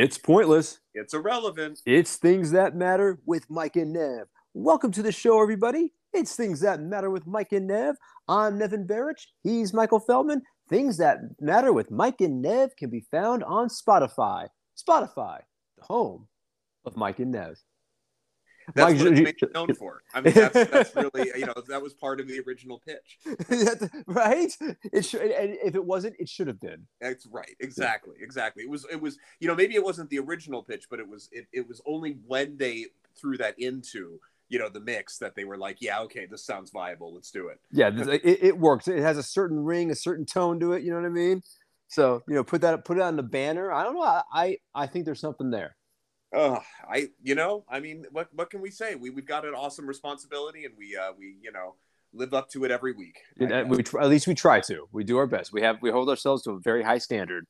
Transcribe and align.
It's 0.00 0.16
pointless. 0.16 0.78
It's 0.94 1.12
irrelevant. 1.12 1.80
It's 1.84 2.14
things 2.14 2.52
that 2.52 2.76
matter 2.76 3.18
with 3.26 3.50
Mike 3.50 3.74
and 3.74 3.92
Nev. 3.92 4.28
Welcome 4.54 4.92
to 4.92 5.02
the 5.02 5.10
show, 5.10 5.42
everybody. 5.42 5.92
It's 6.12 6.36
things 6.36 6.60
that 6.60 6.80
matter 6.80 7.10
with 7.10 7.26
Mike 7.26 7.50
and 7.50 7.66
Nev. 7.66 7.96
I'm 8.28 8.56
Nevin 8.58 8.86
Barrich. 8.86 9.26
He's 9.42 9.74
Michael 9.74 9.98
Feldman. 9.98 10.42
Things 10.68 10.98
that 10.98 11.18
matter 11.40 11.72
with 11.72 11.90
Mike 11.90 12.20
and 12.20 12.40
Nev 12.40 12.76
can 12.76 12.90
be 12.90 13.06
found 13.10 13.42
on 13.42 13.66
Spotify. 13.66 14.46
Spotify, 14.76 15.40
the 15.76 15.84
home 15.84 16.28
of 16.84 16.96
Mike 16.96 17.18
and 17.18 17.32
Nev. 17.32 17.58
That's 18.74 18.94
Mike, 18.94 18.98
what 19.04 19.18
it's 19.18 19.42
you- 19.42 19.48
known 19.54 19.74
for. 19.74 20.02
I 20.14 20.20
mean, 20.20 20.34
that's, 20.34 20.70
that's 20.70 20.94
really, 21.14 21.30
you 21.36 21.46
know, 21.46 21.54
that 21.68 21.82
was 21.82 21.94
part 21.94 22.20
of 22.20 22.28
the 22.28 22.40
original 22.46 22.80
pitch. 22.86 23.18
right? 24.06 24.56
It 24.92 25.04
should, 25.04 25.22
and 25.30 25.56
if 25.64 25.74
it 25.74 25.84
wasn't, 25.84 26.16
it 26.18 26.28
should 26.28 26.46
have 26.48 26.60
been. 26.60 26.86
That's 27.00 27.26
right. 27.26 27.54
Exactly. 27.60 28.16
Exactly. 28.20 28.64
It 28.64 28.70
was, 28.70 28.86
it 28.90 29.00
was, 29.00 29.18
you 29.40 29.48
know, 29.48 29.54
maybe 29.54 29.74
it 29.74 29.84
wasn't 29.84 30.10
the 30.10 30.18
original 30.18 30.62
pitch, 30.62 30.86
but 30.90 31.00
it 31.00 31.08
was, 31.08 31.28
it, 31.32 31.46
it 31.52 31.68
was 31.68 31.80
only 31.86 32.18
when 32.26 32.56
they 32.56 32.86
threw 33.18 33.36
that 33.38 33.58
into, 33.58 34.20
you 34.48 34.58
know, 34.58 34.68
the 34.68 34.80
mix 34.80 35.18
that 35.18 35.34
they 35.34 35.44
were 35.44 35.58
like, 35.58 35.78
yeah, 35.80 36.00
okay, 36.00 36.26
this 36.26 36.44
sounds 36.44 36.70
viable. 36.70 37.14
Let's 37.14 37.30
do 37.30 37.48
it. 37.48 37.58
Yeah, 37.70 37.90
this- 37.90 38.08
it, 38.08 38.22
it 38.24 38.58
works. 38.58 38.88
It 38.88 38.98
has 39.00 39.18
a 39.18 39.22
certain 39.22 39.58
ring, 39.64 39.90
a 39.90 39.94
certain 39.94 40.24
tone 40.26 40.60
to 40.60 40.72
it. 40.72 40.82
You 40.82 40.90
know 40.90 40.96
what 41.00 41.06
I 41.06 41.10
mean? 41.10 41.42
So 41.90 42.22
you 42.28 42.34
know, 42.34 42.44
put 42.44 42.60
that 42.60 42.84
put 42.84 42.98
it 42.98 43.02
on 43.02 43.16
the 43.16 43.22
banner. 43.22 43.72
I 43.72 43.82
don't 43.82 43.94
know. 43.94 44.22
I, 44.30 44.58
I 44.74 44.86
think 44.86 45.06
there's 45.06 45.20
something 45.20 45.50
there. 45.50 45.74
Oh, 46.34 46.58
I, 46.88 47.08
you 47.22 47.34
know, 47.34 47.64
I 47.68 47.80
mean, 47.80 48.04
what, 48.10 48.28
what 48.34 48.50
can 48.50 48.60
we 48.60 48.70
say? 48.70 48.94
We, 48.94 49.10
we've 49.10 49.26
got 49.26 49.44
an 49.46 49.54
awesome 49.54 49.86
responsibility 49.86 50.64
and 50.64 50.74
we, 50.76 50.96
uh, 50.96 51.12
we, 51.18 51.36
you 51.42 51.52
know, 51.52 51.74
live 52.12 52.34
up 52.34 52.48
to 52.50 52.64
it 52.64 52.70
every 52.70 52.92
week. 52.92 53.18
Uh, 53.40 53.64
we 53.66 53.78
at 54.00 54.08
least 54.08 54.26
we 54.26 54.34
try 54.34 54.60
to. 54.60 54.88
We 54.92 55.04
do 55.04 55.18
our 55.18 55.26
best. 55.26 55.52
We 55.52 55.62
have 55.62 55.76
we 55.82 55.90
hold 55.90 56.08
ourselves 56.08 56.42
to 56.44 56.52
a 56.52 56.60
very 56.60 56.82
high 56.82 56.98
standard. 56.98 57.46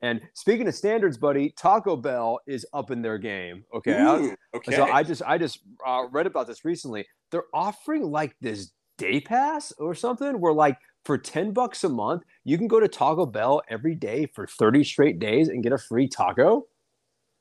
And 0.00 0.20
speaking 0.34 0.68
of 0.68 0.74
standards, 0.74 1.16
buddy, 1.16 1.50
Taco 1.56 1.96
Bell 1.96 2.40
is 2.46 2.66
up 2.72 2.90
in 2.90 3.02
their 3.02 3.18
game. 3.18 3.64
Okay. 3.74 4.00
Ooh, 4.00 4.34
okay. 4.54 4.76
So 4.76 4.84
I 4.84 5.02
just 5.02 5.22
I 5.26 5.38
just 5.38 5.60
uh, 5.86 6.04
read 6.10 6.26
about 6.26 6.46
this 6.46 6.64
recently. 6.64 7.06
They're 7.30 7.44
offering 7.54 8.10
like 8.10 8.36
this 8.40 8.72
day 8.98 9.20
pass 9.20 9.72
or 9.78 9.94
something 9.94 10.40
where 10.40 10.52
like 10.52 10.78
for 11.04 11.18
10 11.18 11.52
bucks 11.52 11.82
a 11.84 11.88
month, 11.88 12.22
you 12.44 12.56
can 12.56 12.68
go 12.68 12.78
to 12.78 12.86
Taco 12.86 13.26
Bell 13.26 13.62
every 13.68 13.94
day 13.94 14.26
for 14.26 14.46
30 14.46 14.84
straight 14.84 15.18
days 15.18 15.48
and 15.48 15.62
get 15.62 15.72
a 15.72 15.78
free 15.78 16.06
taco. 16.06 16.66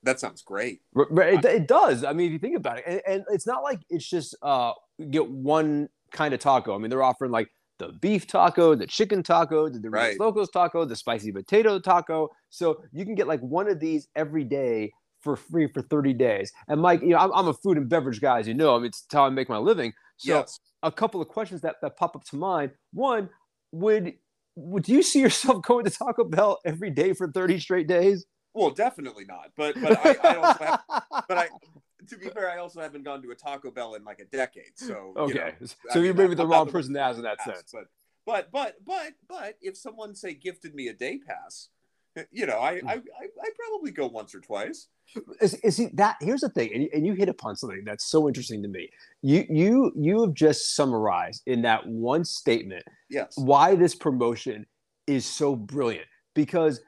That 0.03 0.19
sounds 0.19 0.41
great. 0.41 0.81
It, 0.95 1.45
it 1.45 1.67
does. 1.67 2.03
I 2.03 2.13
mean, 2.13 2.27
if 2.27 2.33
you 2.33 2.39
think 2.39 2.57
about 2.57 2.79
it, 2.79 2.83
and, 2.87 3.01
and 3.07 3.23
it's 3.29 3.47
not 3.47 3.63
like 3.63 3.79
it's 3.89 4.07
just 4.07 4.35
uh 4.41 4.73
get 5.09 5.29
one 5.29 5.89
kind 6.11 6.33
of 6.33 6.39
taco. 6.39 6.75
I 6.75 6.77
mean, 6.77 6.89
they're 6.89 7.03
offering 7.03 7.31
like 7.31 7.49
the 7.79 7.89
beef 7.99 8.27
taco, 8.27 8.75
the 8.75 8.85
chicken 8.85 9.23
taco, 9.23 9.67
the 9.69 9.79
Doritos 9.79 9.91
Right. 9.91 10.19
Locos 10.19 10.49
taco, 10.49 10.85
the 10.85 10.95
spicy 10.95 11.31
potato 11.31 11.79
taco. 11.79 12.29
So 12.49 12.83
you 12.91 13.05
can 13.05 13.15
get 13.15 13.27
like 13.27 13.39
one 13.39 13.67
of 13.67 13.79
these 13.79 14.07
every 14.15 14.43
day 14.43 14.91
for 15.21 15.35
free 15.35 15.67
for 15.67 15.81
30 15.81 16.13
days. 16.13 16.51
And 16.67 16.81
Mike, 16.81 17.01
you 17.01 17.09
know, 17.09 17.17
I'm, 17.17 17.31
I'm 17.33 17.47
a 17.47 17.53
food 17.53 17.77
and 17.77 17.89
beverage 17.89 18.21
guy, 18.21 18.39
as 18.39 18.47
you 18.47 18.53
know. 18.53 18.75
I 18.75 18.79
mean, 18.79 18.87
it's 18.87 19.05
how 19.11 19.25
I 19.25 19.29
make 19.29 19.49
my 19.49 19.57
living. 19.57 19.93
So 20.17 20.33
yes. 20.33 20.59
a 20.83 20.91
couple 20.91 21.21
of 21.21 21.27
questions 21.27 21.61
that, 21.61 21.77
that 21.81 21.97
pop 21.97 22.15
up 22.15 22.23
to 22.25 22.35
mind. 22.35 22.71
One, 22.93 23.29
would 23.71 24.13
would 24.55 24.87
you 24.87 25.01
see 25.01 25.19
yourself 25.19 25.61
going 25.67 25.85
to 25.85 25.91
Taco 25.91 26.25
Bell 26.25 26.59
every 26.65 26.89
day 26.89 27.13
for 27.13 27.31
30 27.31 27.59
straight 27.59 27.87
days? 27.87 28.25
Well, 28.53 28.71
definitely 28.71 29.25
not. 29.25 29.51
But 29.55 29.79
but 29.81 29.95
I, 29.95 30.15
I 30.23 30.35
also 30.35 30.63
have, 30.63 30.77
but 31.27 31.37
I 31.37 31.49
to 32.07 32.17
be 32.17 32.29
fair, 32.29 32.49
I 32.49 32.57
also 32.57 32.81
haven't 32.81 33.03
gone 33.03 33.21
to 33.21 33.31
a 33.31 33.35
Taco 33.35 33.71
Bell 33.71 33.95
in 33.95 34.03
like 34.03 34.19
a 34.19 34.25
decade. 34.25 34.73
So 34.77 35.19
you 35.23 35.33
Okay, 35.33 35.35
know, 35.35 35.67
so 35.87 35.99
I 35.99 35.99
you're 35.99 36.13
maybe 36.13 36.35
the 36.35 36.45
I'm 36.45 36.49
wrong 36.49 36.67
person 36.67 36.93
to 36.93 36.99
ask 37.01 37.17
in 37.17 37.23
that 37.23 37.39
pass, 37.39 37.57
sense. 37.57 37.71
But 37.71 37.85
but 38.25 38.51
but 38.51 38.75
but 38.85 39.13
but 39.27 39.57
if 39.61 39.77
someone 39.77 40.15
say 40.15 40.33
gifted 40.33 40.75
me 40.75 40.87
a 40.87 40.93
day 40.93 41.19
pass, 41.19 41.69
you 42.31 42.45
know, 42.45 42.59
I 42.59 42.81
hmm. 42.81 42.87
I 42.87 42.93
I 42.93 42.97
I'd 43.43 43.55
probably 43.57 43.91
go 43.91 44.07
once 44.07 44.35
or 44.35 44.39
twice. 44.41 44.87
is, 45.41 45.55
is 45.55 45.75
see 45.75 45.89
that 45.93 46.15
here's 46.21 46.41
the 46.41 46.49
thing 46.49 46.71
and 46.73 46.83
you, 46.83 46.89
and 46.93 47.05
you 47.05 47.13
hit 47.13 47.29
upon 47.29 47.55
something 47.55 47.83
that's 47.85 48.05
so 48.05 48.27
interesting 48.27 48.61
to 48.63 48.67
me 48.69 48.89
you 49.21 49.45
you 49.49 49.91
you 49.95 50.21
have 50.21 50.33
just 50.33 50.75
summarized 50.75 51.43
in 51.45 51.61
that 51.61 51.85
one 51.85 52.23
statement 52.23 52.83
Yes. 53.09 53.33
why 53.35 53.75
this 53.75 53.95
promotion 53.95 54.65
is 55.07 55.25
so 55.25 55.55
brilliant 55.55 56.07
because 56.33 56.81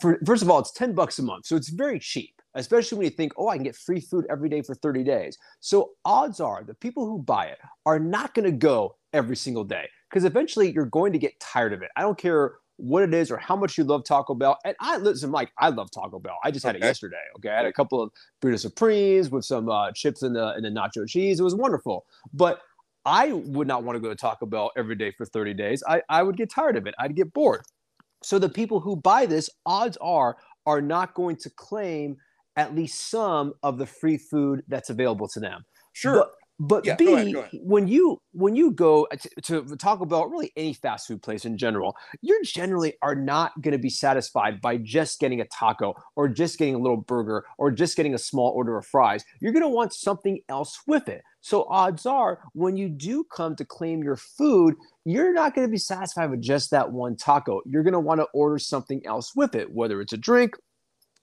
for, 0.00 0.18
first 0.24 0.42
of 0.42 0.50
all 0.50 0.58
it's 0.58 0.72
10 0.72 0.94
bucks 0.94 1.18
a 1.18 1.22
month 1.22 1.46
so 1.46 1.56
it's 1.56 1.68
very 1.68 1.98
cheap 1.98 2.40
especially 2.54 2.98
when 2.98 3.04
you 3.04 3.10
think 3.10 3.32
oh 3.36 3.48
i 3.48 3.56
can 3.56 3.62
get 3.62 3.76
free 3.76 4.00
food 4.00 4.26
every 4.30 4.48
day 4.48 4.62
for 4.62 4.74
30 4.74 5.04
days. 5.04 5.38
So 5.60 5.90
odds 6.04 6.40
are 6.40 6.64
the 6.64 6.74
people 6.74 7.06
who 7.06 7.18
buy 7.18 7.46
it 7.46 7.58
are 7.86 7.98
not 7.98 8.34
going 8.34 8.44
to 8.44 8.56
go 8.56 8.96
every 9.12 9.36
single 9.36 9.64
day 9.64 9.88
because 10.08 10.24
eventually 10.24 10.72
you're 10.72 10.86
going 10.86 11.12
to 11.12 11.18
get 11.18 11.38
tired 11.40 11.72
of 11.72 11.82
it. 11.82 11.90
I 11.96 12.02
don't 12.02 12.18
care 12.18 12.54
what 12.76 13.02
it 13.02 13.12
is 13.12 13.30
or 13.30 13.36
how 13.36 13.54
much 13.54 13.76
you 13.76 13.84
love 13.84 14.02
taco 14.04 14.34
bell 14.34 14.56
and 14.64 14.74
i 14.80 14.96
listen 14.96 15.30
mike 15.30 15.52
i 15.58 15.68
love 15.68 15.90
taco 15.90 16.18
bell. 16.18 16.38
I 16.42 16.50
just 16.50 16.64
had 16.64 16.76
it 16.76 16.82
yesterday 16.82 17.18
okay? 17.36 17.50
I 17.50 17.56
had 17.56 17.66
a 17.66 17.72
couple 17.72 18.02
of 18.02 18.10
burrito 18.40 18.58
supremes 18.58 19.30
with 19.30 19.44
some 19.44 19.68
uh, 19.68 19.92
chips 19.92 20.22
and 20.22 20.34
the, 20.34 20.54
and 20.54 20.64
the 20.64 20.70
nacho 20.70 21.06
cheese. 21.06 21.40
It 21.40 21.42
was 21.42 21.54
wonderful. 21.54 22.06
But 22.32 22.62
I 23.04 23.32
would 23.32 23.66
not 23.66 23.82
want 23.82 23.96
to 23.96 24.00
go 24.00 24.10
to 24.10 24.14
Taco 24.14 24.44
Bell 24.44 24.70
every 24.76 24.94
day 24.94 25.10
for 25.10 25.24
30 25.24 25.54
days. 25.54 25.82
I, 25.88 26.02
I 26.10 26.22
would 26.22 26.36
get 26.36 26.50
tired 26.50 26.76
of 26.76 26.86
it. 26.86 26.94
I'd 26.98 27.16
get 27.16 27.32
bored. 27.32 27.62
So 28.22 28.38
the 28.38 28.48
people 28.48 28.80
who 28.80 28.96
buy 28.96 29.26
this, 29.26 29.48
odds 29.64 29.96
are, 30.00 30.36
are 30.66 30.82
not 30.82 31.14
going 31.14 31.36
to 31.36 31.50
claim 31.50 32.16
at 32.56 32.74
least 32.74 33.10
some 33.10 33.54
of 33.62 33.78
the 33.78 33.86
free 33.86 34.18
food 34.18 34.62
that's 34.68 34.90
available 34.90 35.28
to 35.28 35.40
them. 35.40 35.64
Sure. 35.92 36.16
But, 36.16 36.32
but 36.60 36.84
Yeah, 36.84 36.96
B, 36.96 37.06
go 37.06 37.14
ahead, 37.14 37.32
go 37.32 37.40
ahead. 37.40 37.60
when 37.62 37.88
you 37.88 38.20
when 38.32 38.54
you 38.54 38.70
go 38.70 39.08
to, 39.10 39.64
to 39.64 39.76
Taco 39.76 40.04
Bell, 40.04 40.28
really 40.28 40.52
any 40.56 40.74
fast 40.74 41.08
food 41.08 41.22
place 41.22 41.46
in 41.46 41.56
general, 41.56 41.96
you 42.20 42.38
generally 42.44 42.94
are 43.00 43.14
not 43.14 43.60
going 43.62 43.72
to 43.72 43.78
be 43.78 43.88
satisfied 43.88 44.60
by 44.60 44.76
just 44.76 45.18
getting 45.20 45.40
a 45.40 45.46
taco 45.46 45.94
or 46.16 46.28
just 46.28 46.58
getting 46.58 46.74
a 46.74 46.78
little 46.78 46.98
burger 46.98 47.44
or 47.56 47.70
just 47.70 47.96
getting 47.96 48.14
a 48.14 48.18
small 48.18 48.50
order 48.50 48.76
of 48.76 48.84
fries. 48.84 49.24
You're 49.40 49.52
going 49.52 49.64
to 49.64 49.68
want 49.70 49.94
something 49.94 50.40
else 50.50 50.78
with 50.86 51.08
it. 51.08 51.22
So 51.40 51.64
odds 51.70 52.04
are, 52.04 52.40
when 52.52 52.76
you 52.76 52.90
do 52.90 53.24
come 53.24 53.56
to 53.56 53.64
claim 53.64 54.02
your 54.02 54.16
food, 54.16 54.74
you're 55.06 55.32
not 55.32 55.54
going 55.54 55.66
to 55.66 55.70
be 55.70 55.78
satisfied 55.78 56.30
with 56.30 56.42
just 56.42 56.70
that 56.72 56.92
one 56.92 57.16
taco. 57.16 57.62
You're 57.64 57.82
going 57.82 57.94
to 57.94 58.00
want 58.00 58.20
to 58.20 58.26
order 58.34 58.58
something 58.58 59.00
else 59.06 59.32
with 59.34 59.54
it, 59.54 59.72
whether 59.72 60.02
it's 60.02 60.12
a 60.12 60.18
drink, 60.18 60.56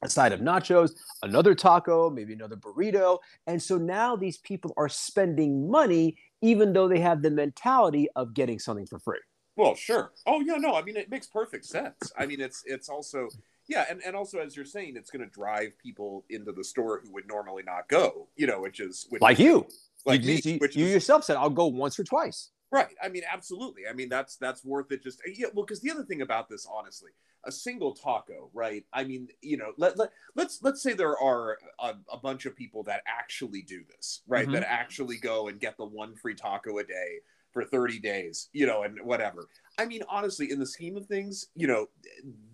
a 0.02 0.10
side 0.10 0.32
of 0.32 0.40
nachos, 0.42 0.92
another 1.24 1.56
taco, 1.56 2.10
maybe 2.10 2.34
another 2.34 2.56
burrito. 2.56 3.20
And 3.48 3.62
so 3.62 3.78
now 3.78 4.16
these 4.16 4.38
people 4.38 4.74
are 4.78 4.90
spending 4.90 5.70
money, 5.70 6.18
even 6.42 6.74
though 6.74 6.88
they 6.88 7.00
have 7.00 7.22
the 7.22 7.32
mentality 7.32 8.08
of 8.16 8.34
getting 8.34 8.60
something 8.60 8.86
for 8.86 9.00
free. 9.00 9.20
Well, 9.56 9.74
sure. 9.74 10.12
Oh 10.28 10.40
yeah, 10.42 10.58
no. 10.58 10.76
I 10.76 10.84
mean, 10.84 10.98
it 10.98 11.10
makes 11.10 11.26
perfect 11.26 11.66
sense. 11.66 12.12
I 12.18 12.28
mean, 12.28 12.40
it's 12.40 12.62
it's 12.66 12.90
also 12.90 13.28
yeah, 13.68 13.86
and 13.90 14.02
and 14.06 14.16
also 14.16 14.38
as 14.38 14.56
you're 14.56 14.66
saying, 14.66 14.94
it's 14.96 15.10
going 15.10 15.26
to 15.26 15.32
drive 15.32 15.72
people 15.80 16.26
into 16.30 16.52
the 16.52 16.64
store 16.64 17.02
who 17.04 17.12
would 17.14 17.28
normally 17.28 17.64
not 17.64 17.90
go. 17.90 18.28
You 18.36 18.46
know, 18.46 18.62
which 18.62 18.80
is 18.80 19.08
which 19.10 19.20
Like 19.22 19.40
is, 19.40 19.46
you. 19.46 19.68
like 20.06 20.22
you, 20.22 20.36
me, 20.36 20.42
you, 20.44 20.60
you 20.74 20.86
is 20.86 20.94
yourself 20.94 21.24
said, 21.24 21.38
I'll 21.38 21.50
go 21.50 21.66
once 21.66 22.00
or 22.00 22.04
twice. 22.04 22.52
Right. 22.72 22.96
I 23.02 23.10
mean, 23.10 23.24
absolutely. 23.32 23.84
I 23.90 23.94
mean, 23.94 24.10
that's 24.10 24.36
that's 24.38 24.64
worth 24.64 24.92
it. 24.92 25.04
Just 25.04 25.22
yeah. 25.26 25.48
Well, 25.54 25.66
because 25.66 25.82
the 25.82 25.92
other 25.92 26.04
thing 26.04 26.22
about 26.22 26.50
this, 26.50 26.68
honestly, 26.72 27.12
a 27.46 27.52
single 27.52 27.94
taco, 27.94 28.50
right? 28.54 28.86
I 28.94 29.04
mean, 29.04 29.30
you 29.42 29.58
know, 29.58 29.72
let, 29.78 29.98
let 29.98 30.12
let's 30.36 30.62
let's 30.62 30.82
say 30.82 30.94
there 30.94 31.18
are 31.18 31.58
a, 31.80 31.96
a 32.12 32.18
bunch 32.18 32.46
of 32.46 32.56
people 32.56 32.84
that 32.84 33.04
actually 33.08 33.62
do 33.62 33.84
this, 33.90 34.22
right? 34.28 34.48
Mhm. 34.48 34.54
That 34.54 34.64
actually 34.70 35.18
go 35.18 35.48
and 35.48 35.60
get 35.60 35.78
the 35.78 35.86
one 35.86 36.16
free 36.16 36.36
taco 36.36 36.78
a 36.80 36.84
day 36.84 37.20
for 37.58 37.66
30 37.68 38.00
days, 38.00 38.50
you 38.54 38.68
know, 38.68 38.84
and 38.84 39.00
whatever. 39.04 39.48
I 39.80 39.86
mean, 39.86 40.02
honestly, 40.10 40.52
in 40.52 40.60
the 40.60 40.66
scheme 40.66 40.96
of 40.96 41.08
things, 41.08 41.48
you 41.56 41.66
know, 41.68 41.88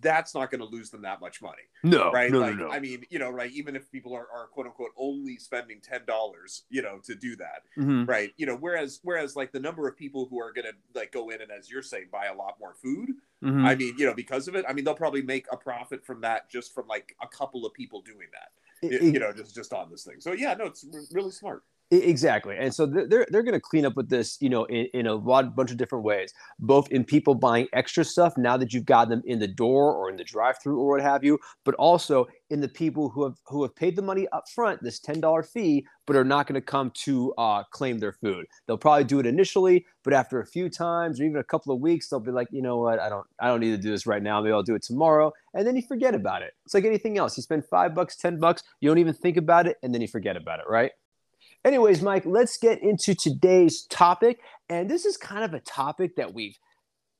that's 0.00 0.34
not 0.34 0.50
going 0.50 0.60
to 0.60 0.66
lose 0.66 0.88
them 0.90 1.02
that 1.02 1.20
much 1.20 1.40
money, 1.42 1.62
No, 1.82 2.10
right? 2.10 2.30
no, 2.30 2.38
like, 2.40 2.56
no, 2.56 2.66
no. 2.68 2.72
I 2.72 2.80
mean, 2.80 3.04
you 3.10 3.18
know, 3.18 3.30
right? 3.30 3.50
Even 3.52 3.76
if 3.76 3.90
people 3.92 4.14
are, 4.14 4.26
are 4.34 4.46
quote 4.48 4.66
unquote 4.66 4.92
only 4.96 5.36
spending 5.36 5.80
ten 5.82 6.06
dollars, 6.06 6.64
you 6.70 6.80
know, 6.82 7.00
to 7.04 7.14
do 7.14 7.36
that, 7.36 7.62
Mhm. 7.76 8.08
right? 8.08 8.32
You 8.38 8.46
know, 8.46 8.56
whereas 8.56 9.00
whereas 9.02 9.36
like 9.36 9.52
the 9.52 9.60
number 9.60 9.86
of 9.88 9.96
people 9.96 10.26
who 10.26 10.40
are 10.40 10.52
going 10.52 10.66
to 10.66 10.74
like 10.94 11.12
go 11.12 11.28
in 11.30 11.42
and, 11.42 11.50
as 11.50 11.70
you're 11.70 11.82
saying, 11.82 12.06
buy 12.10 12.26
a 12.26 12.34
lot 12.34 12.58
more 12.58 12.74
food. 12.82 13.10
Mhm. 13.42 13.64
I 13.64 13.74
mean, 13.74 13.94
you 13.98 14.06
know, 14.06 14.14
because 14.14 14.48
of 14.48 14.54
it, 14.54 14.64
I 14.66 14.72
mean, 14.72 14.84
they'll 14.86 14.94
probably 14.94 15.22
make 15.22 15.46
a 15.52 15.56
profit 15.56 16.04
from 16.04 16.22
that 16.22 16.48
just 16.48 16.72
from 16.74 16.86
like 16.88 17.14
a 17.22 17.28
couple 17.28 17.66
of 17.66 17.74
people 17.74 18.00
doing 18.00 18.28
that, 18.32 18.90
E- 18.90 19.12
you 19.12 19.18
know, 19.18 19.32
just 19.34 19.54
just 19.54 19.72
on 19.74 19.90
this 19.90 20.04
thing. 20.04 20.20
So 20.20 20.32
yeah, 20.32 20.54
no, 20.54 20.64
it's 20.66 20.84
re- 20.90 21.06
really 21.12 21.30
smart. 21.30 21.62
Exactly, 22.02 22.56
and 22.58 22.74
so 22.74 22.86
they're, 22.86 23.26
they're 23.30 23.42
going 23.42 23.52
to 23.52 23.60
clean 23.60 23.84
up 23.84 23.94
with 23.94 24.08
this, 24.08 24.38
you 24.40 24.48
know, 24.48 24.64
in, 24.64 24.86
in 24.94 25.06
a 25.06 25.14
lot 25.14 25.54
bunch 25.54 25.70
of 25.70 25.76
different 25.76 26.02
ways. 26.04 26.32
Both 26.58 26.90
in 26.90 27.04
people 27.04 27.34
buying 27.34 27.68
extra 27.74 28.04
stuff 28.04 28.38
now 28.38 28.56
that 28.56 28.72
you've 28.72 28.86
got 28.86 29.10
them 29.10 29.22
in 29.26 29.38
the 29.38 29.46
door 29.46 29.94
or 29.94 30.08
in 30.08 30.16
the 30.16 30.24
drive-through 30.24 30.78
or 30.80 30.92
what 30.92 31.02
have 31.02 31.22
you, 31.22 31.38
but 31.64 31.74
also 31.74 32.26
in 32.48 32.60
the 32.60 32.68
people 32.68 33.10
who 33.10 33.22
have 33.24 33.34
who 33.46 33.62
have 33.62 33.76
paid 33.76 33.96
the 33.96 34.02
money 34.02 34.26
up 34.32 34.48
front, 34.48 34.82
this 34.82 34.98
ten 34.98 35.20
dollar 35.20 35.42
fee, 35.42 35.86
but 36.06 36.16
are 36.16 36.24
not 36.24 36.46
going 36.46 36.54
to 36.54 36.60
come 36.64 36.90
to 37.04 37.34
uh, 37.36 37.62
claim 37.70 37.98
their 37.98 38.12
food. 38.12 38.46
They'll 38.66 38.78
probably 38.78 39.04
do 39.04 39.18
it 39.20 39.26
initially, 39.26 39.84
but 40.04 40.14
after 40.14 40.40
a 40.40 40.46
few 40.46 40.70
times 40.70 41.20
or 41.20 41.24
even 41.24 41.36
a 41.36 41.44
couple 41.44 41.74
of 41.74 41.80
weeks, 41.80 42.08
they'll 42.08 42.18
be 42.20 42.30
like, 42.30 42.48
you 42.50 42.62
know 42.62 42.78
what, 42.78 42.98
I 42.98 43.08
don't 43.10 43.26
I 43.40 43.48
don't 43.48 43.60
need 43.60 43.72
to 43.72 43.78
do 43.78 43.90
this 43.90 44.06
right 44.06 44.22
now. 44.22 44.40
Maybe 44.40 44.52
I'll 44.52 44.62
do 44.62 44.74
it 44.74 44.82
tomorrow, 44.82 45.32
and 45.52 45.66
then 45.66 45.76
you 45.76 45.82
forget 45.82 46.14
about 46.14 46.42
it. 46.42 46.54
It's 46.64 46.74
like 46.74 46.84
anything 46.86 47.18
else. 47.18 47.36
You 47.36 47.42
spend 47.42 47.66
five 47.66 47.94
bucks, 47.94 48.16
ten 48.16 48.38
bucks, 48.40 48.62
you 48.80 48.88
don't 48.88 48.98
even 48.98 49.14
think 49.14 49.36
about 49.36 49.66
it, 49.66 49.76
and 49.82 49.94
then 49.94 50.00
you 50.00 50.08
forget 50.08 50.36
about 50.36 50.60
it, 50.60 50.66
right? 50.68 50.92
Anyways, 51.64 52.02
Mike, 52.02 52.24
let's 52.26 52.58
get 52.58 52.82
into 52.82 53.14
today's 53.14 53.86
topic. 53.86 54.40
And 54.68 54.88
this 54.90 55.06
is 55.06 55.16
kind 55.16 55.44
of 55.44 55.54
a 55.54 55.60
topic 55.60 56.16
that 56.16 56.34
we've 56.34 56.58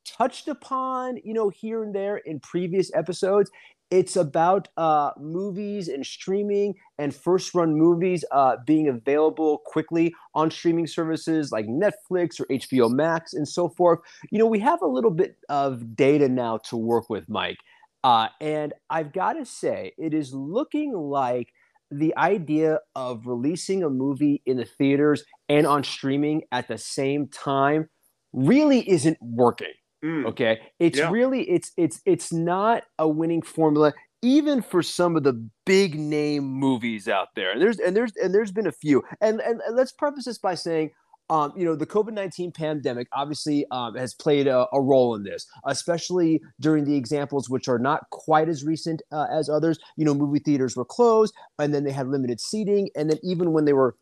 touched 0.07 0.49
upon, 0.49 1.19
you 1.25 1.33
know, 1.33 1.49
here 1.49 1.83
and 1.83 1.95
there 1.95 2.19
in 2.19 2.41
previous 2.41 2.93
episodes. 2.95 3.51
it's 3.91 4.17
about 4.17 4.69
uh, 4.77 5.11
movies 5.19 5.89
and 5.89 6.05
streaming 6.05 6.75
and 6.99 7.15
first 7.15 7.55
run 7.55 7.77
movies 7.77 8.25
uh, 8.33 8.57
being 8.67 8.89
available 8.89 9.59
quickly 9.67 10.13
on 10.35 10.51
streaming 10.51 10.87
services 10.87 11.53
like 11.53 11.67
Netflix 11.67 12.41
or 12.41 12.47
HBO 12.47 12.91
Max 12.91 13.35
and 13.35 13.47
so 13.47 13.69
forth. 13.69 14.01
You 14.31 14.39
know, 14.39 14.47
we 14.47 14.59
have 14.61 14.83
a 14.83 14.87
little 14.87 15.11
bit 15.11 15.37
of 15.49 15.95
data 15.97 16.29
now 16.29 16.59
to 16.69 16.77
work 16.77 17.09
with, 17.09 17.29
Mike. 17.29 17.59
Uh, 18.03 18.29
and 18.41 18.75
I've 18.91 19.13
got 19.13 19.35
to 19.35 19.47
say, 19.47 19.93
it 19.97 20.13
is 20.13 20.35
looking 20.35 20.93
like 20.93 21.54
the 21.91 22.17
idea 22.17 22.81
of 22.95 23.27
releasing 23.27 23.83
a 23.83 23.91
movie 23.91 24.43
in 24.47 24.57
the 24.57 24.65
theaters 24.65 25.25
and 25.49 25.67
on 25.67 25.85
streaming 25.85 26.43
at 26.51 26.69
the 26.69 26.79
same 26.79 27.29
time 27.29 27.89
really 28.33 28.89
isn't 28.89 29.19
working. 29.21 29.73
Mm. 30.05 30.27
Okay, 30.27 30.61
it's 30.79 30.99
yeah. 30.99 31.11
really 31.11 31.43
it's 31.49 31.73
it's 31.77 32.01
it's 32.05 32.33
not 32.33 32.83
a 32.99 33.09
winning 33.09 33.43
formula 33.43 33.93
even 34.25 34.63
for 34.63 34.83
some 34.83 35.17
of 35.17 35.23
the 35.23 35.49
big 35.67 35.99
name 35.99 36.45
movies 36.45 37.09
out 37.09 37.29
there. 37.37 37.53
And 37.53 37.61
there's 37.61 37.79
and 37.79 37.95
there's 37.95 38.13
and 38.17 38.35
there's 38.35 38.51
been 38.51 38.67
a 38.67 38.73
few. 38.73 39.03
And 39.21 39.41
and, 39.41 39.61
and 39.61 39.77
let's 39.77 39.93
preface 39.93 40.25
this 40.25 40.39
by 40.39 40.55
saying 40.55 40.91
um, 41.31 41.53
you 41.57 41.65
know, 41.65 41.75
the 41.75 41.87
COVID 41.87 42.13
19 42.13 42.53
pandemic 42.53 43.09
obviously 43.13 43.67
um, 43.71 43.95
has 43.95 44.15
played 44.15 44.47
a, 44.47 44.67
a, 44.73 44.81
role 44.81 45.15
in 45.15 45.23
this, 45.23 45.47
especially 45.65 46.43
during 46.61 46.85
the 46.85 46.95
examples 46.95 47.49
which 47.49 47.67
are 47.69 47.79
not 47.79 48.09
quite 48.11 48.49
as 48.49 48.63
recent 48.63 49.01
uh, 49.11 49.27
as 49.31 49.49
others. 49.49 49.79
You 49.97 50.05
know, 50.05 50.15
movie 50.15 50.39
theaters 50.39 50.77
were 50.77 50.85
closed 50.85 51.35
and 51.59 51.75
then 51.75 51.85
they 51.85 51.93
had 51.93 52.09
limited 52.09 52.41
seating. 52.41 52.91
And 52.95 53.09
then 53.09 53.19
even 53.23 53.53
when 53.53 53.65
they 53.65 53.73
were 53.73 53.97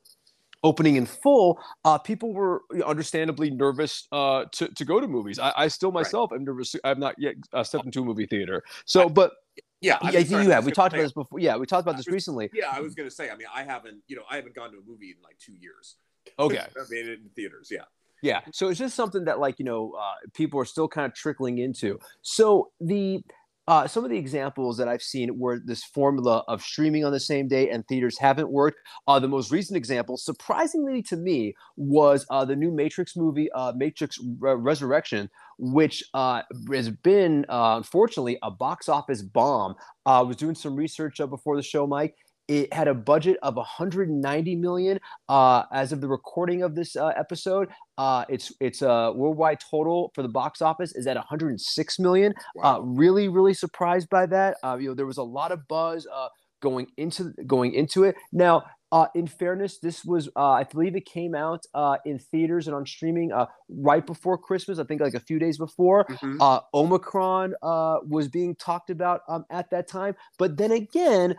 opening 0.65 0.97
in 0.97 1.07
full, 1.07 1.61
uh, 1.85 1.99
people 1.99 2.33
were 2.33 2.63
understandably 2.85 3.51
nervous 3.51 4.09
uh, 4.11 4.47
to, 4.53 4.69
to 4.69 4.85
go 4.85 5.01
to 5.01 5.07
movies. 5.07 5.39
I, 5.39 5.53
I 5.57 5.69
still 5.69 5.93
myself 5.93 6.33
right. 6.33 6.39
am 6.39 6.45
nervous. 6.45 6.75
I've 6.83 6.99
not 6.99 7.15
yet 7.19 7.37
uh, 7.53 7.63
stepped 7.63 7.85
into 7.85 8.03
a 8.03 8.05
movie 8.05 8.27
theater. 8.27 8.65
So, 8.85 9.09
but 9.09 9.33
yeah, 9.81 9.99
I, 10.01 10.13
mean, 10.13 10.27
sorry, 10.27 10.45
you 10.45 10.51
have. 10.51 10.65
We 10.65 10.73
talked 10.73 10.95
about 10.95 11.03
this 11.03 11.13
before. 11.13 11.41
Yeah, 11.41 11.57
we 11.57 11.67
talked 11.67 11.83
about 11.83 11.97
this 11.97 12.07
was, 12.07 12.13
recently. 12.13 12.51
Yeah, 12.53 12.73
I 12.73 12.81
was 12.81 12.95
going 12.95 13.09
to 13.09 13.15
say. 13.15 13.31
I 13.31 13.37
mean, 13.37 13.49
I 13.53 13.65
haven't. 13.65 14.01
You 14.07 14.17
know, 14.17 14.23
I 14.31 14.37
haven't 14.37 14.55
gone 14.55 14.71
to 14.71 14.79
a 14.79 14.83
movie 14.87 15.11
in 15.11 15.17
like 15.23 15.37
two 15.39 15.55
years. 15.55 15.97
Okay, 16.39 16.59
I 16.77 16.85
mean, 16.91 17.09
in 17.09 17.31
theaters. 17.35 17.69
Yeah. 17.71 17.85
Yeah. 18.23 18.41
So 18.53 18.69
it's 18.69 18.79
just 18.79 18.95
something 18.95 19.25
that, 19.25 19.41
like, 19.41 19.59
you 19.59 19.65
know, 19.65 19.95
uh, 19.99 20.13
people 20.33 20.61
are 20.61 20.65
still 20.65 20.87
kind 20.87 21.07
of 21.07 21.13
trickling 21.13 21.59
into. 21.59 21.99
So 22.23 22.71
the 22.81 23.21
uh, 23.69 23.87
some 23.87 24.05
of 24.05 24.11
the 24.11 24.19
examples 24.19 24.77
that 24.77 24.89
I've 24.89 25.03
seen 25.03 25.39
where 25.39 25.61
this 25.65 25.85
formula 25.85 26.45
of 26.49 26.63
streaming 26.63 27.05
on 27.05 27.13
the 27.13 27.21
same 27.21 27.47
day 27.47 27.71
and 27.71 27.87
theaters 27.87 28.19
haven't 28.19 28.51
worked. 28.51 28.79
Uh, 29.07 29.21
the 29.21 29.29
most 29.29 29.53
recent 29.53 29.77
example, 29.77 30.17
surprisingly 30.17 31.01
to 31.03 31.17
me, 31.17 31.55
was 31.77 32.27
uh, 32.31 32.45
the 32.45 32.57
new 32.57 32.73
Matrix 32.73 33.17
movie, 33.17 33.51
uh, 33.53 33.73
Matrix 33.77 34.19
Re- 34.41 34.55
Resurrection, 34.55 35.31
which 35.59 36.03
uh, 36.13 36.43
has 36.73 36.91
been, 36.91 37.47
uh, 37.49 37.75
unfortunately, 37.77 38.37
a 38.43 38.51
box 38.51 38.89
office 38.89 39.23
bomb. 39.23 39.77
I 40.05 40.21
was 40.23 40.37
doing 40.37 40.57
some 40.57 40.75
research 40.75 41.19
before 41.19 41.57
the 41.57 41.63
show, 41.63 41.87
Mike, 41.87 42.17
it 42.53 42.73
had 42.73 42.87
a 42.87 42.93
budget 42.93 43.39
of 43.43 43.57
190 43.57 44.57
million 44.57 45.01
uh, 45.31 45.63
as 45.73 45.91
of 45.91 46.03
the 46.03 46.09
recording 46.09 46.63
of 46.63 46.75
this 46.75 46.97
uh, 46.97 47.07
episode. 47.17 47.69
Uh, 47.97 48.27
its 48.29 48.53
its 48.61 48.83
uh, 48.83 49.11
worldwide 49.15 49.59
total 49.71 50.13
for 50.15 50.21
the 50.23 50.29
box 50.29 50.61
office 50.61 50.95
is 50.95 51.07
at 51.07 51.17
106 51.17 51.99
million. 51.99 52.35
Wow. 52.57 52.77
Uh, 52.77 52.81
really, 52.81 53.29
really 53.29 53.55
surprised 53.55 54.11
by 54.11 54.27
that. 54.27 54.59
Uh, 54.63 54.77
you 54.79 54.89
know, 54.89 54.95
there 54.95 55.07
was 55.07 55.17
a 55.17 55.23
lot 55.23 55.51
of 55.51 55.67
buzz 55.67 56.07
uh, 56.13 56.29
going 56.61 56.89
into 56.99 57.33
going 57.47 57.73
into 57.73 58.05
it. 58.05 58.17
Now, 58.33 58.65
uh, 58.93 59.07
in 59.15 59.27
fairness, 59.27 59.79
this 59.79 60.05
was, 60.05 60.29
uh, 60.37 60.51
I 60.51 60.65
believe 60.65 60.95
it 60.95 61.07
came 61.07 61.35
out 61.35 61.65
uh, 61.73 61.97
in 62.05 62.19
theaters 62.19 62.67
and 62.67 62.77
on 62.77 62.85
streaming 62.85 63.33
uh, 63.33 63.47
right 63.71 64.07
before 64.07 64.37
Christmas. 64.37 64.79
I 64.79 64.85
think 64.85 65.01
like 65.01 65.15
a 65.15 65.21
few 65.21 65.39
days 65.39 65.57
before. 65.57 66.05
Mm-hmm. 66.05 66.43
Uh, 66.43 66.61
Omicron 66.75 67.55
uh, 67.63 68.01
was 68.07 68.29
being 68.29 68.55
talked 68.55 68.91
about 68.91 69.23
um, 69.29 69.47
at 69.51 69.71
that 69.71 69.89
time. 69.89 70.15
But 70.39 70.59
then 70.59 70.73
again, 70.73 71.35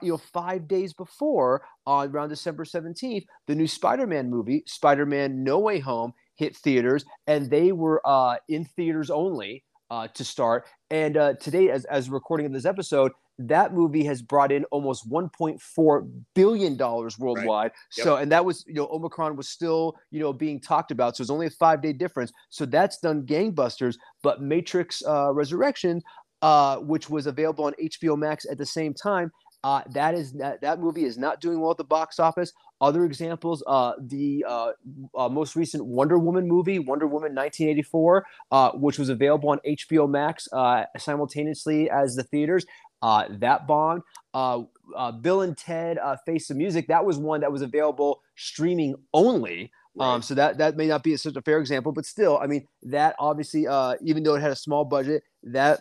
you 0.00 0.12
know, 0.12 0.16
five 0.32 0.68
days 0.68 0.92
before, 0.92 1.62
around 1.88 2.28
December 2.28 2.64
17th, 2.64 3.24
the 3.48 3.54
new 3.56 3.66
Spider 3.66 4.06
Man 4.06 4.30
movie, 4.30 4.62
Spider 4.66 5.04
Man 5.04 5.42
No 5.42 5.58
Way 5.58 5.80
Home, 5.80 6.12
hit 6.36 6.56
theaters 6.56 7.04
and 7.26 7.50
they 7.50 7.72
were 7.72 8.00
in 8.48 8.64
theaters 8.64 9.10
only. 9.10 9.64
to 9.90 10.24
start. 10.24 10.66
And 10.90 11.14
today, 11.40 11.68
as, 11.70 11.84
as 11.86 12.08
recording 12.10 12.46
of 12.46 12.52
this 12.52 12.64
episode, 12.64 13.10
that 13.38 13.74
movie 13.74 14.04
has 14.04 14.22
brought 14.22 14.52
in 14.52 14.64
almost 14.66 15.10
1.4 15.10 16.10
billion 16.34 16.76
dollars 16.76 17.18
worldwide. 17.18 17.46
Right. 17.46 17.72
Yep. 17.96 18.04
So, 18.04 18.16
and 18.16 18.30
that 18.32 18.44
was 18.44 18.64
you 18.66 18.74
know 18.74 18.88
Omicron 18.92 19.36
was 19.36 19.48
still 19.48 19.96
you 20.10 20.20
know 20.20 20.32
being 20.32 20.60
talked 20.60 20.90
about, 20.90 21.16
so 21.16 21.22
it's 21.22 21.30
only 21.30 21.46
a 21.46 21.50
five 21.50 21.82
day 21.82 21.92
difference. 21.92 22.32
So 22.50 22.66
that's 22.66 22.98
done 22.98 23.22
gangbusters. 23.22 23.96
But 24.22 24.42
Matrix 24.42 25.02
uh, 25.06 25.32
Resurrection, 25.32 26.02
uh, 26.42 26.76
which 26.78 27.08
was 27.08 27.26
available 27.26 27.64
on 27.64 27.74
HBO 27.82 28.18
Max 28.18 28.46
at 28.50 28.58
the 28.58 28.66
same 28.66 28.94
time, 28.94 29.32
uh, 29.64 29.82
that 29.92 30.14
is 30.14 30.32
that, 30.34 30.60
that 30.60 30.80
movie 30.80 31.04
is 31.04 31.16
not 31.16 31.40
doing 31.40 31.60
well 31.60 31.70
at 31.70 31.76
the 31.76 31.84
box 31.84 32.18
office. 32.18 32.52
Other 32.80 33.04
examples, 33.04 33.62
uh, 33.68 33.92
the 34.00 34.44
uh, 34.48 34.72
uh 35.16 35.28
most 35.28 35.54
recent 35.54 35.86
Wonder 35.86 36.18
Woman 36.18 36.48
movie, 36.48 36.80
Wonder 36.80 37.06
Woman 37.06 37.32
1984, 37.32 38.26
uh, 38.50 38.70
which 38.72 38.98
was 38.98 39.08
available 39.08 39.50
on 39.50 39.60
HBO 39.66 40.10
Max 40.10 40.48
uh, 40.52 40.84
simultaneously 40.98 41.88
as 41.88 42.16
the 42.16 42.24
theaters, 42.24 42.66
uh, 43.02 43.26
that 43.30 43.66
bond. 43.66 44.02
Uh, 44.32 44.62
uh, 44.96 45.12
Bill 45.12 45.42
and 45.42 45.56
Ted 45.56 45.98
uh, 45.98 46.16
Face 46.24 46.48
the 46.48 46.54
Music. 46.54 46.86
That 46.88 47.04
was 47.04 47.18
one 47.18 47.40
that 47.40 47.52
was 47.52 47.62
available 47.62 48.22
streaming 48.36 48.94
only. 49.12 49.70
Um, 49.98 50.08
right. 50.08 50.14
Um, 50.14 50.22
so 50.22 50.34
that 50.34 50.58
that 50.58 50.76
may 50.76 50.86
not 50.86 51.02
be 51.02 51.16
such 51.16 51.36
a 51.36 51.42
fair 51.42 51.58
example, 51.58 51.92
but 51.92 52.06
still, 52.06 52.38
I 52.38 52.46
mean, 52.46 52.66
that 52.84 53.14
obviously, 53.18 53.66
uh, 53.66 53.96
even 54.02 54.22
though 54.22 54.34
it 54.34 54.40
had 54.40 54.52
a 54.52 54.56
small 54.56 54.84
budget, 54.84 55.22
that 55.42 55.80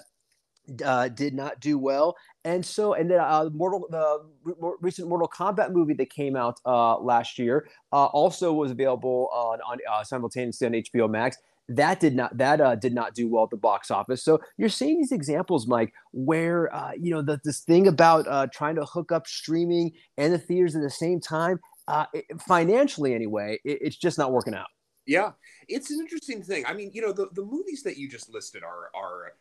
uh, 0.83 1.07
did 1.09 1.33
not 1.33 1.59
do 1.59 1.77
well. 1.77 2.15
And 2.43 2.65
so, 2.65 2.93
and 2.93 3.09
then 3.09 3.19
uh, 3.19 3.49
Mortal, 3.53 3.87
the 3.89 4.75
recent 4.81 5.07
Mortal 5.07 5.27
Kombat 5.27 5.71
movie 5.71 5.93
that 5.95 6.09
came 6.09 6.35
out 6.35 6.59
uh, 6.65 6.97
last 6.97 7.37
year 7.37 7.67
uh, 7.91 8.05
also 8.05 8.53
was 8.53 8.71
available 8.71 9.29
on, 9.31 9.59
on 9.61 9.77
uh, 9.91 10.03
simultaneously 10.03 10.67
on 10.67 10.73
HBO 10.73 11.09
Max 11.09 11.37
that 11.77 11.99
did 11.99 12.15
not 12.15 12.37
that 12.37 12.61
uh, 12.61 12.75
did 12.75 12.93
not 12.93 13.13
do 13.13 13.27
well 13.27 13.43
at 13.43 13.49
the 13.49 13.57
box 13.57 13.91
office. 13.91 14.23
So 14.23 14.39
you're 14.57 14.69
seeing 14.69 14.97
these 14.97 15.11
examples, 15.11 15.67
Mike, 15.67 15.93
where 16.11 16.73
uh, 16.73 16.91
you 16.99 17.11
know 17.11 17.21
the, 17.21 17.39
this 17.43 17.61
thing 17.61 17.87
about 17.87 18.27
uh, 18.27 18.47
trying 18.47 18.75
to 18.75 18.85
hook 18.85 19.11
up 19.11 19.27
streaming 19.27 19.91
and 20.17 20.33
the 20.33 20.37
theaters 20.37 20.75
at 20.75 20.81
the 20.81 20.89
same 20.89 21.19
time, 21.19 21.59
uh, 21.87 22.05
it, 22.13 22.25
financially 22.41 23.13
anyway, 23.13 23.59
it, 23.63 23.79
it's 23.81 23.97
just 23.97 24.17
not 24.17 24.31
working 24.31 24.53
out. 24.53 24.67
Yeah, 25.05 25.31
it's 25.67 25.91
an 25.91 25.99
interesting 25.99 26.43
thing. 26.43 26.65
I 26.65 26.73
mean, 26.73 26.91
you 26.93 27.01
know, 27.01 27.11
the, 27.11 27.27
the 27.33 27.43
movies 27.43 27.83
that 27.83 27.97
you 27.97 28.09
just 28.09 28.29
listed 28.29 28.63
are 28.63 28.91
are 28.95 29.33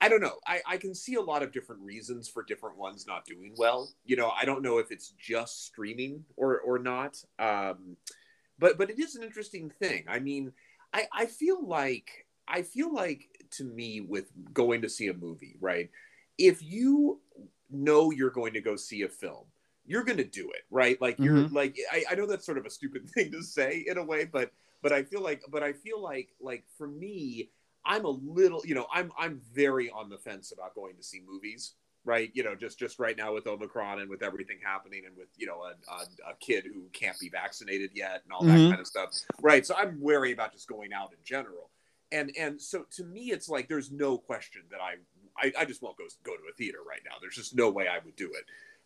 I 0.00 0.08
don't 0.08 0.20
know. 0.20 0.38
I, 0.46 0.60
I 0.66 0.76
can 0.76 0.94
see 0.94 1.14
a 1.14 1.20
lot 1.20 1.42
of 1.42 1.52
different 1.52 1.82
reasons 1.82 2.28
for 2.28 2.44
different 2.44 2.78
ones 2.78 3.04
not 3.06 3.26
doing 3.26 3.54
well. 3.56 3.90
You 4.04 4.16
know, 4.16 4.30
I 4.30 4.44
don't 4.44 4.62
know 4.62 4.78
if 4.78 4.92
it's 4.92 5.12
just 5.18 5.66
streaming 5.66 6.24
or 6.36 6.60
or 6.60 6.78
not. 6.78 7.22
Um, 7.38 7.96
but 8.58 8.78
but 8.78 8.90
it 8.90 8.98
is 8.98 9.16
an 9.16 9.22
interesting 9.22 9.70
thing. 9.70 10.04
I 10.08 10.18
mean 10.18 10.52
I, 10.92 11.06
I 11.12 11.26
feel 11.26 11.66
like 11.66 12.26
I 12.46 12.62
feel 12.62 12.92
like 12.92 13.28
to 13.52 13.64
me 13.64 14.00
with 14.00 14.30
going 14.52 14.82
to 14.82 14.88
see 14.88 15.08
a 15.08 15.14
movie, 15.14 15.56
right? 15.60 15.90
If 16.38 16.62
you 16.62 17.20
know 17.70 18.10
you're 18.10 18.30
going 18.30 18.54
to 18.54 18.60
go 18.60 18.76
see 18.76 19.02
a 19.02 19.08
film, 19.08 19.44
you're 19.86 20.04
going 20.04 20.18
to 20.18 20.24
do 20.24 20.50
it, 20.50 20.62
right? 20.70 21.00
Like 21.00 21.18
you're 21.18 21.34
mm-hmm. 21.34 21.54
like 21.54 21.76
I, 21.92 22.04
I 22.10 22.14
know 22.14 22.26
that's 22.26 22.46
sort 22.46 22.58
of 22.58 22.66
a 22.66 22.70
stupid 22.70 23.08
thing 23.14 23.32
to 23.32 23.42
say 23.42 23.84
in 23.86 23.98
a 23.98 24.04
way, 24.04 24.24
but 24.24 24.52
but 24.82 24.92
I 24.92 25.02
feel 25.02 25.22
like 25.22 25.42
but 25.50 25.62
I 25.62 25.72
feel 25.72 26.02
like 26.02 26.30
like 26.40 26.64
for 26.76 26.88
me, 26.88 27.50
I'm 27.84 28.04
a 28.04 28.10
little, 28.10 28.62
you 28.64 28.74
know, 28.74 28.86
I'm 28.92 29.12
I'm 29.18 29.40
very 29.52 29.90
on 29.90 30.08
the 30.08 30.18
fence 30.18 30.52
about 30.52 30.74
going 30.74 30.96
to 30.96 31.02
see 31.02 31.20
movies 31.26 31.74
right? 32.08 32.30
You 32.32 32.42
know, 32.42 32.54
just 32.54 32.78
just 32.78 32.98
right 32.98 33.16
now 33.16 33.34
with 33.34 33.46
Omicron 33.46 34.00
and 34.00 34.08
with 34.08 34.22
everything 34.22 34.58
happening, 34.64 35.02
and 35.06 35.14
with 35.14 35.28
you 35.36 35.46
know 35.46 35.62
a, 35.62 35.74
a, 35.92 36.30
a 36.30 36.34
kid 36.40 36.64
who 36.64 36.84
can't 36.94 37.18
be 37.20 37.28
vaccinated 37.28 37.90
yet 37.94 38.22
and 38.24 38.32
all 38.32 38.42
that 38.42 38.52
mm-hmm. 38.52 38.70
kind 38.70 38.80
of 38.80 38.86
stuff, 38.86 39.10
right? 39.42 39.64
So 39.66 39.76
I'm 39.76 40.00
wary 40.00 40.32
about 40.32 40.52
just 40.52 40.66
going 40.68 40.94
out 40.94 41.12
in 41.12 41.18
general, 41.22 41.70
and 42.10 42.32
and 42.38 42.60
so 42.60 42.86
to 42.92 43.04
me, 43.04 43.30
it's 43.30 43.48
like 43.48 43.68
there's 43.68 43.92
no 43.92 44.16
question 44.16 44.62
that 44.70 44.80
I 44.80 44.94
I, 45.40 45.52
I 45.60 45.64
just 45.66 45.82
won't 45.82 45.98
go 45.98 46.04
go 46.24 46.32
to 46.32 46.42
a 46.50 46.54
theater 46.56 46.78
right 46.88 47.02
now. 47.04 47.16
There's 47.20 47.36
just 47.36 47.54
no 47.54 47.70
way 47.70 47.86
I 47.86 47.98
would 48.02 48.16
do 48.16 48.32
it. 48.32 48.44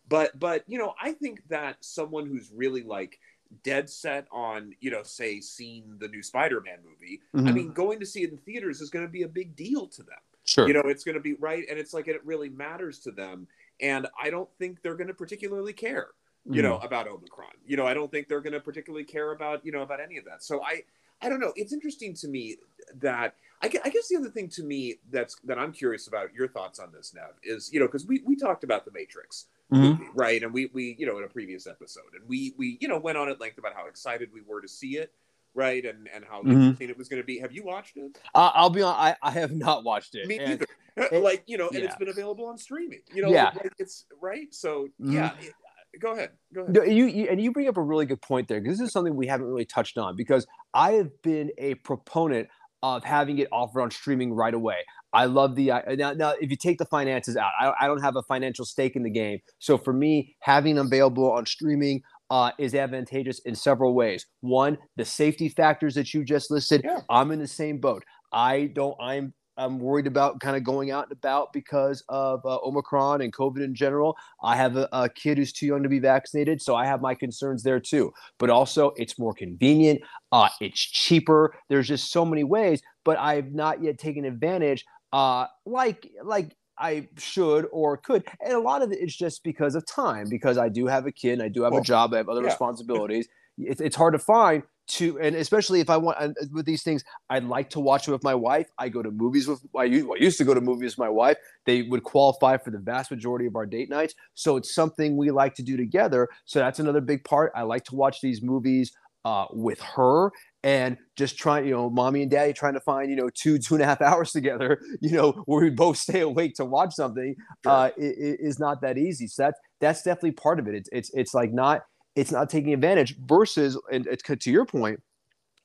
But 0.09 0.37
but 0.37 0.65
you 0.67 0.77
know, 0.77 0.93
I 1.01 1.13
think 1.13 1.47
that 1.47 1.77
someone 1.79 2.27
who's 2.27 2.51
really 2.53 2.83
like 2.83 3.19
dead 3.63 3.89
set 3.89 4.27
on 4.31 4.73
you 4.81 4.91
know 4.91 5.03
say 5.03 5.39
seeing 5.39 5.95
the 5.99 6.07
new 6.07 6.23
spider-man 6.23 6.79
movie 6.83 7.21
mm-hmm. 7.35 7.47
i 7.47 7.51
mean 7.51 7.71
going 7.71 7.99
to 7.99 8.05
see 8.05 8.23
it 8.23 8.31
in 8.31 8.37
theaters 8.39 8.81
is 8.81 8.89
going 8.89 9.05
to 9.05 9.11
be 9.11 9.21
a 9.21 9.27
big 9.27 9.55
deal 9.55 9.85
to 9.85 10.01
them 10.01 10.17
Sure. 10.53 10.67
You 10.67 10.73
know, 10.75 10.83
it's 10.85 11.03
going 11.03 11.15
to 11.15 11.21
be 11.21 11.33
right. 11.33 11.65
And 11.67 11.79
it's 11.79 11.95
like 11.95 12.07
it 12.07 12.23
really 12.23 12.49
matters 12.49 12.99
to 12.99 13.11
them. 13.11 13.47
And 13.81 14.07
I 14.21 14.29
don't 14.29 14.49
think 14.59 14.83
they're 14.83 14.95
going 14.95 15.07
to 15.07 15.13
particularly 15.13 15.73
care, 15.73 16.09
you 16.45 16.61
mm. 16.61 16.65
know, 16.65 16.77
about 16.77 17.07
Omicron. 17.07 17.49
You 17.65 17.75
know, 17.75 17.87
I 17.87 17.95
don't 17.95 18.11
think 18.11 18.27
they're 18.27 18.39
going 18.39 18.53
to 18.53 18.59
particularly 18.59 19.03
care 19.03 19.31
about, 19.31 19.65
you 19.65 19.71
know, 19.71 19.81
about 19.81 19.99
any 19.99 20.17
of 20.17 20.25
that. 20.25 20.43
So 20.43 20.61
I, 20.63 20.83
I 21.23 21.29
don't 21.29 21.39
know. 21.39 21.53
It's 21.55 21.73
interesting 21.73 22.13
to 22.15 22.27
me 22.27 22.57
that 23.01 23.33
I, 23.63 23.67
I 23.83 23.89
guess 23.89 24.09
the 24.09 24.17
other 24.17 24.29
thing 24.29 24.47
to 24.49 24.63
me 24.63 24.97
that's 25.09 25.37
that 25.45 25.57
I'm 25.57 25.71
curious 25.71 26.07
about 26.07 26.33
your 26.35 26.47
thoughts 26.47 26.77
on 26.77 26.91
this, 26.91 27.13
Nev, 27.15 27.31
is 27.41 27.71
you 27.73 27.79
know 27.79 27.87
because 27.87 28.05
we 28.05 28.21
we 28.25 28.35
talked 28.35 28.63
about 28.63 28.85
the 28.85 28.91
Matrix, 28.91 29.45
mm-hmm. 29.71 30.03
right? 30.13 30.43
And 30.43 30.53
we 30.53 30.69
we 30.73 30.95
you 30.99 31.07
know 31.07 31.17
in 31.17 31.23
a 31.23 31.29
previous 31.29 31.65
episode, 31.65 32.13
and 32.19 32.27
we 32.27 32.53
we 32.57 32.77
you 32.81 32.89
know 32.89 32.99
went 32.99 33.17
on 33.17 33.29
at 33.29 33.39
length 33.39 33.57
about 33.57 33.73
how 33.73 33.87
excited 33.87 34.29
we 34.33 34.41
were 34.41 34.61
to 34.61 34.67
see 34.67 34.97
it. 34.97 35.13
Right? 35.55 35.83
And 35.85 36.07
and 36.13 36.23
how 36.29 36.41
Mhm. 36.41 36.51
interesting 36.51 36.89
it 36.89 36.97
was 36.97 37.09
going 37.09 37.21
to 37.21 37.25
be. 37.25 37.39
Have 37.39 37.51
you 37.51 37.63
watched 37.63 37.97
it? 37.97 38.17
Uh, 38.33 38.51
I'll 38.53 38.69
be 38.69 38.81
on. 38.81 38.95
I, 38.95 39.15
I 39.21 39.31
have 39.31 39.51
not 39.51 39.83
watched 39.83 40.15
it. 40.15 40.27
Me 40.27 40.37
and- 40.39 40.49
neither. 40.49 40.65
it- 41.11 41.23
like 41.23 41.43
you 41.47 41.57
know, 41.57 41.69
and 41.69 41.77
it's 41.79 41.95
been 41.95 42.09
available 42.09 42.45
on 42.45 42.57
streaming. 42.57 43.01
You 43.13 43.23
know, 43.23 43.29
Yeah. 43.31 43.51
like, 43.55 43.73
it's 43.79 44.05
right. 44.21 44.53
So 44.53 44.87
Mhm. 45.01 45.13
yeah, 45.13 45.31
it- 45.41 45.53
go 45.99 46.13
ahead. 46.13 46.31
Go 46.53 46.61
ahead. 46.61 46.73
No, 46.75 46.83
you, 46.83 47.05
you 47.05 47.27
and 47.29 47.41
you 47.41 47.51
bring 47.51 47.67
up 47.67 47.77
a 47.77 47.81
really 47.81 48.05
good 48.05 48.21
point 48.21 48.47
there 48.47 48.61
because 48.61 48.77
this 48.79 48.87
is 48.87 48.93
something 48.93 49.15
we 49.15 49.27
haven't 49.27 49.47
really 49.47 49.65
touched 49.65 49.97
on 49.97 50.15
because 50.15 50.45
I 50.73 50.93
have 50.93 51.21
been 51.21 51.51
a 51.57 51.75
proponent 51.75 52.47
of 52.81 53.03
having 53.05 53.37
it 53.39 53.47
offered 53.51 53.81
on 53.81 53.89
streaming 53.91 54.33
right 54.33 54.53
away. 54.53 54.75
I 55.13 55.25
love 55.25 55.55
the 55.55 55.71
uh, 55.71 55.95
now. 55.95 56.11
Now, 56.13 56.33
if 56.41 56.49
you 56.49 56.57
take 56.57 56.79
the 56.79 56.85
finances 56.85 57.37
out, 57.37 57.51
I, 57.59 57.71
I 57.81 57.87
don't 57.87 58.01
have 58.01 58.15
a 58.15 58.23
financial 58.23 58.65
stake 58.65 58.95
in 58.95 59.03
the 59.03 59.11
game. 59.11 59.39
So 59.59 59.77
for 59.77 59.93
me, 59.93 60.35
having 60.39 60.77
available 60.79 61.31
on 61.31 61.45
streaming 61.45 62.01
uh, 62.33 62.49
is 62.57 62.73
advantageous 62.73 63.37
in 63.45 63.53
several 63.53 63.93
ways. 63.93 64.25
One, 64.41 64.79
the 64.95 65.05
safety 65.05 65.49
factors 65.49 65.93
that 65.93 66.15
you 66.15 66.23
just 66.23 66.49
listed. 66.49 66.81
Yeah. 66.83 67.01
I'm 67.07 67.29
in 67.29 67.37
the 67.37 67.47
same 67.47 67.77
boat. 67.77 68.03
I 68.31 68.71
don't. 68.73 68.97
I'm. 68.99 69.35
I'm 69.55 69.77
worried 69.77 70.07
about 70.07 70.39
kind 70.39 70.57
of 70.57 70.63
going 70.63 70.89
out 70.89 71.03
and 71.03 71.11
about 71.11 71.53
because 71.53 72.03
of 72.09 72.43
uh, 72.43 72.57
Omicron 72.65 73.21
and 73.21 73.31
COVID 73.31 73.63
in 73.63 73.75
general. 73.75 74.17
I 74.41 74.55
have 74.55 74.77
a, 74.77 74.89
a 74.91 75.09
kid 75.09 75.37
who's 75.37 75.53
too 75.53 75.67
young 75.67 75.83
to 75.83 75.89
be 75.89 75.99
vaccinated, 75.99 76.59
so 76.59 76.75
I 76.75 76.87
have 76.87 77.01
my 77.01 77.13
concerns 77.13 77.61
there 77.61 77.79
too. 77.79 78.11
But 78.39 78.49
also, 78.49 78.93
it's 78.95 79.19
more 79.19 79.35
convenient. 79.35 80.01
Uh, 80.31 80.49
it's 80.59 80.81
cheaper. 80.81 81.53
There's 81.69 81.87
just 81.87 82.11
so 82.11 82.25
many 82.25 82.43
ways. 82.43 82.81
But 83.05 83.19
I've 83.19 83.53
not 83.53 83.83
yet 83.83 83.99
taken 83.99 84.25
advantage, 84.25 84.83
uh, 85.11 85.45
like 85.67 86.09
like 86.23 86.55
I 86.77 87.07
should 87.17 87.67
or 87.71 87.97
could. 87.97 88.27
And 88.43 88.53
a 88.53 88.59
lot 88.59 88.81
of 88.81 88.91
it 88.91 88.99
is 88.99 89.15
just 89.15 89.43
because 89.43 89.75
of 89.75 89.85
time, 89.85 90.27
because 90.29 90.57
I 90.57 90.69
do 90.69 90.87
have 90.87 91.05
a 91.05 91.11
kid, 91.11 91.33
and 91.33 91.43
I 91.43 91.49
do 91.49 91.63
have 91.63 91.71
Well, 91.71 91.81
a 91.81 91.85
job, 91.85 92.13
I 92.13 92.17
have 92.17 92.29
other 92.29 92.41
yeah. 92.41 92.47
responsibilities. 92.47 93.27
It's, 93.57 93.81
it's 93.81 93.95
hard 93.95 94.13
to 94.13 94.19
find 94.19 94.63
to, 94.85 95.19
and 95.19 95.35
especially 95.35 95.79
if 95.79 95.89
I 95.89 95.97
want 95.97 96.35
with 96.51 96.65
these 96.65 96.83
things, 96.83 97.03
I'd 97.29 97.45
like 97.45 97.69
to 97.71 97.79
watch 97.79 98.07
it 98.07 98.11
with 98.11 98.23
my 98.23 98.35
wife. 98.35 98.67
I 98.77 98.89
go 98.89 99.01
to 99.01 99.11
movies 99.11 99.47
with 99.47 99.61
I 99.77 99.85
used, 99.85 100.07
well, 100.07 100.17
I 100.19 100.23
used 100.23 100.37
to 100.39 100.43
go 100.43 100.53
to 100.53 100.61
movies 100.61 100.93
with 100.93 101.05
my 101.05 101.09
wife. 101.09 101.37
They 101.65 101.83
would 101.83 102.03
qualify 102.03 102.57
for 102.57 102.71
the 102.71 102.79
vast 102.79 103.11
majority 103.11 103.45
of 103.45 103.55
our 103.55 103.65
date 103.65 103.89
nights. 103.89 104.13
So 104.33 104.57
it's 104.57 104.73
something 104.73 105.15
we 105.15 105.31
like 105.31 105.55
to 105.55 105.63
do 105.63 105.77
together. 105.77 106.27
So 106.45 106.59
that's 106.59 106.79
another 106.79 107.01
big 107.01 107.23
part. 107.23 107.51
I 107.55 107.61
like 107.63 107.85
to 107.85 107.95
watch 107.95 108.19
these 108.21 108.41
movies 108.41 108.91
uh, 109.25 109.45
with 109.51 109.79
her 109.81 110.31
and 110.63 110.97
just 111.17 111.37
trying, 111.37 111.65
you 111.65 111.71
know, 111.71 111.89
mommy 111.89 112.21
and 112.21 112.31
daddy 112.31 112.53
trying 112.53 112.73
to 112.73 112.79
find, 112.79 113.09
you 113.09 113.15
know, 113.15 113.29
two, 113.29 113.57
two 113.59 113.75
and 113.75 113.83
a 113.83 113.85
half 113.85 114.01
hours 114.01 114.31
together, 114.31 114.79
you 115.01 115.11
know, 115.11 115.31
where 115.45 115.63
we 115.63 115.69
both 115.69 115.97
stay 115.97 116.21
awake 116.21 116.55
to 116.55 116.65
watch 116.65 116.93
something 116.93 117.35
Sure. 117.63 117.71
uh, 117.73 117.89
is 117.97 118.59
not 118.59 118.81
that 118.81 118.97
easy. 118.97 119.27
So 119.27 119.43
that's, 119.43 119.59
that's 119.81 120.03
definitely 120.03 120.31
part 120.31 120.59
of 120.59 120.67
it. 120.67 120.75
It's, 120.75 120.89
it's, 120.91 121.13
it's 121.13 121.33
like 121.33 121.51
not, 121.51 121.81
it's 122.15 122.31
not 122.31 122.49
taking 122.49 122.73
advantage 122.73 123.17
versus, 123.25 123.79
and 123.91 124.07
it's 124.07 124.23
to 124.23 124.51
your 124.51 124.65
point, 124.65 125.01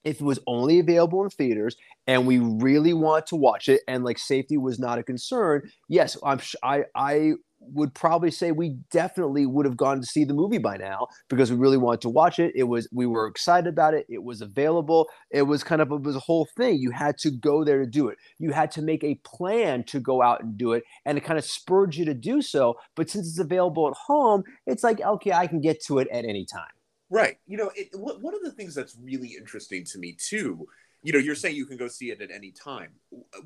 if 0.04 0.20
it 0.20 0.24
was 0.24 0.38
only 0.46 0.78
available 0.78 1.22
in 1.22 1.30
theaters 1.30 1.76
and 2.06 2.26
we 2.26 2.38
really 2.38 2.94
want 2.94 3.26
to 3.26 3.36
watch 3.36 3.68
it 3.68 3.82
and 3.88 4.04
like 4.04 4.18
safety 4.18 4.56
was 4.56 4.78
not 4.78 4.98
a 4.98 5.02
concern, 5.02 5.70
yes, 5.88 6.16
I'm 6.24 6.38
sh- 6.38 6.54
I 6.62 6.84
I 6.94 7.32
would 7.60 7.92
probably 7.94 8.30
say 8.30 8.52
we 8.52 8.70
definitely 8.90 9.46
would 9.46 9.66
have 9.66 9.76
gone 9.76 10.00
to 10.00 10.06
see 10.06 10.24
the 10.24 10.34
movie 10.34 10.58
by 10.58 10.76
now 10.76 11.06
because 11.28 11.50
we 11.50 11.56
really 11.56 11.76
wanted 11.76 12.00
to 12.00 12.08
watch 12.08 12.38
it. 12.38 12.52
It 12.54 12.64
was 12.64 12.88
we 12.92 13.06
were 13.06 13.26
excited 13.26 13.68
about 13.68 13.94
it. 13.94 14.06
It 14.08 14.22
was 14.22 14.40
available. 14.40 15.08
It 15.30 15.42
was 15.42 15.64
kind 15.64 15.82
of 15.82 15.90
it 15.90 16.02
was 16.02 16.16
a 16.16 16.20
whole 16.20 16.48
thing. 16.56 16.78
You 16.78 16.90
had 16.90 17.18
to 17.18 17.30
go 17.30 17.64
there 17.64 17.78
to 17.78 17.86
do 17.86 18.08
it. 18.08 18.18
You 18.38 18.52
had 18.52 18.70
to 18.72 18.82
make 18.82 19.04
a 19.04 19.16
plan 19.16 19.84
to 19.84 20.00
go 20.00 20.22
out 20.22 20.42
and 20.42 20.56
do 20.56 20.72
it, 20.72 20.84
and 21.04 21.18
it 21.18 21.24
kind 21.24 21.38
of 21.38 21.44
spurred 21.44 21.94
you 21.94 22.04
to 22.04 22.14
do 22.14 22.42
so. 22.42 22.76
But 22.94 23.10
since 23.10 23.28
it's 23.28 23.38
available 23.38 23.88
at 23.88 23.94
home, 23.94 24.44
it's 24.66 24.84
like 24.84 25.00
okay, 25.00 25.32
I 25.32 25.46
can 25.46 25.60
get 25.60 25.82
to 25.84 25.98
it 25.98 26.08
at 26.08 26.24
any 26.24 26.44
time. 26.44 26.70
Right. 27.10 27.38
You 27.46 27.56
know, 27.56 27.70
it, 27.74 27.88
one 27.94 28.34
of 28.34 28.42
the 28.42 28.52
things 28.52 28.74
that's 28.74 28.96
really 29.02 29.34
interesting 29.38 29.84
to 29.86 29.98
me 29.98 30.16
too. 30.18 30.66
You 31.02 31.12
know, 31.12 31.18
you're 31.20 31.36
saying 31.36 31.54
you 31.56 31.64
can 31.64 31.76
go 31.76 31.88
see 31.88 32.10
it 32.10 32.20
at 32.20 32.30
any 32.30 32.50
time. 32.50 32.90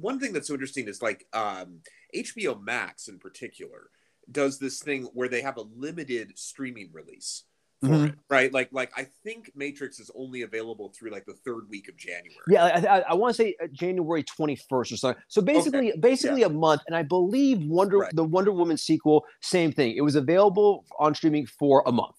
One 0.01 0.19
thing 0.19 0.33
that's 0.33 0.49
so 0.49 0.55
interesting 0.55 0.89
is 0.89 1.03
like 1.03 1.27
um, 1.33 1.81
HBO 2.17 2.61
Max 2.61 3.09
in 3.09 3.19
particular 3.19 3.91
does 4.31 4.59
this 4.59 4.81
thing 4.81 5.05
where 5.15 5.29
they 5.29 5.43
have 5.43 5.57
a 5.57 5.63
limited 5.63 6.33
streaming 6.39 6.91
release 6.93 7.45
for 7.81 7.89
Mhm. 7.89 8.09
it, 8.11 8.15
right? 8.31 8.53
Like, 8.53 8.73
like 8.73 8.93
I 8.97 9.05
think 9.25 9.51
Matrix 9.57 9.99
is 9.99 10.11
only 10.15 10.43
available 10.43 10.91
through 10.91 11.11
like 11.11 11.27
the 11.27 11.35
third 11.35 11.69
week 11.69 11.89
of 11.89 11.97
January. 11.97 12.37
Yeah, 12.49 12.65
I, 12.65 12.99
I, 12.99 12.99
I 13.01 13.15
want 13.15 13.35
to 13.35 13.43
say 13.43 13.57
uh, 13.63 13.67
January 13.73 14.23
21st 14.23 14.71
or 14.71 14.85
something. 14.97 15.23
So 15.27 15.43
basically, 15.43 15.93
basically 15.99 16.45
a 16.45 16.49
month. 16.49 16.83
And 16.87 16.95
I 16.95 17.03
believe 17.03 17.61
Wonder 17.65 17.99
Right. 17.99 18.15
the 18.15 18.23
Wonder 18.25 18.53
Woman 18.53 18.77
sequel, 18.77 19.25
same 19.41 19.73
thing. 19.73 19.97
It 19.97 20.03
was 20.03 20.15
available 20.15 20.85
on 20.99 21.15
streaming 21.17 21.47
for 21.47 21.83
a 21.87 21.91
month. 21.93 22.15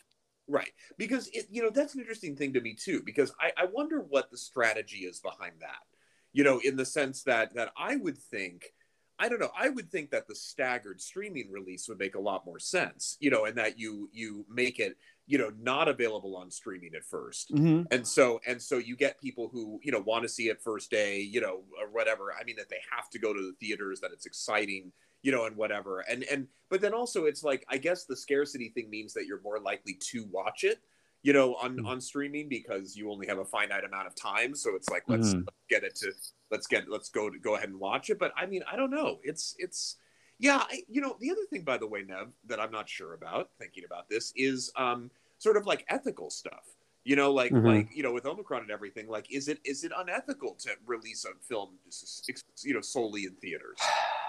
Right. 0.49 0.71
Because 0.97 1.29
it, 1.29 1.45
you 1.49 1.61
know, 1.63 1.69
that's 1.69 1.93
an 1.93 2.01
interesting 2.01 2.35
thing 2.35 2.51
to 2.53 2.59
me 2.61 2.75
too, 2.75 3.01
because 3.05 3.33
I, 3.39 3.53
I 3.55 3.65
wonder 3.71 4.01
what 4.01 4.29
the 4.29 4.37
strategy 4.37 5.05
is 5.05 5.21
behind 5.21 5.53
that. 5.61 5.79
You 6.33 6.43
know, 6.43 6.59
in 6.59 6.75
the 6.75 6.85
sense 6.85 7.23
that 7.23 7.53
that 7.55 7.71
I 7.77 7.95
would 7.95 8.17
think, 8.17 8.65
I 9.23 9.29
don't 9.29 9.39
know, 9.39 9.51
I 9.57 9.69
would 9.69 9.89
think 9.89 10.11
that 10.11 10.27
the 10.27 10.35
staggered 10.35 10.99
streaming 10.99 11.49
release 11.49 11.87
would 11.87 11.97
make 11.97 12.15
a 12.15 12.19
lot 12.19 12.45
more 12.45 12.59
sense, 12.59 13.15
you 13.21 13.31
know, 13.31 13.45
and 13.45 13.57
that 13.57 13.79
you 13.79 14.09
you 14.11 14.45
make 14.49 14.79
it, 14.79 14.97
you 15.27 15.37
know, 15.37 15.49
not 15.61 15.87
available 15.87 16.35
on 16.35 16.51
streaming 16.51 16.91
at 16.93 17.03
1st 17.05 17.51
Mm-hmm. 17.53 17.83
And 17.91 18.05
so 18.05 18.41
and 18.45 18.61
so 18.61 18.79
you 18.79 18.97
get 18.97 19.21
people 19.21 19.47
who, 19.47 19.79
you 19.81 19.93
know, 19.93 20.01
want 20.01 20.23
to 20.23 20.29
see 20.29 20.49
it 20.49 20.61
first 20.61 20.91
day, 20.91 21.21
you 21.21 21.39
know, 21.39 21.61
or 21.79 21.89
whatever. 21.89 22.33
I 22.37 22.43
mean 22.43 22.57
that 22.57 22.67
they 22.69 22.81
have 22.91 23.09
to 23.11 23.19
go 23.19 23.33
to 23.33 23.39
the 23.39 23.55
theaters, 23.65 24.01
that 24.01 24.11
it's 24.11 24.25
exciting, 24.25 24.91
you 25.21 25.31
know, 25.31 25.45
and 25.45 25.55
whatever. 25.55 26.01
And 26.01 26.25
and 26.25 26.47
but 26.69 26.81
then 26.81 26.93
also 26.93 27.23
it's 27.23 27.45
like 27.45 27.65
I 27.69 27.77
guess 27.77 28.03
the 28.03 28.17
scarcity 28.17 28.73
thing 28.75 28.89
means 28.89 29.13
that 29.13 29.25
you're 29.25 29.41
more 29.41 29.61
likely 29.61 29.97
to 30.11 30.27
watch 30.31 30.65
it, 30.65 30.79
you 31.23 31.31
know, 31.33 31.55
on 31.55 31.77
Mm. 31.77 31.87
on 31.87 32.01
streaming 32.01 32.49
because 32.49 32.95
you 32.95 33.09
only 33.09 33.25
have 33.27 33.39
a 33.39 33.45
finite 33.45 33.83
amount 33.85 34.07
of 34.07 34.13
time. 34.15 34.53
So 34.55 34.75
it's 34.75 34.89
like 34.89 35.03
let's 35.07 35.33
Mhm. 35.33 35.47
get 35.69 35.83
it 35.83 35.95
to 35.95 36.13
let's 36.51 36.67
get 36.67 36.89
let's 36.89 37.09
go 37.09 37.29
to 37.29 37.39
go 37.39 37.55
ahead 37.55 37.69
and 37.69 37.79
watch 37.79 38.09
it. 38.09 38.19
But 38.19 38.33
I 38.37 38.45
mean, 38.45 38.63
I 38.71 38.75
don't 38.75 38.91
know. 38.91 39.19
It's 39.23 39.55
it's 39.57 39.97
yeah, 40.39 40.65
I, 40.69 40.83
you 40.89 40.99
know, 40.99 41.15
the 41.19 41.31
other 41.31 41.45
thing 41.49 41.63
by 41.63 41.77
the 41.77 41.87
way, 41.87 42.03
Nev, 42.03 42.33
that 42.45 42.59
I'm 42.59 42.71
not 42.71 42.89
sure 42.89 43.13
about 43.13 43.49
thinking 43.57 43.85
about 43.85 44.09
this 44.09 44.33
is 44.35 44.71
um 44.75 45.09
sort 45.37 45.57
of 45.57 45.65
like 45.65 45.85
ethical 45.87 46.29
stuff. 46.29 46.75
You 47.05 47.15
know, 47.15 47.31
like 47.33 47.51
Mhm. 47.53 47.63
like 47.63 47.95
you 47.95 48.03
know, 48.03 48.11
with 48.11 48.25
Omicron 48.25 48.61
and 48.63 48.71
everything, 48.71 49.07
like 49.07 49.31
is 49.31 49.47
it 49.47 49.59
is 49.63 49.83
it 49.85 49.93
unethical 49.95 50.55
to 50.55 50.71
release 50.85 51.23
a 51.25 51.33
film, 51.35 51.79
you 52.63 52.73
know, 52.73 52.81
solely 52.81 53.25
in 53.25 53.35
theaters? 53.35 53.79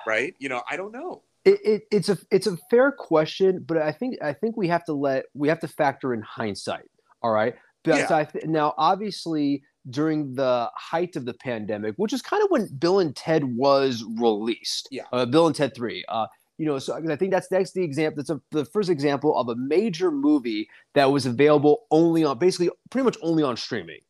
Right? 0.07 0.37
You 0.39 0.49
know, 0.49 0.63
I 0.71 0.77
don't 0.77 0.93
know. 0.93 1.23
It, 1.45 1.61
it, 1.65 1.83
it's 1.91 2.09
a 2.09 2.19
it's 2.31 2.47
a 2.47 2.57
fair 2.71 2.91
question, 2.93 3.63
but 3.67 3.77
I 3.77 3.93
think 3.93 4.17
I 4.23 4.33
think 4.33 4.57
we 4.57 4.69
have 4.69 4.85
to 4.87 4.93
let 4.95 5.27
we 5.35 5.49
have 5.49 5.61
to 5.61 5.69
factor 5.69 6.15
in 6.15 6.23
hindsight. 6.23 6.89
All 7.23 7.33
right, 7.33 7.55
because 7.83 8.09
Yeah. 8.11 8.17
I 8.17 8.25
th- 8.25 8.47
now 8.47 8.75
obviously 8.79 9.63
during 9.91 10.35
the 10.35 10.71
height 10.75 11.17
of 11.17 11.27
the 11.27 11.35
pandemic, 11.35 11.95
which 11.97 12.13
is 12.15 12.23
kind 12.23 12.43
of 12.43 12.51
when 12.51 12.69
Bill 12.79 13.01
and 13.01 13.15
Ted 13.15 13.45
was 13.45 14.05
released. 14.19 14.89
Yeah. 14.91 15.03
uh, 15.13 15.27
Bill 15.27 15.47
and 15.47 15.55
Ted 15.55 15.75
Three. 15.75 16.05
Uh, 16.09 16.27
you 16.57 16.67
know, 16.67 16.79
so 16.79 16.95
I 16.95 17.17
think 17.17 17.33
that's 17.33 17.49
that's 17.49 17.73
the 17.73 17.83
example. 17.83 18.17
That's 18.23 18.31
a, 18.31 18.41
the 18.51 18.65
first 18.65 18.89
example 18.89 19.37
of 19.37 19.49
a 19.49 19.57
major 19.57 20.11
movie 20.11 20.69
that 20.95 21.11
was 21.11 21.27
available 21.27 21.83
only 21.91 22.25
on 22.25 22.39
basically 22.39 22.71
pretty 22.91 23.05
much 23.05 23.19
only 23.23 23.43
on 23.43 23.57
streaming. 23.57 24.01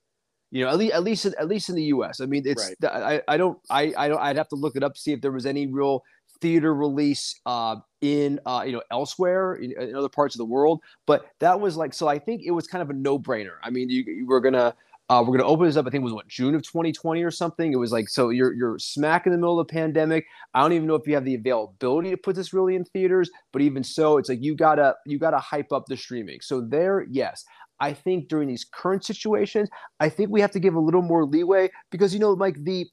You 0.51 0.65
know, 0.65 0.71
at 0.71 0.77
least 0.79 0.95
at 0.95 1.03
least 1.03 1.27
in, 1.27 1.35
at 1.39 1.49
least 1.49 1.69
in 1.69 1.75
the 1.75 1.83
U.S. 1.85 2.21
I 2.21 2.27
mean, 2.27 2.45
it's 2.47 2.71
I, 2.85 3.21
I 3.27 3.37
don't 3.37 3.59
I 3.71 3.93
I 3.97 4.09
don't 4.09 4.21
I'd 4.21 4.37
have 4.37 4.49
to 4.51 4.57
look 4.57 4.77
it 4.77 4.85
up 4.85 4.95
to 4.95 5.01
see 5.01 5.13
if 5.13 5.21
there 5.21 5.33
was 5.33 5.47
any 5.47 5.67
real 5.67 6.05
theater 6.41 6.75
release 6.75 7.41
uh, 7.47 7.77
in 8.01 8.41
uh, 8.47 8.63
you 8.67 8.73
know 8.73 8.83
elsewhere 8.91 9.55
in, 9.55 9.73
in 9.81 9.95
other 9.95 10.09
parts 10.09 10.35
of 10.35 10.39
the 10.39 10.45
world. 10.45 10.81
But 11.07 11.27
that 11.41 11.61
was 11.61 11.77
like 11.77 11.95
so. 11.95 12.09
I 12.09 12.19
think 12.19 12.43
it 12.45 12.51
was 12.51 12.67
kind 12.67 12.83
of 12.83 12.91
a 12.91 12.93
no 12.93 13.19
brainer. 13.19 13.57
I 13.63 13.71
mean, 13.71 13.89
you, 13.91 14.03
you 14.07 14.27
were 14.27 14.41
gonna. 14.41 14.75
Uh, 15.11 15.23
we're 15.23 15.37
gonna 15.37 15.47
open 15.49 15.67
this 15.67 15.77
up. 15.77 15.87
I 15.87 15.91
think 15.91 16.01
it 16.01 16.05
was 16.05 16.15
what 16.15 16.29
June 16.29 16.55
of 16.55 16.63
2020 16.63 17.23
or 17.23 17.31
something. 17.31 17.75
It 17.75 17.77
was 17.77 17.93
like 17.93 18.09
so 18.09 18.31
you're 18.31 18.55
you're 18.55 18.79
smack 18.79 19.27
in 19.27 19.33
the 19.33 19.39
middle 19.39 19.61
of 19.61 19.67
the 19.67 19.73
pandemic. 19.73 20.25
I 20.55 20.63
don't 20.63 20.73
even 20.73 20.89
know 20.89 20.95
if 20.95 21.07
you 21.07 21.13
have 21.15 21.27
the 21.27 21.35
availability 21.35 22.11
to 22.11 22.17
put 22.17 22.37
this 22.37 22.55
really 22.55 22.75
in 22.75 22.87
theaters, 22.87 23.31
but 23.53 23.61
even 23.61 23.85
so, 23.85 24.17
it's 24.17 24.31
like 24.31 24.43
you 24.43 24.57
gotta 24.57 24.95
you 25.05 25.19
gotta 25.19 25.39
hype 25.39 25.73
up 25.73 25.85
the 25.89 25.97
streaming. 25.99 26.41
So 26.41 26.63
there, 26.63 27.07
yes, 27.11 27.45
I 27.81 27.93
think 27.93 28.29
during 28.29 28.49
these 28.49 28.65
current 28.65 29.05
situations, 29.05 29.69
I 30.01 30.09
think 30.09 30.31
we 30.31 30.41
have 30.41 30.53
to 30.53 30.61
give 30.61 30.75
a 30.75 30.81
little 30.81 31.03
more 31.03 31.27
leeway 31.27 31.71
because 31.91 32.15
you 32.15 32.21
know, 32.21 32.33
like 32.33 32.63
the 32.65 32.87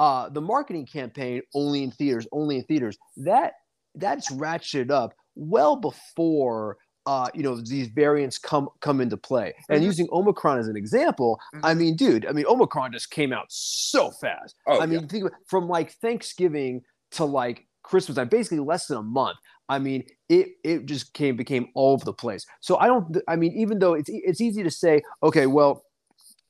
uh, 0.00 0.28
the 0.30 0.40
marketing 0.40 0.86
campaign 0.86 1.42
only 1.54 1.84
in 1.84 1.92
theaters, 1.92 2.26
only 2.32 2.56
in 2.56 2.64
theaters. 2.64 2.98
That 3.18 3.52
that's 3.94 4.30
ratcheted 4.32 4.90
up 4.90 5.14
well 5.36 5.76
before 5.76 6.78
uh, 7.06 7.28
you 7.34 7.42
know 7.42 7.56
these 7.60 7.88
variants 7.88 8.38
come 8.38 8.68
come 8.80 9.00
into 9.00 9.16
play. 9.16 9.54
And 9.68 9.80
Mhm. 9.80 9.84
using 9.84 10.08
Omicron 10.12 10.58
as 10.58 10.68
an 10.68 10.76
example, 10.76 11.38
I 11.62 11.74
Mhm. 11.74 11.78
mean, 11.78 11.96
dude, 11.96 12.26
I 12.26 12.32
mean, 12.32 12.46
Omicron 12.46 12.92
just 12.92 13.10
came 13.10 13.32
out 13.32 13.46
so 13.50 14.10
fast. 14.10 14.54
Oh, 14.66 14.80
I 14.80 14.86
mean, 14.86 15.06
think 15.08 15.24
about, 15.24 15.38
from 15.46 15.68
like 15.68 15.92
Thanksgiving 16.00 16.82
to 17.12 17.24
like 17.24 17.66
Christmas 17.82 18.16
time, 18.16 18.28
basically 18.28 18.60
less 18.60 18.86
than 18.86 18.98
a 18.98 19.02
month. 19.02 19.38
I 19.68 19.78
mean, 19.78 20.04
it 20.28 20.48
it 20.64 20.86
just 20.86 21.14
came 21.14 21.36
became 21.36 21.68
all 21.74 21.92
over 21.94 22.04
the 22.04 22.12
place. 22.12 22.44
So 22.60 22.76
I 22.78 22.86
don't. 22.86 23.16
I 23.28 23.36
mean, 23.36 23.52
even 23.56 23.78
though 23.78 23.94
it's 23.94 24.08
it's 24.12 24.40
easy 24.40 24.62
to 24.62 24.70
say, 24.70 25.02
okay, 25.22 25.46
well, 25.46 25.82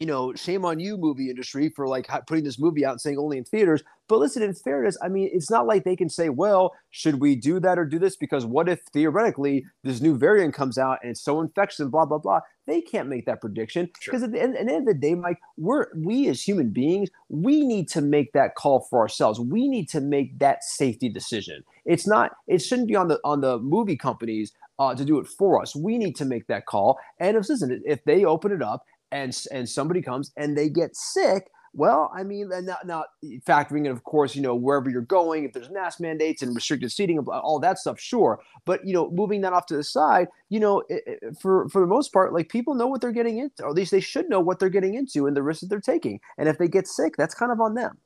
you 0.01 0.07
know, 0.07 0.33
shame 0.33 0.65
on 0.65 0.81
you, 0.81 0.97
movie 0.97 1.29
industry, 1.29 1.69
for 1.69 1.87
like 1.87 2.09
putting 2.27 2.43
this 2.43 2.59
movie 2.59 2.87
out 2.87 2.93
and 2.93 3.01
saying 3.01 3.19
only 3.19 3.37
in 3.37 3.45
theaters. 3.45 3.83
But 4.09 4.19
listen, 4.19 4.43
in 4.43 4.55
fairness, 4.55 4.97
I 5.03 5.09
mean, 5.09 5.29
it's 5.31 5.51
not 5.51 5.67
like 5.67 5.85
they 5.85 5.95
can 5.95 6.09
say, 6.09 6.31
well, 6.31 6.75
should 6.89 7.21
we 7.21 7.37
do 7.37 7.61
that 7.61 7.79
or 7.79 7.85
do 7.85 7.99
this? 7.99 8.17
Because 8.17 8.47
what 8.47 8.69
if 8.69 8.81
theoretically 8.95 9.67
this 9.85 10.01
new 10.01 10.17
variant 10.17 10.55
comes 10.55 10.79
out 10.79 10.99
and 11.03 11.11
it's 11.11 11.21
so 11.21 11.43
infectious 11.43 11.81
and 11.81 11.91
blah, 11.91 12.07
blah, 12.07 12.17
blah? 12.17 12.41
They 12.67 12.81
can't 12.81 13.09
make 13.09 13.27
that 13.27 13.43
prediction. 13.43 13.91
Because 14.05 14.21
sure. 14.21 14.25
at, 14.25 14.33
the 14.33 14.41
end, 14.41 14.57
at 14.57 14.67
the 14.67 14.73
end 14.73 14.89
of 14.89 14.95
the 14.95 15.01
day, 15.01 15.15
Mike, 15.15 15.39
we're 15.59 15.89
we 15.95 16.29
as 16.29 16.43
human 16.43 16.71
beings, 16.71 17.11
we 17.29 17.67
need 17.67 17.89
to 17.91 18.01
make 18.01 18.33
that 18.33 18.55
call 18.55 18.87
for 18.89 19.01
ourselves. 19.01 19.39
We 19.39 19.69
need 19.69 19.89
to 19.91 20.01
make 20.01 20.39
that 20.39 20.65
safety 20.65 21.11
decision. 21.11 21.63
It's 21.85 22.07
not, 22.07 22.33
it 22.47 22.61
shouldn't 22.61 22.89
be 22.89 22.97
on 22.97 23.09
the 23.09 23.21
on 23.23 23.43
the 23.43 23.59
movie 23.59 23.97
companies 23.97 24.53
uh, 24.79 24.95
to 24.95 25.05
do 25.05 25.19
it 25.19 25.29
for 25.29 25.61
us. 25.61 25.77
We 25.77 25.99
need 25.99 26.17
to 26.17 26.25
make 26.25 26.47
that 26.47 26.65
call. 26.65 26.99
And 27.19 27.37
if 27.37 27.49
listen, 27.49 27.83
if 27.85 28.03
they 28.05 28.25
open 28.25 28.51
it 28.51 28.63
up 28.63 28.85
and 29.13 29.37
and 29.53 29.69
somebody 29.69 30.03
comes 30.03 30.33
and 30.37 30.57
they 30.57 30.69
get 30.69 30.97
sick, 30.97 31.51
well, 31.73 32.11
I 32.15 32.25
mean, 32.25 32.49
not, 32.49 32.87
not 32.87 33.07
factoring 33.47 33.87
in, 33.87 33.93
of 33.93 34.03
course, 34.03 34.35
you 34.35 34.43
know, 34.43 34.57
wherever 34.57 34.91
you're 34.91 35.03
going, 35.03 35.45
if 35.45 35.53
there's 35.53 35.71
mask 35.71 36.01
mandates 36.01 36.43
and 36.43 36.55
restricted 36.55 36.91
seating, 36.91 37.19
all 37.19 37.61
that 37.61 37.79
stuff, 37.79 38.01
sure. 38.01 38.41
But 38.65 38.85
you 38.85 38.93
know, 38.93 39.11
moving 39.11 39.41
that 39.43 39.53
off 39.53 39.67
to 39.67 39.77
the 39.77 39.85
side, 39.85 40.29
you 40.49 40.59
know, 40.59 40.83
it, 40.89 41.03
it, 41.07 41.37
for 41.41 41.69
for 41.69 41.81
the 41.81 41.87
most 41.87 42.13
part, 42.13 42.33
like 42.33 42.49
people 42.49 42.75
know 42.75 42.89
what 42.89 43.01
they're 43.01 43.13
getting 43.13 43.39
into, 43.39 43.63
or 43.63 43.69
at 43.69 43.77
least 43.77 43.93
they 43.93 44.01
should 44.01 44.29
know 44.29 44.41
what 44.41 44.59
they're 44.59 44.69
getting 44.69 44.95
into 44.95 45.27
and 45.27 45.37
the 45.37 45.43
risks 45.43 45.61
that 45.61 45.69
they're 45.69 45.81
taking. 45.81 46.21
And 46.39 46.49
if 46.49 46.59
they 46.59 46.69
get 46.69 46.89
sick, 46.89 47.15
that's 47.17 47.35
kind 47.35 47.53
of 47.53 47.61
on 47.61 47.75
them. 47.75 47.99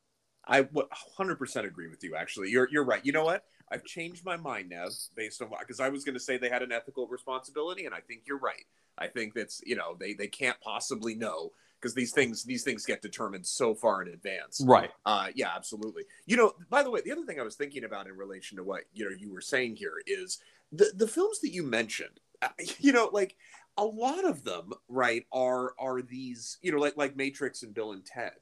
I 0.47 0.63
100% 0.63 1.65
agree 1.65 1.89
with 1.89 2.03
you. 2.05 2.17
Actually, 2.17 2.51
you're 2.51 2.69
you're 2.71 2.85
right. 2.85 3.05
You 3.05 3.13
know 3.13 3.25
what? 3.25 3.45
I've 3.71 3.85
changed 3.85 4.25
my 4.25 4.37
mind 4.37 4.69
now 4.69 4.87
based 5.17 5.41
on 5.43 5.51
what 5.51 5.61
because 5.61 5.81
I 5.81 5.89
was 5.89 6.05
going 6.05 6.15
to 6.15 6.21
say 6.21 6.37
they 6.37 6.49
had 6.49 6.63
an 6.63 6.73
ethical 6.73 7.07
responsibility, 7.09 7.87
and 7.87 7.95
I 7.95 8.01
think 8.01 8.23
you're 8.27 8.39
right. 8.39 8.65
I 8.99 9.09
think 9.09 9.35
that's 9.35 9.63
you 9.65 9.77
know 9.77 9.97
they 9.99 10.15
they 10.15 10.29
can't 10.29 10.61
possibly 10.61 11.15
know 11.15 11.53
because 11.81 11.95
these 11.95 12.13
things 12.13 12.45
these 12.45 12.63
things 12.63 12.87
get 12.87 13.03
determined 13.03 13.47
so 13.47 13.75
far 13.75 14.03
in 14.03 14.09
advance. 14.09 14.63
Right. 14.65 14.91
Uh, 15.05 15.29
yeah, 15.35 15.51
absolutely. 15.55 16.05
You 16.27 16.37
know, 16.37 16.53
by 16.71 16.83
the 16.83 16.91
way, 16.91 17.01
the 17.05 17.13
other 17.13 17.25
thing 17.25 17.41
I 17.41 17.45
was 17.45 17.57
thinking 17.57 17.85
about 17.85 18.07
in 18.07 18.17
relation 18.17 18.57
to 18.59 18.65
what 18.65 18.85
you 18.93 19.05
know 19.05 19.17
you 19.17 19.33
were 19.33 19.41
saying 19.41 19.77
here 19.77 19.95
is 20.07 20.41
the 20.73 20.93
the 20.95 21.09
films 21.09 21.41
that 21.41 21.53
you 21.53 21.63
mentioned. 21.63 22.21
Uh, 22.43 22.49
you 22.79 22.93
know, 22.93 23.11
like 23.13 23.37
a 23.77 23.85
lot 23.85 24.25
of 24.25 24.45
them, 24.45 24.73
right, 24.89 25.27
are 25.33 25.75
are 25.79 26.03
these 26.03 26.59
you 26.63 26.73
know 26.73 26.79
like 26.79 26.97
like 26.97 27.17
Matrix 27.17 27.63
and 27.63 27.75
Bill 27.75 27.93
and 27.93 28.05
Ted. 28.05 28.33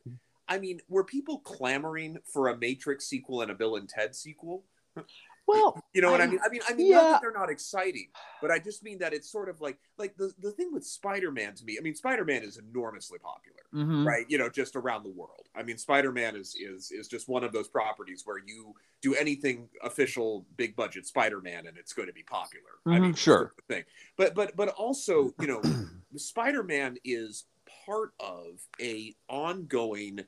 I 0.49 0.58
mean, 0.58 0.80
were 0.88 1.04
people 1.04 1.38
clamoring 1.40 2.18
for 2.25 2.49
a 2.49 2.56
Matrix 2.56 3.06
sequel 3.06 3.42
and 3.42 3.50
a 3.50 3.54
Bill 3.54 3.76
and 3.76 3.88
Ted 3.88 4.14
sequel? 4.14 4.64
Well, 5.46 5.82
you 5.92 6.02
know 6.02 6.11
what 6.11 6.20
I, 6.20 6.25
I 6.25 6.26
mean? 6.28 6.38
I 6.44 6.49
mean, 6.49 6.61
I 6.68 6.75
mean, 6.75 6.87
yeah. 6.88 6.96
not 6.96 7.11
that 7.11 7.20
they're 7.22 7.32
not 7.32 7.50
exciting, 7.50 8.08
but 8.40 8.50
I 8.50 8.58
just 8.58 8.82
mean 8.82 8.99
that 8.99 9.12
it's 9.12 9.30
sort 9.30 9.49
of 9.49 9.61
like, 9.61 9.78
like 9.99 10.16
the, 10.16 10.32
the 10.40 10.52
thing 10.52 10.72
with 10.72 10.84
Spider-Man 10.84 11.54
to 11.56 11.64
me. 11.64 11.76
I 11.78 11.82
mean, 11.82 11.94
Spider-Man 11.94 12.42
is 12.42 12.58
enormously 12.58 13.18
popular, 13.18 13.58
mm-hmm. 13.75 14.06
right? 14.06 14.25
You 14.28 14.38
know, 14.38 14.49
just 14.49 14.76
around 14.76 15.02
the 15.02 15.11
world. 15.11 15.49
I 15.56 15.62
mean, 15.62 15.78
Spider-Man 15.78 16.37
is 16.37 16.54
is 16.54 16.90
is 16.92 17.08
just 17.08 17.28
one 17.28 17.44
of 17.44 17.52
those 17.52 17.68
properties 17.68 18.22
where 18.25 18.38
you 18.38 18.75
do 19.00 19.14
anything 19.14 19.68
official, 19.82 20.46
big 20.56 20.76
budget 20.76 21.06
Spider-Man, 21.06 21.66
and 21.66 21.76
it's 21.76 21.92
going 21.92 22.08
to 22.08 22.14
be 22.14 22.22
popular. 22.22 22.70
Mm-hmm. 22.87 22.92
I 22.92 23.00
mean, 23.00 23.14
sure 23.14 23.54
thing, 23.68 23.84
but 24.16 24.34
but 24.34 24.54
but 24.56 24.68
also, 24.68 25.34
you 25.40 25.49
know, 25.49 25.61
Spider-Man 26.16 26.99
is 27.04 27.46
part 27.84 28.12
of 28.20 28.60
a 28.80 29.14
ongoing, 29.28 30.20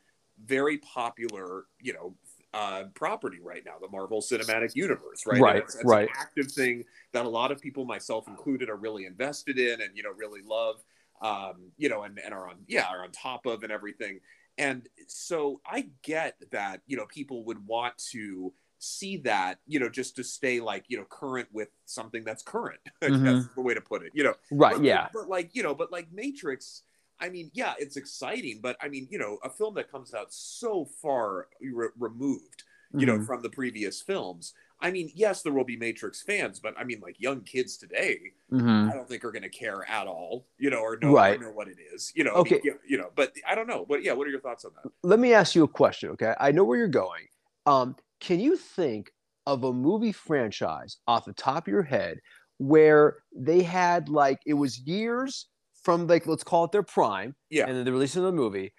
very 0.45 0.79
popular, 0.79 1.65
you 1.81 1.93
know, 1.93 2.15
uh, 2.55 2.85
property 2.95 3.39
right 3.43 3.63
now, 3.67 3.73
the 3.81 3.89
Marvel 3.89 4.23
Cinematic 4.23 4.77
Universe, 4.77 5.27
right? 5.27 5.41
Right, 5.41 5.65
right. 5.85 6.09
An 6.09 6.15
active 6.17 6.53
thing 6.53 6.85
that 7.13 7.27
a 7.27 7.29
lot 7.29 7.51
of 7.51 7.61
people, 7.61 7.85
myself 7.85 8.29
included, 8.29 8.71
are 8.71 8.77
really 8.77 9.07
invested 9.07 9.59
in 9.59 9.81
and 9.81 9.91
you 9.97 10.05
know 10.05 10.13
really 10.17 10.41
love, 10.47 10.77
um, 11.21 11.73
you 11.77 11.89
know, 11.89 12.05
and, 12.05 12.19
and 12.25 12.33
are 12.33 12.49
on 12.49 12.57
yeah 12.69 12.87
are 12.89 13.03
on 13.03 13.11
top 13.11 13.47
of 13.47 13.65
and 13.65 13.73
everything. 13.73 14.21
And 14.57 14.89
so 15.09 15.61
I 15.67 15.89
get 16.03 16.37
that 16.53 16.83
you 16.87 16.97
know 16.97 17.07
people 17.07 17.45
would 17.45 17.67
want 17.67 17.99
to 18.13 18.53
see 18.79 19.17
that 19.17 19.59
you 19.67 19.81
know 19.81 19.89
just 19.89 20.15
to 20.17 20.23
stay 20.23 20.61
like 20.61 20.85
you 20.87 20.97
know 20.97 21.05
current 21.09 21.49
with 21.53 21.71
something 21.87 22.23
that's 22.23 22.43
current. 22.43 22.81
Mm-hmm. 23.03 23.25
that's 23.25 23.49
the 23.55 23.61
way 23.61 23.75
to 23.75 23.81
put 23.81 24.03
it. 24.03 24.13
You 24.15 24.25
know, 24.25 24.35
right? 24.53 24.77
But, 24.77 24.85
yeah. 24.85 25.09
But, 25.13 25.23
but 25.23 25.29
like 25.29 25.51
you 25.55 25.65
know, 25.65 25.75
but 25.75 25.91
like 25.91 26.07
Matrix 26.13 26.83
I 27.21 27.29
mean, 27.29 27.51
yeah, 27.55 27.75
it's 27.79 27.97
exciting, 27.97 28.61
but 28.63 28.77
I 28.81 28.89
mean, 28.89 29.09
you 29.11 29.19
know, 29.19 29.39
a 29.45 29.51
film 29.51 29.75
that 29.75 29.91
comes 29.91 30.15
out 30.15 30.33
so 30.33 30.85
far 30.85 31.49
re- 31.61 31.89
removed, 31.99 32.65
you 32.93 33.07
mm-hmm. 33.07 33.19
know, 33.19 33.25
from 33.25 33.43
the 33.43 33.51
previous 33.51 34.01
films. 34.01 34.53
I 34.81 34.91
mean, 34.91 35.11
yes, 35.15 35.43
there 35.43 35.53
will 35.53 35.65
be 35.65 35.77
Matrix 35.77 36.23
fans, 36.23 36.61
but 36.61 36.75
I 36.79 36.85
mean, 36.85 37.01
like 37.01 37.21
young 37.21 37.41
kids 37.41 37.77
today, 37.77 38.19
mm-hmm. 38.53 38.91
I 38.91 38.93
don't 38.93 39.09
think 39.09 39.25
are 39.25 39.33
going 39.33 39.43
to 39.43 39.49
care 39.49 39.89
at 39.89 40.07
all, 40.07 40.47
you 40.59 40.69
know, 40.69 40.81
or 40.81 40.99
know, 41.01 41.13
right. 41.13 41.41
or 41.41 41.45
know 41.45 41.51
what 41.51 41.69
it 41.69 41.79
is, 41.95 42.13
you 42.15 42.25
know. 42.25 42.33
Okay, 42.33 42.57
I 42.57 42.61
mean, 42.65 42.79
you 42.87 42.99
know, 42.99 43.11
but 43.15 43.33
I 43.49 43.55
don't 43.55 43.67
know. 43.67 43.87
But 43.89 44.03
yeah, 44.03 44.13
what 44.13 44.27
are 44.27 44.31
your 44.31 44.41
thoughts 44.41 44.65
on 44.65 44.73
that? 44.83 44.91
Let 45.03 45.21
me 45.21 45.33
ask 45.33 45.55
you 45.55 45.65
a 45.65 45.69
question. 45.69 46.11
Okay, 46.11 46.35
I 46.39 46.53
know 46.53 46.65
where 46.65 46.77
you're 46.77 46.89
going. 46.89 47.29
Um, 47.67 47.97
can 48.21 48.41
you 48.41 48.57
think 48.57 49.11
of 49.47 49.65
a 49.65 49.73
movie 49.73 50.13
franchise 50.13 50.99
off 51.07 51.25
the 51.25 51.33
top 51.33 51.67
of 51.67 51.73
your 51.73 51.83
head 51.83 52.21
where 52.59 53.19
they 53.35 53.63
had 53.63 54.09
like 54.09 54.41
it 54.47 54.55
was 54.55 54.79
years 54.81 55.47
from 55.85 56.07
like 56.07 56.27
let's 56.27 56.43
call 56.43 56.65
it 56.65 56.73
their 56.73 56.83
prime, 56.83 57.35
yeah, 57.51 57.67
and 57.67 57.77
then 57.77 57.85
the 57.85 57.93
release 57.93 58.17
of 58.17 58.25
the 58.25 58.33
movie. 58.33 58.73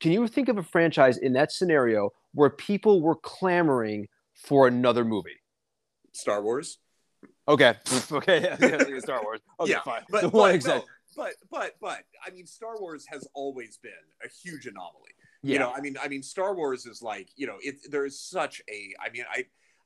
Can 0.00 0.12
you 0.12 0.26
think 0.26 0.48
of 0.48 0.58
a 0.58 0.62
franchise 0.62 1.18
in 1.18 1.32
that 1.34 1.52
scenario 1.52 2.10
where 2.32 2.50
people 2.50 3.00
were 3.02 3.16
clamoring 3.16 4.08
for 4.34 4.66
another 4.66 5.04
movie? 5.04 5.40
Star 6.12 6.42
Wars. 6.42 6.78
Okay. 7.46 7.74
okay. 8.12 8.56
Yeah, 8.60 8.98
Star 8.98 9.22
Wars. 9.22 9.40
Okay, 9.60 9.72
yeah, 9.72 9.82
fine. 9.82 10.02
But, 10.10 10.32
but, 10.32 10.66
no, 10.66 10.82
but 11.16 11.34
but 11.50 11.76
but 11.80 12.00
I 12.26 12.30
mean, 12.30 12.46
Star 12.46 12.80
Wars 12.80 13.04
has 13.08 13.26
always 13.34 13.78
been 13.78 13.92
a 14.24 14.28
huge 14.28 14.66
anomaly. 14.66 15.10
Yeah. 15.42 15.52
You 15.52 15.58
know, 15.60 15.72
I 15.72 15.80
mean, 15.80 15.96
I 16.02 16.08
mean, 16.08 16.22
Star 16.22 16.54
Wars 16.54 16.86
is 16.86 17.02
like 17.02 17.28
you 17.36 17.46
know, 17.46 17.56
it 17.60 17.76
there 17.90 18.04
is 18.04 18.20
such 18.20 18.62
a. 18.68 18.94
I 19.04 19.10
mean, 19.10 19.24
I 19.30 19.44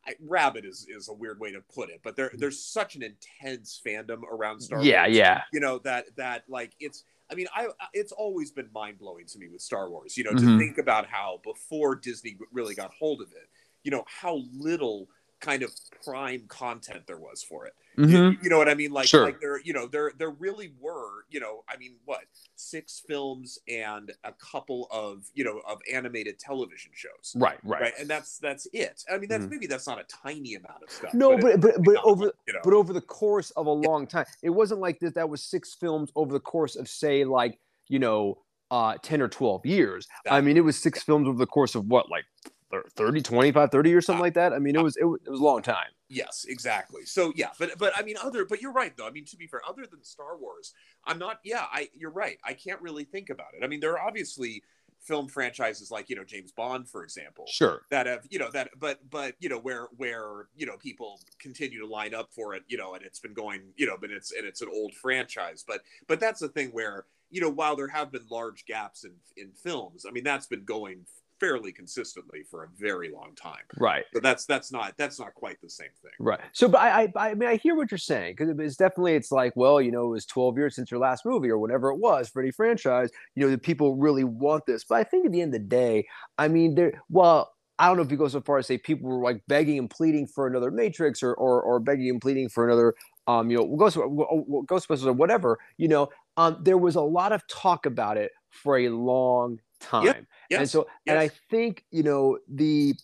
I, 0.08 0.14
rabid 0.26 0.64
is 0.64 0.86
is 0.88 1.08
a 1.08 1.12
weird 1.12 1.38
way 1.38 1.52
to 1.52 1.60
put 1.74 1.90
it, 1.90 2.00
but 2.02 2.16
there 2.16 2.28
mm-hmm. 2.28 2.38
there's 2.38 2.64
such 2.64 2.96
an 2.96 3.02
intense 3.02 3.80
fandom 3.84 4.22
around 4.22 4.60
Star 4.60 4.82
yeah, 4.82 5.02
Wars. 5.02 5.16
Yeah, 5.16 5.24
yeah. 5.24 5.42
You 5.52 5.60
know 5.60 5.78
that 5.80 6.16
that 6.16 6.44
like 6.48 6.72
it's. 6.80 7.04
I 7.30 7.34
mean, 7.34 7.46
I 7.54 7.68
it's 7.92 8.12
always 8.12 8.50
been 8.50 8.70
mind 8.72 8.98
blowing 8.98 9.26
to 9.26 9.38
me 9.38 9.48
with 9.48 9.60
Star 9.60 9.90
Wars. 9.90 10.16
You 10.16 10.24
know, 10.24 10.30
mm-hmm. 10.30 10.58
to 10.58 10.58
think 10.58 10.78
about 10.78 11.06
how 11.06 11.40
before 11.44 11.94
Disney 11.94 12.38
really 12.52 12.74
got 12.74 12.90
hold 12.98 13.20
of 13.20 13.28
it, 13.32 13.50
you 13.84 13.90
know 13.90 14.04
how 14.06 14.40
little 14.54 15.08
kind 15.40 15.62
of 15.62 15.72
prime 16.04 16.42
content 16.48 17.06
there 17.06 17.18
was 17.18 17.42
for 17.42 17.66
it. 17.66 17.74
Mm-hmm. 17.98 18.10
You, 18.10 18.36
you, 18.42 18.50
know 18.50 18.58
what 18.58 18.68
I 18.68 18.74
mean? 18.74 18.92
Like, 18.92 19.08
sure. 19.08 19.24
like 19.24 19.40
there, 19.40 19.60
you 19.60 19.72
know, 19.72 19.86
there 19.86 20.12
there 20.18 20.30
really 20.30 20.72
were, 20.80 21.24
you 21.28 21.40
know, 21.40 21.64
I 21.68 21.76
mean, 21.76 21.96
what 22.04 22.20
six 22.54 23.02
films 23.06 23.58
and 23.68 24.12
a 24.24 24.32
couple 24.32 24.88
of 24.90 25.24
you 25.34 25.44
know 25.44 25.60
of 25.68 25.80
animated 25.92 26.38
television 26.38 26.92
shows. 26.94 27.34
Right, 27.36 27.58
right, 27.64 27.82
right, 27.82 27.92
and 27.98 28.08
that's 28.08 28.38
that's 28.38 28.66
it. 28.72 29.02
I 29.12 29.18
mean, 29.18 29.28
that's 29.28 29.42
mm-hmm. 29.44 29.50
maybe 29.50 29.66
that's 29.66 29.86
not 29.86 29.98
a 29.98 30.04
tiny 30.04 30.54
amount 30.54 30.82
of 30.84 30.90
stuff. 30.90 31.14
No, 31.14 31.36
but 31.36 31.60
but, 31.60 31.74
but, 31.74 31.84
but 31.84 31.96
over 32.04 32.32
you 32.46 32.52
know. 32.52 32.60
but 32.62 32.72
over 32.72 32.92
the 32.92 33.00
course 33.00 33.50
of 33.50 33.66
a 33.66 33.72
long 33.72 34.06
time, 34.06 34.26
it 34.42 34.50
wasn't 34.50 34.80
like 34.80 35.00
that. 35.00 35.14
That 35.14 35.28
was 35.28 35.42
six 35.42 35.74
films 35.74 36.10
over 36.14 36.32
the 36.32 36.40
course 36.40 36.76
of 36.76 36.88
say 36.88 37.24
like 37.24 37.58
you 37.88 37.98
know 37.98 38.38
uh 38.70 38.94
10 39.02 39.22
or 39.22 39.28
12 39.28 39.66
years. 39.66 40.06
That, 40.24 40.34
I 40.34 40.40
mean, 40.40 40.56
it 40.56 40.64
was 40.64 40.78
six 40.78 41.02
films 41.02 41.26
over 41.26 41.38
the 41.38 41.46
course 41.46 41.74
of 41.74 41.86
what 41.86 42.10
like 42.10 42.24
30 42.70 43.22
25 43.22 43.70
30 43.70 43.94
or 43.94 44.00
something 44.00 44.20
uh, 44.20 44.24
like 44.24 44.34
that? 44.34 44.52
I 44.52 44.58
mean 44.58 44.76
it 44.76 44.82
was 44.82 44.96
it, 44.96 45.04
was, 45.04 45.20
it 45.26 45.30
was 45.30 45.40
a 45.40 45.44
long 45.44 45.62
time. 45.62 45.88
Yes 46.08 46.46
exactly. 46.48 47.04
So 47.04 47.32
yeah 47.36 47.50
but 47.58 47.78
but 47.78 47.92
i 47.96 48.02
mean 48.02 48.16
other 48.22 48.44
but 48.44 48.60
you're 48.60 48.72
right 48.72 48.96
though. 48.96 49.06
I 49.06 49.10
mean 49.10 49.24
to 49.26 49.36
be 49.36 49.46
fair 49.46 49.62
other 49.68 49.86
than 49.90 50.02
star 50.04 50.36
wars 50.36 50.74
i'm 51.04 51.18
not 51.18 51.40
yeah 51.44 51.66
i 51.72 51.88
you're 51.94 52.10
right. 52.10 52.38
I 52.44 52.52
can't 52.52 52.80
really 52.80 53.04
think 53.04 53.30
about 53.30 53.48
it. 53.58 53.64
I 53.64 53.68
mean 53.68 53.80
there 53.80 53.92
are 53.92 54.06
obviously 54.06 54.62
film 55.00 55.28
franchises 55.28 55.90
like 55.90 56.10
you 56.10 56.16
know 56.16 56.24
James 56.24 56.52
Bond 56.52 56.88
for 56.88 57.04
example 57.04 57.46
sure. 57.48 57.82
that 57.90 58.06
have 58.06 58.26
you 58.30 58.38
know 58.38 58.50
that 58.50 58.70
but 58.78 58.98
but 59.10 59.34
you 59.38 59.48
know 59.48 59.58
where 59.58 59.88
where 59.96 60.48
you 60.56 60.66
know 60.66 60.76
people 60.76 61.20
continue 61.38 61.78
to 61.80 61.86
line 61.86 62.14
up 62.14 62.30
for 62.34 62.54
it 62.54 62.62
you 62.68 62.76
know 62.76 62.94
and 62.94 63.04
it's 63.04 63.20
been 63.20 63.32
going 63.32 63.62
you 63.76 63.86
know 63.86 63.96
but 64.00 64.10
it's 64.10 64.32
and 64.32 64.46
it's 64.46 64.60
an 64.60 64.68
old 64.72 64.94
franchise. 64.94 65.64
But 65.66 65.80
but 66.06 66.20
that's 66.20 66.40
the 66.40 66.48
thing 66.48 66.70
where 66.70 67.04
you 67.30 67.40
know 67.40 67.50
while 67.50 67.76
there 67.76 67.88
have 67.88 68.10
been 68.10 68.26
large 68.30 68.64
gaps 68.66 69.04
in 69.04 69.12
in 69.36 69.52
films 69.52 70.04
I 70.06 70.10
mean 70.10 70.24
that's 70.24 70.46
been 70.46 70.64
going 70.64 71.06
fairly 71.40 71.72
consistently 71.72 72.42
for 72.50 72.64
a 72.64 72.68
very 72.78 73.10
long 73.10 73.34
time. 73.34 73.62
Right. 73.78 74.04
But 74.12 74.22
that's 74.22 74.46
that's 74.46 74.72
not 74.72 74.94
that's 74.96 75.18
not 75.18 75.34
quite 75.34 75.60
the 75.60 75.70
same 75.70 75.88
thing. 76.02 76.12
Right. 76.18 76.40
So, 76.52 76.68
but 76.68 76.80
I 76.80 77.04
I, 77.16 77.30
I 77.30 77.34
mean 77.34 77.48
I 77.48 77.56
hear 77.56 77.74
what 77.74 77.90
you're 77.90 77.98
saying 77.98 78.34
because 78.36 78.54
it's 78.58 78.76
definitely 78.76 79.14
it's 79.14 79.32
like 79.32 79.54
well 79.56 79.80
you 79.80 79.90
know 79.90 80.06
it 80.06 80.10
was 80.10 80.26
12 80.26 80.56
years 80.56 80.74
since 80.74 80.90
your 80.90 81.00
last 81.00 81.24
movie 81.24 81.48
or 81.48 81.58
whatever 81.58 81.90
it 81.90 81.98
was 81.98 82.28
for 82.28 82.42
any 82.42 82.50
franchise 82.50 83.10
you 83.34 83.44
know 83.44 83.50
the 83.50 83.58
people 83.58 83.96
really 83.96 84.24
want 84.24 84.66
this 84.66 84.84
but 84.84 84.96
I 84.96 85.04
think 85.04 85.26
at 85.26 85.32
the 85.32 85.40
end 85.40 85.54
of 85.54 85.60
the 85.60 85.66
day 85.66 86.06
I 86.36 86.48
mean 86.48 86.74
there 86.74 87.02
well 87.08 87.52
I 87.78 87.86
don't 87.86 87.96
know 87.96 88.02
if 88.02 88.10
you 88.10 88.16
go 88.16 88.28
so 88.28 88.40
far 88.40 88.58
as 88.58 88.66
say 88.66 88.78
people 88.78 89.08
were 89.08 89.22
like 89.22 89.42
begging 89.46 89.78
and 89.78 89.88
pleading 89.88 90.26
for 90.26 90.46
another 90.46 90.70
Matrix 90.70 91.22
or 91.22 91.34
or, 91.34 91.62
or 91.62 91.78
begging 91.80 92.10
and 92.10 92.20
pleading 92.20 92.48
for 92.48 92.66
another 92.66 92.94
um 93.26 93.50
you 93.50 93.58
know 93.58 93.76
Ghost 93.76 93.96
Ghostbusters 93.96 95.06
or 95.06 95.12
whatever 95.12 95.58
you 95.76 95.88
know 95.88 96.08
um 96.36 96.58
there 96.62 96.78
was 96.78 96.96
a 96.96 97.00
lot 97.00 97.32
of 97.32 97.46
talk 97.48 97.86
about 97.86 98.16
it 98.16 98.32
for 98.50 98.78
a 98.78 98.88
long 98.88 99.58
time. 99.80 100.06
Yep. 100.06 100.24
Yes. 100.48 100.60
And 100.60 100.70
so, 100.70 100.86
yes. 101.04 101.12
and 101.12 101.18
I 101.18 101.30
think 101.50 101.84
you 101.90 102.02
know 102.02 102.38
the 102.48 102.94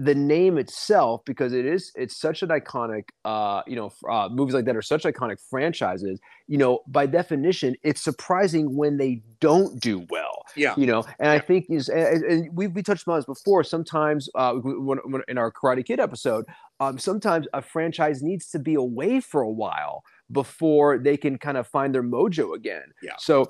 the 0.00 0.14
name 0.14 0.58
itself 0.58 1.22
because 1.24 1.52
it 1.52 1.66
is 1.66 1.90
it's 1.96 2.16
such 2.16 2.44
an 2.44 2.50
iconic 2.50 3.08
uh 3.24 3.62
you 3.66 3.74
know 3.74 3.92
uh, 4.08 4.28
movies 4.30 4.54
like 4.54 4.64
that 4.64 4.76
are 4.76 4.82
such 4.82 5.02
iconic 5.02 5.38
franchises 5.50 6.20
you 6.46 6.56
know 6.56 6.78
by 6.86 7.04
definition 7.04 7.74
it's 7.82 8.00
surprising 8.00 8.76
when 8.76 8.96
they 8.96 9.20
don't 9.40 9.80
do 9.80 10.06
well 10.08 10.38
Yeah. 10.56 10.74
You 10.76 10.86
know, 10.86 11.04
and 11.18 11.28
I 11.30 11.38
think 11.38 11.66
is 11.68 11.88
and, 11.88 12.24
and 12.24 12.56
we 12.56 12.66
we 12.66 12.82
touched 12.82 13.06
on 13.08 13.16
this 13.18 13.24
before. 13.24 13.64
Sometimes 13.64 14.28
uh, 14.34 14.54
when, 14.54 14.98
when, 15.04 15.22
in 15.28 15.38
our 15.38 15.52
Karate 15.52 15.84
Kid 15.84 16.00
episode, 16.00 16.44
um, 16.80 16.98
sometimes 16.98 17.46
a 17.52 17.62
franchise 17.62 18.22
needs 18.22 18.48
to 18.50 18.58
be 18.58 18.74
away 18.74 19.20
for 19.20 19.42
a 19.42 19.50
while 19.50 20.02
before 20.30 20.98
they 20.98 21.16
can 21.16 21.38
kind 21.38 21.56
of 21.56 21.66
find 21.66 21.94
their 21.94 22.02
mojo 22.02 22.54
again. 22.54 22.84
Yeah. 23.02 23.14
So. 23.18 23.48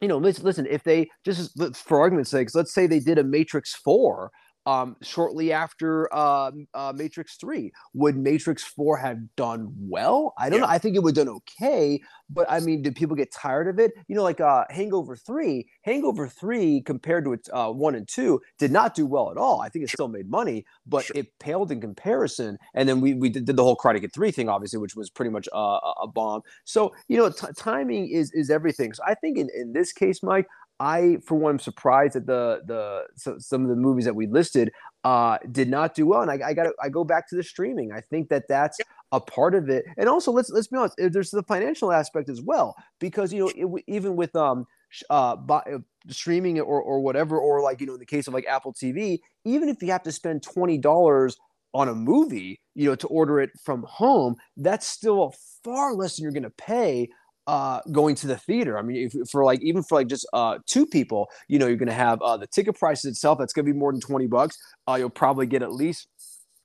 You 0.00 0.08
know, 0.08 0.18
listen. 0.18 0.66
If 0.66 0.84
they 0.84 1.08
just 1.24 1.58
for 1.76 2.00
argument's 2.00 2.30
sake, 2.30 2.48
let's 2.54 2.72
say 2.72 2.86
they 2.86 3.00
did 3.00 3.18
a 3.18 3.24
Matrix 3.24 3.74
Four, 3.74 4.30
um, 4.68 4.96
shortly 5.02 5.50
after 5.52 6.12
uh, 6.14 6.50
uh, 6.74 6.92
Matrix 6.94 7.36
3. 7.36 7.72
Would 7.94 8.16
Matrix 8.16 8.62
4 8.62 8.98
have 8.98 9.18
done 9.36 9.72
well? 9.78 10.34
I 10.36 10.50
don't 10.50 10.58
Yeah. 10.60 10.66
know. 10.66 10.72
I 10.72 10.78
think 10.78 10.94
it 10.96 11.02
would 11.02 11.16
have 11.16 11.26
done 11.26 11.34
okay, 11.36 12.00
but 12.28 12.46
I 12.50 12.60
mean, 12.60 12.82
did 12.82 12.94
people 12.94 13.16
get 13.16 13.32
tired 13.32 13.66
of 13.68 13.78
it? 13.78 13.92
You 14.08 14.16
know, 14.16 14.22
like 14.22 14.40
uh, 14.40 14.64
Hangover 14.68 15.16
3, 15.16 15.66
Hangover 15.82 16.28
3 16.28 16.82
compared 16.82 17.24
to 17.24 17.32
its 17.32 17.48
uh, 17.52 17.70
1 17.72 17.94
and 17.94 18.06
2 18.06 18.40
did 18.58 18.70
not 18.70 18.94
do 18.94 19.06
well 19.06 19.30
at 19.30 19.38
all. 19.38 19.60
I 19.62 19.68
think 19.70 19.84
it 19.84 19.90
still 19.90 20.08
made 20.08 20.28
money, 20.28 20.66
but 20.86 21.04
Sure. 21.04 21.16
it 21.16 21.38
paled 21.38 21.72
in 21.72 21.80
comparison. 21.80 22.58
And 22.74 22.86
then 22.88 23.00
we, 23.00 23.14
we 23.14 23.30
did, 23.30 23.46
did 23.46 23.56
the 23.56 23.62
whole 23.64 23.76
Karate 23.76 24.00
Kid 24.02 24.12
3 24.12 24.30
thing, 24.32 24.48
obviously, 24.50 24.78
which 24.78 24.94
was 24.96 25.08
pretty 25.08 25.30
much 25.30 25.48
uh, 25.54 25.78
a, 25.88 25.92
a 26.02 26.06
bomb. 26.08 26.42
So, 26.64 26.92
you 27.08 27.16
know, 27.16 27.30
t- 27.30 27.46
timing 27.56 28.08
is 28.10 28.30
is 28.32 28.50
everything. 28.50 28.92
So 28.92 29.02
I 29.06 29.14
think 29.14 29.38
in, 29.38 29.48
in 29.56 29.72
this 29.72 29.92
case, 29.92 30.22
Mike, 30.22 30.46
I, 30.80 31.18
for 31.24 31.34
one, 31.36 31.54
am 31.54 31.58
surprised 31.58 32.14
that 32.14 32.26
the 32.26 32.60
the 32.66 33.04
so, 33.16 33.36
some 33.38 33.62
of 33.62 33.68
the 33.68 33.76
movies 33.76 34.04
that 34.04 34.14
we 34.14 34.26
listed 34.26 34.70
uh, 35.04 35.38
did 35.50 35.68
not 35.68 35.94
do 35.94 36.06
well. 36.06 36.22
And 36.22 36.30
I, 36.30 36.38
I 36.48 36.54
got 36.54 36.68
I 36.82 36.88
go 36.88 37.04
back 37.04 37.28
to 37.30 37.36
the 37.36 37.42
streaming. 37.42 37.92
I 37.92 38.00
think 38.00 38.28
that 38.28 38.44
that's 38.48 38.80
a 39.12 39.20
part 39.20 39.54
of 39.54 39.68
it. 39.68 39.84
And 39.96 40.08
also, 40.08 40.30
let's 40.32 40.50
let's 40.50 40.68
be 40.68 40.76
honest. 40.76 40.94
eh, 41.00 41.08
There's 41.10 41.30
the 41.30 41.42
financial 41.42 41.92
aspect 41.92 42.28
as 42.28 42.40
well, 42.40 42.76
because 43.00 43.32
you 43.32 43.40
know 43.40 43.52
it, 43.76 43.84
even 43.88 44.16
with 44.16 44.34
um 44.36 44.66
uh, 45.10 45.36
buy, 45.36 45.62
uh 45.72 45.78
streaming 46.08 46.60
or 46.60 46.80
or 46.80 47.00
whatever, 47.00 47.38
or 47.38 47.60
like 47.60 47.80
you 47.80 47.86
know 47.86 47.94
in 47.94 48.00
the 48.00 48.06
case 48.06 48.28
of 48.28 48.34
like 48.34 48.46
Apple 48.46 48.72
TV, 48.72 49.20
even 49.44 49.68
if 49.68 49.82
you 49.82 49.90
have 49.90 50.02
to 50.04 50.12
spend 50.12 50.42
twenty 50.42 50.78
dollars 50.78 51.36
on 51.74 51.88
a 51.88 51.94
movie, 51.94 52.60
you 52.74 52.88
know, 52.88 52.94
to 52.94 53.06
order 53.08 53.40
it 53.40 53.50
from 53.62 53.84
home, 53.86 54.34
that's 54.56 54.86
still 54.86 55.34
far 55.62 55.94
less 55.94 56.16
than 56.16 56.22
you're 56.22 56.32
going 56.32 56.42
to 56.42 56.50
pay 56.50 57.08
uh, 57.48 57.80
going 57.90 58.14
to 58.14 58.26
the 58.26 58.36
theater. 58.36 58.78
I 58.78 58.82
mean, 58.82 59.10
if, 59.10 59.30
for 59.30 59.42
like 59.42 59.62
even 59.62 59.82
for 59.82 59.96
like 59.96 60.06
just 60.06 60.28
uh, 60.34 60.58
two 60.66 60.86
people, 60.86 61.28
you 61.48 61.58
know, 61.58 61.66
you're 61.66 61.78
going 61.78 61.88
to 61.88 61.94
have 61.94 62.20
uh, 62.20 62.36
the 62.36 62.46
ticket 62.46 62.78
prices 62.78 63.06
itself. 63.06 63.38
That's 63.38 63.54
going 63.54 63.66
to 63.66 63.72
be 63.72 63.76
more 63.76 63.90
than 63.90 64.02
twenty 64.02 64.26
bucks. 64.26 64.58
Uh, 64.86 64.96
you'll 64.96 65.10
probably 65.10 65.46
get 65.46 65.62
at 65.62 65.72
least 65.72 66.08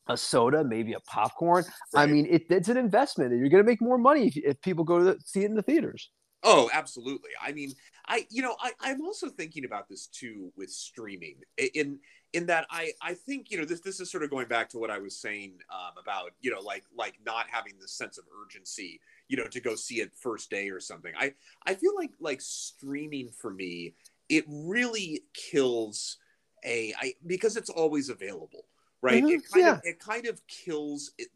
a 0.08 0.17
soda, 0.17 0.65
maybe 0.65 0.91
a 0.91 1.00
popcorn. 1.00 1.63
I 1.96 2.06
mean, 2.06 2.28
it, 2.30 2.43
it's 2.50 2.67
an 2.67 2.76
investment, 2.76 3.32
and 3.32 3.39
you're 3.39 3.50
going 3.50 3.63
to 3.63 3.69
make 3.69 3.82
more 3.82 3.98
money 3.98 4.28
if, 4.28 4.36
if 4.36 4.62
people 4.62 4.84
go 4.84 5.00
to 5.00 5.06
the, 5.06 5.19
see 5.24 5.43
it 5.43 5.46
in 5.46 5.56
the 5.56 5.62
theaters. 5.62 6.12
Oh, 6.43 6.69
absolutely. 6.74 7.30
I 7.41 7.54
mean, 7.54 7.72
I 8.06 8.28
you 8.30 8.41
know, 8.41 8.58
I, 8.60 8.74
I'm 8.82 9.02
also 9.02 9.30
thinking 9.30 9.63
about 9.63 9.88
this 9.88 10.08
too 10.08 10.52
with 10.58 10.69
streaming. 10.69 11.38
In 11.74 12.00
in 12.34 12.48
that 12.48 12.67
I 12.69 12.91
I 13.02 13.13
think 13.13 13.52
you 13.52 13.58
know 13.58 13.63
this 13.63 13.80
this 13.80 14.02
is 14.02 14.12
sort 14.12 14.24
of 14.24 14.30
going 14.30 14.50
back 14.50 14.67
to 14.72 14.78
what 14.78 14.91
I 14.91 14.98
was 14.98 15.17
saying 15.22 15.60
um, 15.74 15.93
about 15.98 16.32
you 16.41 16.52
know 16.52 16.60
like 16.60 16.84
like 16.93 17.13
not 17.26 17.46
having 17.50 17.74
this 17.80 17.93
sense 17.93 18.17
of 18.17 18.26
urgency 18.43 19.00
you 19.28 19.38
know 19.38 19.48
to 19.48 19.60
go 19.60 19.76
see 19.76 20.02
it 20.02 20.14
first 20.16 20.50
day 20.50 20.70
or 20.70 20.80
something. 20.80 21.14
I 21.18 21.34
I 21.66 21.76
feel 21.76 21.96
like 21.96 22.12
like 22.20 22.42
streaming 22.42 23.32
for 23.32 23.52
me 23.52 23.96
it 24.30 24.46
really 24.48 25.24
kills 25.34 26.18
a 26.64 26.94
I 27.00 27.14
because 27.26 27.58
it's 27.58 27.70
always 27.70 28.10
available. 28.10 28.66
Right, 29.02 29.22
Mhm, 29.22 29.32
it 29.32 29.52
kind 29.52 29.66
yeah. 29.66 29.74
of 29.74 29.82
it 29.84 30.00
kind 30.00 30.26
of 30.28 30.46
kills 30.48 31.12
it. 31.18 31.28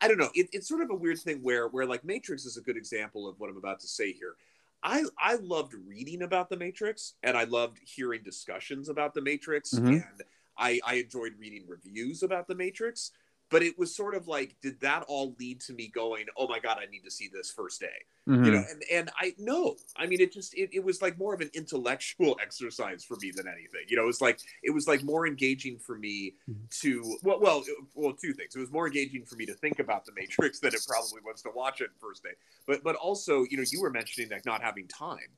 I 0.00 0.06
don't 0.06 0.18
know. 0.18 0.30
It, 0.34 0.48
it's 0.52 0.68
sort 0.68 0.82
of 0.82 0.90
a 0.90 0.94
weird 0.94 1.18
thing 1.18 1.42
where 1.42 1.66
where 1.68 1.84
like 1.86 2.04
Matrix 2.04 2.44
is 2.44 2.56
a 2.56 2.60
good 2.62 2.76
example 2.76 3.28
of 3.28 3.40
what 3.40 3.50
I'm 3.50 3.56
about 3.56 3.80
to 3.80 3.88
say 3.88 4.12
here. 4.12 4.36
I 4.82 5.02
I 5.18 5.34
loved 5.36 5.74
reading 5.74 6.22
about 6.22 6.48
the 6.50 6.56
Matrix 6.56 7.14
and 7.24 7.36
I 7.36 7.44
loved 7.44 7.78
hearing 7.84 8.22
discussions 8.22 8.88
about 8.88 9.12
the 9.14 9.22
Matrix 9.22 9.72
Mhm. 9.74 10.02
and 10.04 10.22
I 10.56 10.80
I 10.86 10.94
enjoyed 10.96 11.32
reading 11.36 11.64
reviews 11.66 12.22
about 12.22 12.46
the 12.46 12.54
Matrix. 12.54 13.10
But 13.48 13.62
it 13.62 13.78
was 13.78 13.94
sort 13.94 14.14
of 14.14 14.26
like, 14.26 14.56
did 14.60 14.80
that 14.80 15.04
all 15.06 15.34
lead 15.38 15.60
to 15.62 15.72
me 15.72 15.88
going, 15.88 16.26
"Oh 16.36 16.48
my 16.48 16.58
god, 16.58 16.78
I 16.80 16.86
need 16.90 17.04
to 17.04 17.10
see 17.10 17.28
this 17.32 17.50
first 17.50 17.80
day"? 17.80 17.86
Mm-hmm. 18.28 18.44
You 18.44 18.50
know, 18.50 18.64
and 18.68 18.82
and 18.92 19.10
I 19.16 19.34
no, 19.38 19.76
I 19.96 20.06
mean, 20.06 20.20
it 20.20 20.32
just 20.32 20.52
it, 20.54 20.70
it 20.72 20.82
was 20.82 21.00
like 21.00 21.16
more 21.16 21.32
of 21.32 21.40
an 21.40 21.50
intellectual 21.54 22.36
exercise 22.42 23.04
for 23.04 23.16
me 23.22 23.30
than 23.34 23.46
anything. 23.46 23.82
You 23.86 23.96
know, 23.96 24.02
it 24.02 24.06
was 24.06 24.20
like 24.20 24.40
it 24.64 24.70
was 24.70 24.88
like 24.88 25.04
more 25.04 25.28
engaging 25.28 25.78
for 25.78 25.96
me 25.96 26.34
to 26.80 27.18
well, 27.22 27.38
well, 27.40 27.62
well, 27.94 28.12
two 28.12 28.32
things. 28.32 28.56
It 28.56 28.58
was 28.58 28.72
more 28.72 28.88
engaging 28.88 29.24
for 29.24 29.36
me 29.36 29.46
to 29.46 29.54
think 29.54 29.78
about 29.78 30.06
the 30.06 30.12
Matrix 30.16 30.58
than 30.60 30.74
it 30.74 30.80
probably 30.88 31.20
was 31.24 31.42
to 31.42 31.50
watch 31.54 31.80
it 31.80 31.90
first 32.00 32.24
day. 32.24 32.34
But 32.66 32.82
but 32.82 32.96
also, 32.96 33.44
you 33.48 33.58
know, 33.58 33.64
you 33.70 33.80
were 33.80 33.90
mentioning 33.90 34.28
like 34.30 34.44
not 34.44 34.60
having 34.60 34.88
time, 34.88 35.30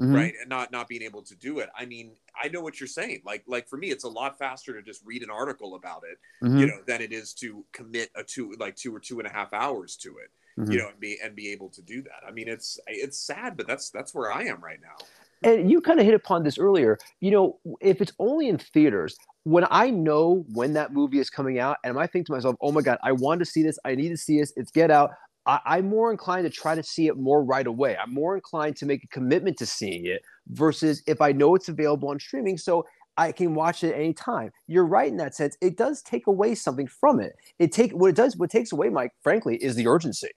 Mhm. 0.00 0.14
right, 0.14 0.34
and 0.40 0.48
not 0.48 0.70
not 0.70 0.88
being 0.88 1.02
able 1.02 1.22
to 1.22 1.34
do 1.34 1.58
it. 1.60 1.70
I 1.74 1.86
mean, 1.86 2.16
I 2.40 2.48
know 2.48 2.60
what 2.60 2.80
you're 2.80 2.86
saying. 2.86 3.22
Like 3.24 3.44
like 3.46 3.66
for 3.68 3.76
me, 3.78 3.88
it's 3.90 4.04
a 4.04 4.08
lot 4.08 4.38
faster 4.38 4.74
to 4.74 4.82
just 4.82 5.02
read 5.04 5.22
an 5.22 5.30
article 5.30 5.74
about 5.74 6.02
it, 6.10 6.18
Mhm. 6.46 6.60
you 6.60 6.66
know, 6.66 6.82
than 6.86 7.00
it 7.00 7.12
is 7.12 7.32
to 7.34 7.64
commit 7.72 8.10
a 8.14 8.22
two 8.22 8.54
like 8.58 8.76
two 8.76 8.94
or 8.94 9.00
two 9.00 9.18
and 9.20 9.26
a 9.26 9.30
half 9.30 9.52
hours 9.54 9.96
to 9.98 10.18
it 10.18 10.30
Mhm. 10.58 10.72
you 10.72 10.78
know, 10.78 10.88
and 10.88 11.00
be 11.00 11.18
and 11.22 11.34
be 11.34 11.48
able 11.52 11.68
to 11.70 11.82
do 11.82 12.02
that. 12.02 12.22
I 12.26 12.30
mean, 12.30 12.48
it's 12.48 12.78
it's 12.86 13.18
sad, 13.18 13.56
but 13.56 13.66
that's 13.66 13.90
that's 13.90 14.14
where 14.14 14.30
I 14.32 14.44
am 14.44 14.62
right 14.62 14.80
now. 14.80 14.96
and 15.42 15.70
you 15.70 15.82
kind 15.82 16.00
of 16.00 16.06
hit 16.06 16.14
upon 16.14 16.42
this 16.44 16.56
earlier 16.58 16.96
you 17.20 17.30
know 17.30 17.58
if 17.82 18.00
it's 18.00 18.12
only 18.18 18.48
in 18.48 18.56
theaters 18.56 19.18
when 19.44 19.66
i 19.70 19.90
know 19.90 20.46
when 20.54 20.72
that 20.72 20.94
movie 20.94 21.18
is 21.18 21.28
coming 21.28 21.58
out 21.58 21.76
and 21.84 21.98
i 21.98 22.06
think 22.06 22.24
to 22.24 22.32
myself 22.32 22.56
oh 22.62 22.72
my 22.72 22.80
god 22.80 22.96
i 23.02 23.12
want 23.12 23.38
to 23.38 23.44
see 23.44 23.62
this 23.62 23.78
i 23.84 23.94
need 23.94 24.08
to 24.08 24.16
see 24.16 24.40
this 24.40 24.50
it's 24.56 24.70
get 24.70 24.90
out 24.90 25.10
I, 25.46 25.60
i'm 25.64 25.88
more 25.88 26.10
inclined 26.10 26.44
to 26.44 26.50
try 26.50 26.74
to 26.74 26.82
see 26.82 27.06
it 27.06 27.16
more 27.16 27.44
right 27.44 27.66
away 27.66 27.96
i'm 27.96 28.12
more 28.12 28.34
inclined 28.34 28.76
to 28.76 28.86
make 28.86 29.04
a 29.04 29.08
commitment 29.08 29.56
to 29.58 29.66
seeing 29.66 30.06
it 30.06 30.22
versus 30.48 31.02
if 31.06 31.20
i 31.20 31.32
know 31.32 31.54
it's 31.54 31.68
available 31.68 32.08
on 32.10 32.18
streaming 32.18 32.58
so 32.58 32.84
I 33.16 33.32
can 33.32 33.54
watch 33.54 33.82
it 33.82 33.94
anytime. 33.94 34.50
You're 34.66 34.84
right 34.84 35.08
in 35.08 35.16
that 35.18 35.34
sense. 35.34 35.56
It 35.60 35.76
does 35.76 36.02
take 36.02 36.26
away 36.26 36.54
something 36.54 36.86
from 36.86 37.20
it. 37.20 37.34
It 37.58 37.72
take 37.72 37.92
what 37.92 38.08
it 38.08 38.16
does. 38.16 38.36
What 38.36 38.50
takes 38.50 38.72
away, 38.72 38.90
Mike, 38.90 39.12
frankly, 39.22 39.56
is 39.56 39.74
the 39.74 39.86
urgency. 39.86 40.28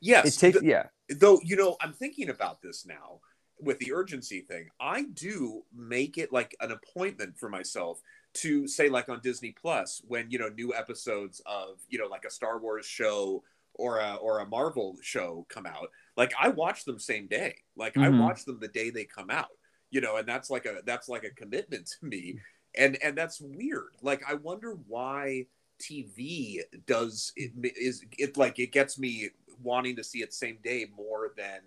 Yes, 0.00 0.36
It 0.36 0.40
takes, 0.40 0.58
th- 0.60 0.68
yeah. 0.68 0.86
though 1.08 1.40
you 1.44 1.56
know, 1.56 1.76
I'm 1.80 1.92
thinking 1.92 2.28
about 2.28 2.60
this 2.62 2.86
now 2.86 3.20
with 3.60 3.78
the 3.78 3.92
urgency 3.92 4.40
thing. 4.40 4.68
I 4.80 5.02
do 5.02 5.62
make 5.74 6.18
it 6.18 6.32
like 6.32 6.56
an 6.60 6.72
appointment 6.72 7.38
for 7.38 7.48
myself 7.48 8.00
to 8.34 8.68
say 8.68 8.88
like 8.88 9.08
on 9.08 9.20
Disney 9.20 9.54
Plus 9.60 10.02
when 10.06 10.30
you 10.30 10.38
know 10.38 10.48
new 10.48 10.74
episodes 10.74 11.40
of 11.46 11.80
you 11.88 11.98
know 11.98 12.06
like 12.06 12.24
a 12.24 12.30
Star 12.30 12.58
Wars 12.60 12.86
show 12.86 13.42
or 13.78 14.00
a 14.00 14.16
or 14.16 14.40
a 14.40 14.46
Marvel 14.46 14.96
show 15.02 15.46
come 15.48 15.64
out. 15.64 15.88
Like 16.16 16.32
I 16.38 16.48
watch 16.48 16.84
them 16.84 16.98
same 16.98 17.26
day. 17.28 17.54
Like 17.76 17.96
I 17.96 18.08
Mhm. 18.08 18.20
watch 18.20 18.44
them 18.44 18.58
the 18.60 18.68
day 18.68 18.90
they 18.90 19.04
come 19.04 19.30
out. 19.30 19.56
You 19.90 20.02
know, 20.02 20.16
and 20.16 20.28
that's 20.28 20.50
like 20.50 20.66
a 20.66 20.82
that's 20.84 21.08
like 21.08 21.24
a 21.24 21.30
commitment 21.30 21.86
to 21.98 22.06
me. 22.06 22.38
And 22.76 23.02
and 23.02 23.16
that's 23.16 23.40
weird. 23.40 23.94
Like 24.02 24.22
I 24.28 24.34
wonder 24.34 24.72
why 24.86 25.46
TV 25.80 26.60
does 26.86 27.32
it 27.36 27.52
is 27.76 28.04
it 28.18 28.36
like 28.36 28.58
it 28.58 28.72
gets 28.72 28.98
me 28.98 29.30
wanting 29.62 29.96
to 29.96 30.04
see 30.04 30.22
it 30.22 30.34
same 30.34 30.58
day 30.62 30.86
more 30.94 31.32
than 31.36 31.60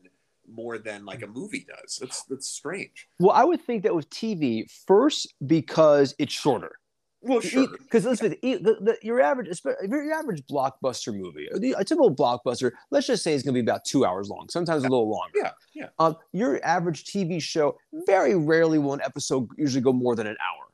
more 0.48 0.78
than 0.78 1.06
like 1.06 1.22
a 1.24 1.28
movie 1.28 1.66
does. 1.68 1.98
That's 1.98 2.24
that's 2.24 2.48
strange. 2.48 3.08
Well, 3.20 3.32
I 3.32 3.44
would 3.46 3.62
think 3.62 3.84
that 3.84 3.96
with 3.96 4.10
TV 4.10 4.70
first 4.86 5.34
because 5.48 6.14
it's 6.20 6.34
shorter. 6.34 6.74
Well, 7.24 7.40
sure. 7.40 7.68
Because 7.68 8.06
let's 8.06 8.20
face 8.20 8.36
it, 8.42 8.64
the, 8.64 8.76
the, 8.82 8.98
your 9.04 9.22
average, 9.22 9.62
your 9.88 10.12
average 10.12 10.44
blockbuster 10.50 11.14
movie, 11.16 11.48
the- 11.56 11.76
a 11.78 11.84
typical 11.84 12.14
blockbuster, 12.14 12.72
let's 12.90 13.06
just 13.08 13.24
say 13.24 13.34
it's 13.34 13.44
going 13.44 13.54
to 13.54 13.62
be 13.62 13.66
about 13.66 13.86
two 13.86 14.06
hours 14.06 14.30
long, 14.30 14.50
sometimes 14.50 14.84
a 14.84 14.88
little 14.90 15.10
longer. 15.10 15.34
Yeah, 15.36 15.52
yeah. 15.74 15.88
Um, 16.00 16.16
your 16.32 16.64
average 16.66 17.06
TV 17.06 17.42
show, 17.42 17.78
very 18.08 18.36
rarely 18.36 18.80
will 18.80 18.94
an 18.94 19.02
episode 19.04 19.48
usually 19.58 19.82
go 19.82 19.94
more 19.94 20.16
than 20.16 20.26
an 20.28 20.38
hour. 20.42 20.66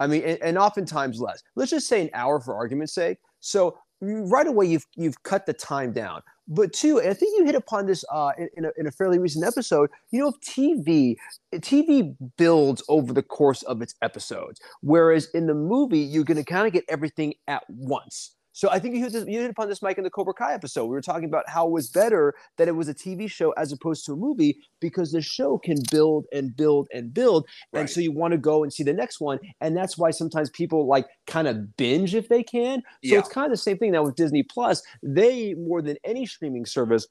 I 0.00 0.06
mean, 0.06 0.22
and, 0.22 0.38
and 0.42 0.58
oftentimes 0.58 1.20
less. 1.20 1.42
Let's 1.56 1.70
just 1.70 1.86
say 1.88 2.02
an 2.02 2.10
hour 2.14 2.40
for 2.40 2.56
argument's 2.56 2.94
sake. 2.94 3.18
So 3.40 3.76
right 4.00 4.46
away, 4.46 4.66
you've 4.66 4.86
you've 4.96 5.22
cut 5.22 5.46
the 5.46 5.52
time 5.52 5.92
down. 5.92 6.22
But 6.48 6.72
two, 6.72 6.98
and 6.98 7.08
I 7.08 7.14
think 7.14 7.38
you 7.38 7.44
hit 7.44 7.54
upon 7.54 7.86
this 7.86 8.04
uh, 8.12 8.32
in, 8.36 8.48
in, 8.56 8.64
a, 8.64 8.70
in 8.76 8.86
a 8.86 8.90
fairly 8.90 9.18
recent 9.18 9.44
episode. 9.44 9.90
You 10.10 10.20
know, 10.20 10.28
if 10.28 10.40
TV 10.40 11.16
TV 11.56 12.16
builds 12.36 12.82
over 12.88 13.12
the 13.12 13.22
course 13.22 13.62
of 13.62 13.80
its 13.80 13.94
episodes, 14.02 14.60
whereas 14.80 15.28
in 15.34 15.46
the 15.46 15.54
movie 15.54 16.00
you're 16.00 16.24
going 16.24 16.36
to 16.36 16.44
kind 16.44 16.66
of 16.66 16.72
get 16.72 16.84
everything 16.88 17.34
at 17.46 17.62
once. 17.68 18.34
So 18.54 18.68
I 18.70 18.78
think 18.78 18.94
you 18.94 19.02
hit, 19.02 19.12
this, 19.12 19.24
you 19.26 19.40
hit 19.40 19.50
upon 19.50 19.68
this, 19.68 19.80
Mike, 19.80 19.96
in 19.98 20.04
the 20.04 20.10
Cobra 20.10 20.34
Kai 20.34 20.52
episode. 20.52 20.84
We 20.84 20.90
were 20.90 21.00
talking 21.00 21.24
about 21.24 21.48
how 21.48 21.66
it 21.66 21.70
was 21.70 21.88
better 21.88 22.34
that 22.58 22.68
it 22.68 22.72
was 22.72 22.88
a 22.88 22.94
TV 22.94 23.30
show 23.30 23.50
as 23.52 23.72
opposed 23.72 24.04
to 24.06 24.12
a 24.12 24.16
movie 24.16 24.58
because 24.80 25.12
the 25.12 25.22
show 25.22 25.56
can 25.58 25.78
build 25.90 26.26
and 26.32 26.54
build 26.56 26.88
and 26.92 27.14
build, 27.14 27.46
and 27.72 27.88
so 27.88 28.00
you 28.00 28.12
want 28.12 28.32
to 28.32 28.38
go 28.38 28.62
and 28.62 28.72
see 28.72 28.82
the 28.82 28.92
next 28.92 29.20
one, 29.20 29.38
and 29.60 29.76
that's 29.76 29.96
why 29.96 30.10
sometimes 30.10 30.50
people 30.50 30.86
like 30.86 31.06
kind 31.26 31.48
of 31.48 31.76
binge 31.76 32.14
if 32.14 32.28
they 32.28 32.42
can. 32.42 32.80
So 33.04 33.14
Yeah. 33.14 33.18
it's 33.20 33.28
kind 33.28 33.46
of 33.46 33.52
the 33.52 33.56
same 33.56 33.78
thing 33.78 33.92
now 33.92 34.02
with 34.02 34.16
Disney 34.16 34.42
Plus. 34.42 34.82
They 35.02 35.54
more 35.54 35.80
than 35.80 35.96
any 36.04 36.26
streaming 36.26 36.66
service 36.66 37.06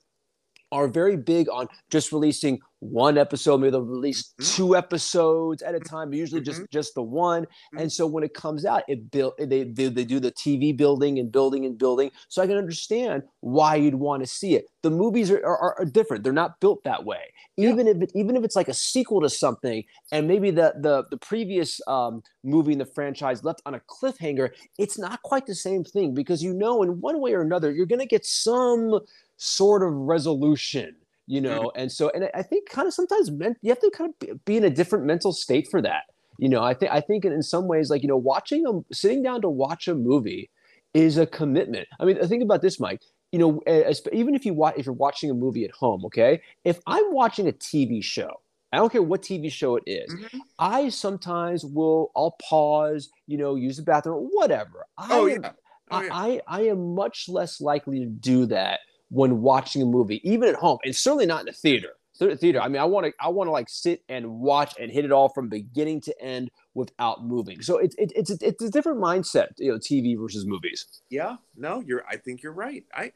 are 0.71 0.87
very 0.87 1.17
big 1.17 1.47
on 1.49 1.67
just 1.89 2.11
releasing 2.11 2.59
one 2.79 3.15
episode 3.17 3.57
maybe 3.59 3.71
they'll 3.71 3.81
release 3.81 4.33
Mhm. 4.39 4.55
two 4.55 4.75
episodes 4.75 5.61
at 5.61 5.75
a 5.75 5.79
time 5.79 6.13
usually 6.13 6.41
just 6.41 6.61
Mhm. 6.61 6.69
just 6.71 6.95
the 6.95 7.03
one 7.03 7.45
and 7.77 7.91
so 7.91 8.07
when 8.07 8.23
it 8.23 8.33
comes 8.33 8.65
out 8.65 8.81
it 8.87 9.11
built 9.11 9.35
they, 9.37 9.63
they 9.63 9.87
they 9.89 10.03
do 10.03 10.19
the 10.19 10.31
tv 10.31 10.75
building 10.75 11.19
and 11.19 11.31
building 11.31 11.63
and 11.65 11.77
building 11.77 12.09
so 12.27 12.41
i 12.41 12.47
can 12.47 12.57
understand 12.57 13.21
why 13.41 13.75
you'd 13.75 13.95
want 13.95 14.23
to 14.23 14.27
see 14.27 14.55
it 14.55 14.65
the 14.81 14.89
movies 14.89 15.29
are, 15.29 15.45
are, 15.45 15.75
are 15.79 15.85
different 15.85 16.23
they're 16.23 16.33
not 16.33 16.59
built 16.59 16.83
that 16.83 17.05
way 17.05 17.21
Yeah. 17.57 17.69
even 17.71 17.87
if 17.87 18.01
it, 18.01 18.11
even 18.15 18.35
if 18.35 18.43
it's 18.43 18.55
like 18.55 18.67
a 18.67 18.73
sequel 18.73 19.21
to 19.21 19.29
something 19.29 19.83
and 20.11 20.27
maybe 20.27 20.49
the 20.49 20.73
the 20.79 21.03
the 21.11 21.17
previous 21.17 21.79
um, 21.87 22.23
movie 22.43 22.71
in 22.73 22.79
the 22.79 22.85
franchise 22.85 23.43
left 23.43 23.61
on 23.67 23.75
a 23.75 23.81
cliffhanger 23.81 24.49
it's 24.79 24.97
not 24.97 25.21
quite 25.21 25.45
the 25.45 25.53
same 25.55 25.83
thing 25.83 26.15
because 26.15 26.41
you 26.41 26.51
know 26.53 26.81
in 26.81 26.99
one 26.99 27.21
way 27.21 27.33
or 27.33 27.41
another 27.41 27.69
you're 27.71 27.85
going 27.85 27.99
to 27.99 28.07
get 28.07 28.25
some 28.25 28.99
sort 29.43 29.81
of 29.81 29.91
resolution 29.91 30.95
you 31.25 31.41
know 31.41 31.71
and 31.75 31.91
so 31.91 32.11
and 32.13 32.29
I- 32.35 32.43
think 32.43 32.69
kind 32.69 32.87
of 32.87 32.93
sometimes 32.93 33.31
men, 33.31 33.55
you 33.63 33.69
have 33.69 33.79
to 33.79 33.89
kind 33.89 34.13
of 34.21 34.45
be- 34.45 34.57
in 34.57 34.63
a 34.65 34.69
different 34.69 35.05
mental 35.05 35.33
state 35.33 35.67
for 35.71 35.81
that 35.81 36.03
you 36.37 36.47
know 36.47 36.61
i 36.63 36.73
think 36.75 36.91
i 36.91 37.01
think 37.01 37.25
in 37.25 37.41
some 37.41 37.65
ways 37.67 37.89
like 37.89 38.03
you 38.03 38.07
know 38.07 38.17
watching 38.17 38.61
a 38.67 38.93
sitting 38.93 39.23
down 39.23 39.41
to 39.41 39.49
watch 39.49 39.87
a 39.87 39.95
movie 39.95 40.51
is 40.93 41.17
a 41.17 41.25
commitment 41.25 41.87
i 41.99 42.05
mean 42.05 42.17
think 42.27 42.43
about 42.43 42.61
this 42.61 42.79
mike 42.79 43.01
you 43.31 43.39
know 43.39 43.59
as, 43.65 44.01
even 44.13 44.35
if 44.35 44.45
you 44.45 44.53
watch 44.53 44.75
if 44.77 44.85
you're 44.85 44.93
watching 44.93 45.31
a 45.31 45.33
movie 45.33 45.65
at 45.65 45.71
home 45.71 46.05
okay 46.05 46.39
if 46.63 46.79
i'm 46.85 47.11
watching 47.11 47.47
a 47.47 47.51
tv 47.53 48.03
show 48.03 48.31
i 48.71 48.77
don't 48.77 48.91
care 48.91 49.01
what 49.01 49.23
tv 49.23 49.51
show 49.51 49.75
it 49.75 49.83
is, 49.87 50.13
Mhm. 50.13 50.39
i 50.59 50.89
sometimes 50.89 51.65
will 51.65 52.11
i'll 52.15 52.35
pause 52.47 53.09
you 53.25 53.37
know 53.39 53.55
use 53.55 53.77
the 53.77 53.83
bathroom 53.83 54.29
whatever 54.33 54.85
Oh 54.99 55.27
I 55.27 55.31
am- 55.33 55.43
yeah. 55.43 55.51
Oh, 55.93 56.01
yeah. 56.01 56.09
I, 56.13 56.27
I 56.27 56.41
I 56.59 56.61
am 56.73 56.93
much 56.95 57.27
less 57.27 57.59
likely 57.59 57.97
to 57.99 58.05
do 58.05 58.45
that 58.47 58.79
when 59.11 59.41
watching 59.41 59.81
a 59.81 59.85
movie, 59.85 60.19
even 60.27 60.49
at 60.49 60.55
home, 60.55 60.79
and 60.83 60.95
certainly 60.95 61.25
not 61.27 61.41
in 61.41 61.45
the 61.45 61.51
theater. 61.53 61.89
Thea- 62.17 62.35
Theater. 62.35 62.59
I 62.61 62.67
mean, 62.67 62.81
I 62.81 62.85
want 62.85 63.05
to 63.07 63.13
I 63.19 63.29
want 63.29 63.47
to 63.47 63.51
like 63.51 63.69
sit 63.69 64.03
and 64.09 64.39
watch 64.39 64.73
and 64.79 64.91
hit 64.91 65.05
it 65.05 65.11
all 65.11 65.29
from 65.29 65.47
beginning 65.49 66.01
to 66.01 66.21
end 66.21 66.49
without 66.73 67.23
moving. 67.25 67.61
So 67.61 67.77
it's 67.77 67.95
it, 67.97 68.11
it's 68.15 68.29
a, 68.31 68.37
it's 68.41 68.63
a 68.63 68.69
different 68.69 68.99
mindset, 68.99 69.49
you 69.57 69.71
know, 69.71 69.77
TV 69.77 70.17
versus 70.19 70.45
movies. 70.45 70.85
yeah 71.09 71.35
no 71.55 71.81
you're 71.85 72.03
i 72.09 72.15
think 72.17 72.41
you're 72.43 72.53
right 72.53 72.83
i 72.93 73.11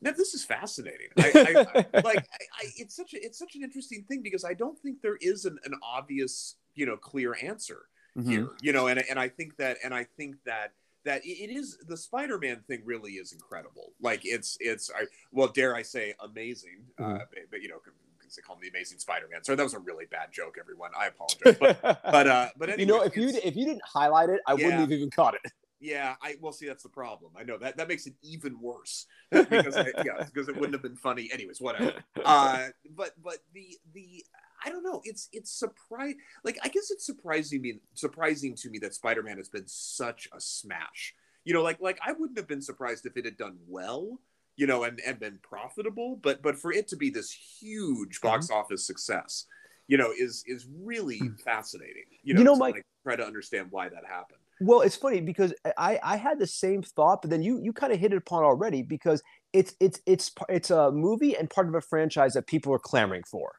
now 0.00 0.10
this 0.12 0.34
is 0.34 0.44
fascinating 0.44 1.08
I, 1.18 1.30
I, 1.34 1.86
I 1.98 2.00
like 2.00 2.18
I, 2.18 2.42
I, 2.60 2.64
it's 2.76 2.96
such 2.96 3.14
a 3.14 3.24
it's 3.24 3.38
such 3.38 3.54
an 3.54 3.62
interesting 3.62 4.04
thing 4.08 4.20
because 4.22 4.44
i 4.44 4.54
don't 4.54 4.78
think 4.78 5.00
there 5.02 5.18
is 5.20 5.44
an, 5.44 5.58
an 5.64 5.74
obvious 5.82 6.56
you 6.74 6.84
know 6.86 6.96
clear 6.96 7.36
answer 7.42 7.82
Mm-hmm. 8.16 8.30
here 8.30 8.48
you 8.60 8.72
know 8.74 8.88
and, 8.88 9.02
and 9.08 9.18
i 9.18 9.28
think 9.28 9.56
that 9.56 9.78
and 9.84 9.94
i 9.94 10.04
think 10.18 10.36
that 10.44 10.72
that 11.04 11.24
it 11.24 11.50
is 11.50 11.78
the 11.88 11.96
spider-man 11.96 12.62
thing 12.66 12.82
really 12.84 13.12
is 13.12 13.32
incredible 13.32 13.92
like 14.00 14.20
it's 14.24 14.56
it's 14.60 14.90
I, 14.90 15.04
well 15.32 15.48
dare 15.48 15.74
i 15.74 15.82
say 15.82 16.14
amazing 16.20 16.84
uh, 16.98 17.02
Mhm. 17.02 17.18
but 17.50 17.60
you 17.62 17.68
know 17.68 17.78
because 18.18 18.36
they 18.36 18.42
call 18.42 18.56
him 18.56 18.62
the 18.62 18.68
amazing 18.68 18.98
spider-man 18.98 19.42
so 19.44 19.54
that 19.56 19.62
was 19.62 19.74
a 19.74 19.78
really 19.78 20.06
bad 20.06 20.32
joke 20.32 20.56
everyone 20.60 20.90
i 20.98 21.06
apologize 21.06 21.56
but 21.58 21.80
but 22.10 22.26
uh 22.26 22.48
but 22.56 22.78
you 22.78 22.86
know, 22.86 23.02
if 23.02 23.16
you 23.16 23.28
if 23.28 23.56
you 23.56 23.64
didn't 23.66 23.82
highlight 23.84 24.30
it, 24.30 24.40
I 24.46 24.52
Yeah. 24.54 24.64
wouldn't 24.64 24.80
have 24.80 24.92
even 24.92 25.10
caught 25.10 25.34
it. 25.34 25.40
yeah, 25.80 26.14
I 26.22 26.36
well 26.40 26.52
see 26.52 26.66
that's 26.66 26.82
the 26.82 26.88
problem. 26.88 27.32
I 27.36 27.42
know 27.42 27.58
that 27.58 27.76
that 27.76 27.88
makes 27.88 28.06
it 28.06 28.14
even 28.22 28.58
worse 28.60 29.06
because 29.30 29.76
I, 29.76 29.92
yeah, 30.04 30.24
because 30.24 30.48
it 30.48 30.54
wouldn't 30.54 30.74
have 30.74 30.82
been 30.82 30.96
funny 30.96 31.28
anyways. 31.32 31.60
Whatever. 31.60 31.92
Uh, 32.24 32.68
but 32.94 33.10
but 33.20 33.38
the 33.52 33.76
the 33.92 34.24
I 34.64 34.70
don't 34.70 34.82
know. 34.84 35.00
It's 35.04 35.28
it's 35.32 35.50
surprise. 35.50 36.14
Like 36.44 36.58
I 36.62 36.68
guess 36.68 36.90
it's 36.90 37.06
surprising 37.06 37.62
me 37.62 37.80
surprising 37.94 38.54
to 38.56 38.70
me 38.70 38.78
that 38.80 38.94
Spider 38.94 39.22
Man 39.22 39.36
has 39.38 39.48
been 39.48 39.66
such 39.66 40.28
a 40.32 40.40
smash. 40.40 41.14
You 41.44 41.54
know, 41.54 41.62
like 41.62 41.80
like 41.80 41.98
I 42.06 42.12
wouldn't 42.12 42.38
have 42.38 42.48
been 42.48 42.62
surprised 42.62 43.06
if 43.06 43.16
it 43.16 43.24
had 43.24 43.36
done 43.36 43.58
well. 43.66 44.20
You 44.56 44.66
know, 44.66 44.84
and 44.84 45.00
and 45.06 45.18
been 45.18 45.38
profitable. 45.42 46.20
But 46.22 46.42
but 46.42 46.58
for 46.58 46.72
it 46.72 46.86
to 46.88 46.96
be 46.96 47.10
this 47.10 47.30
huge 47.32 48.20
box 48.20 48.46
Mm-hmm. 48.48 48.56
office 48.56 48.86
success, 48.86 49.46
you 49.88 49.96
know, 49.96 50.12
is 50.16 50.44
is 50.46 50.66
really 50.82 51.20
fascinating. 51.44 52.04
You 52.22 52.34
know, 52.34 52.38
Hmm. 52.38 52.40
You 52.40 52.44
know, 52.44 52.54
to, 52.54 52.58
Mike- 52.60 52.74
like, 52.74 52.86
try 53.04 53.16
to 53.16 53.26
understand 53.26 53.68
why 53.70 53.88
that 53.88 54.04
happened. 54.06 54.38
Well, 54.60 54.82
it's 54.82 54.94
funny 54.94 55.20
because 55.20 55.52
I 55.76 55.98
I 56.04 56.16
had 56.16 56.38
the 56.38 56.46
same 56.46 56.82
thought, 56.82 57.22
but 57.22 57.30
then 57.30 57.42
you 57.42 57.58
you 57.60 57.72
kind 57.72 57.92
of 57.92 57.98
hit 57.98 58.12
it 58.12 58.16
upon 58.18 58.44
already 58.44 58.82
because 58.82 59.20
it's 59.52 59.74
it's 59.80 60.00
it's 60.06 60.30
it's 60.48 60.70
a 60.70 60.92
movie 60.92 61.36
and 61.36 61.50
part 61.50 61.66
of 61.66 61.74
a 61.74 61.80
franchise 61.80 62.34
that 62.34 62.46
people 62.46 62.72
are 62.72 62.78
clamoring 62.78 63.24
for. 63.24 63.54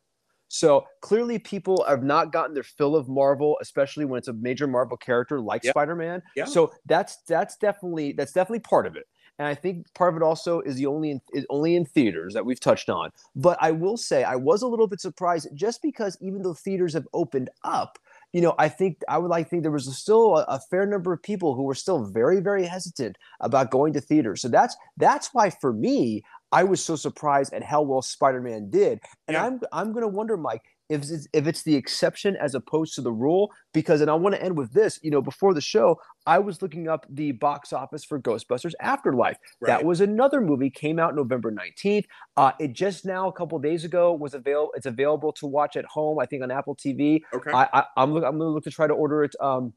So 0.54 0.86
clearly, 1.02 1.40
people 1.40 1.84
have 1.88 2.04
not 2.04 2.32
gotten 2.32 2.54
their 2.54 2.62
fill 2.62 2.96
of 2.96 3.10
Marvel, 3.10 3.58
especially 3.60 4.06
when 4.06 4.20
it's 4.20 4.28
a 4.28 4.34
major 4.34 4.68
Marvel 4.68 4.96
character 4.98 5.42
like 5.42 5.64
Yep. 5.64 5.74
Spider-Man. 5.74 6.22
Yeah. 6.36 6.46
So 6.46 6.72
that's 6.86 7.18
that's 7.28 7.58
definitely 7.58 8.12
that's 8.12 8.34
definitely 8.34 8.60
part 8.60 8.86
of 8.86 8.96
it. 8.96 9.08
And 9.40 9.48
I 9.48 9.56
think 9.56 9.92
part 9.96 10.14
of 10.14 10.22
it 10.22 10.24
also 10.24 10.62
is 10.62 10.76
the 10.76 10.86
only 10.86 11.10
in, 11.10 11.22
is 11.34 11.48
only 11.50 11.76
in 11.76 11.86
theaters 11.86 12.36
that 12.36 12.46
we've 12.46 12.60
touched 12.60 12.88
on. 12.88 13.10
But 13.36 13.58
I 13.62 13.72
will 13.72 13.98
say 13.98 14.24
I 14.24 14.36
was 14.36 14.62
a 14.62 14.68
little 14.68 14.86
bit 14.86 15.02
surprised 15.02 15.48
just 15.56 15.82
because 15.82 16.16
even 16.22 16.44
though 16.44 16.54
theaters 16.54 16.94
have 16.94 17.08
opened 17.14 17.50
up, 17.64 17.98
you 18.32 18.42
know, 18.42 18.54
I 18.60 18.70
think 18.70 19.02
I 19.10 19.18
would 19.18 19.30
like 19.30 19.46
to 19.46 19.50
think 19.50 19.64
there 19.64 19.72
was 19.72 19.98
still 19.98 20.38
a, 20.38 20.44
a 20.48 20.60
fair 20.70 20.86
number 20.86 21.14
of 21.14 21.24
people 21.24 21.56
who 21.56 21.64
were 21.64 21.74
still 21.74 22.06
very, 22.06 22.42
very 22.42 22.66
hesitant 22.66 23.18
about 23.40 23.72
going 23.72 23.94
to 23.94 24.02
theaters. 24.02 24.42
So 24.42 24.50
that's 24.50 24.78
that's 24.98 25.34
why 25.34 25.50
for 25.50 25.74
me, 25.74 26.24
I 26.54 26.64
was 26.64 26.84
so 26.84 26.96
surprised 26.96 27.52
at 27.54 27.64
how 27.64 27.82
well 27.82 28.02
Spider-Man 28.02 28.70
did. 28.70 29.00
And 29.28 29.36
Yeah. 29.36 29.46
I'm 29.46 29.60
I'm 29.72 29.92
gonna 29.92 30.08
wonder, 30.08 30.38
Mike, 30.38 30.62
if 30.90 31.02
it's, 31.02 31.28
if 31.34 31.48
it's 31.48 31.64
the 31.64 31.76
exception 31.76 32.36
as 32.36 32.54
opposed 32.54 32.94
to 32.96 33.02
the 33.02 33.12
rule. 33.12 33.52
Because, 33.74 34.02
and 34.02 34.10
I 34.12 34.14
want 34.14 34.36
to 34.36 34.44
end 34.44 34.56
with 34.56 34.72
this. 34.72 35.00
You 35.02 35.10
know, 35.12 35.22
before 35.22 35.54
the 35.56 35.62
show, 35.62 36.00
I 36.28 36.38
was 36.38 36.62
looking 36.62 36.88
up 36.88 37.06
the 37.10 37.32
box 37.32 37.74
office 37.74 38.06
for 38.06 38.20
Ghostbusters 38.20 38.74
Afterlife. 38.80 39.38
That 39.62 39.84
was 39.84 40.00
another 40.02 40.42
movie. 40.42 40.70
Came 40.70 41.00
out 41.00 41.16
November 41.16 41.50
nineteenth. 41.50 42.06
Uh, 42.38 42.52
it 42.60 42.74
just 42.74 43.06
now 43.06 43.28
a 43.28 43.34
couple 43.34 43.58
days 43.60 43.84
ago 43.84 44.14
was 44.14 44.36
available. 44.36 44.72
It's 44.76 44.86
available 44.86 45.34
to 45.34 45.48
watch 45.48 45.76
at 45.76 45.86
home. 45.86 46.20
I 46.20 46.26
think 46.28 46.44
on 46.44 46.52
Apple 46.52 46.76
TV. 46.76 47.22
okay. 47.34 47.52
I, 47.52 47.68
I 47.74 47.84
I'm 47.98 48.14
look, 48.14 48.24
I'm 48.24 48.38
gonna 48.38 48.52
look 48.52 48.64
to 48.66 48.72
try 48.72 48.86
to 48.88 48.94
order 48.94 49.24
it 49.24 49.36
um 49.42 49.74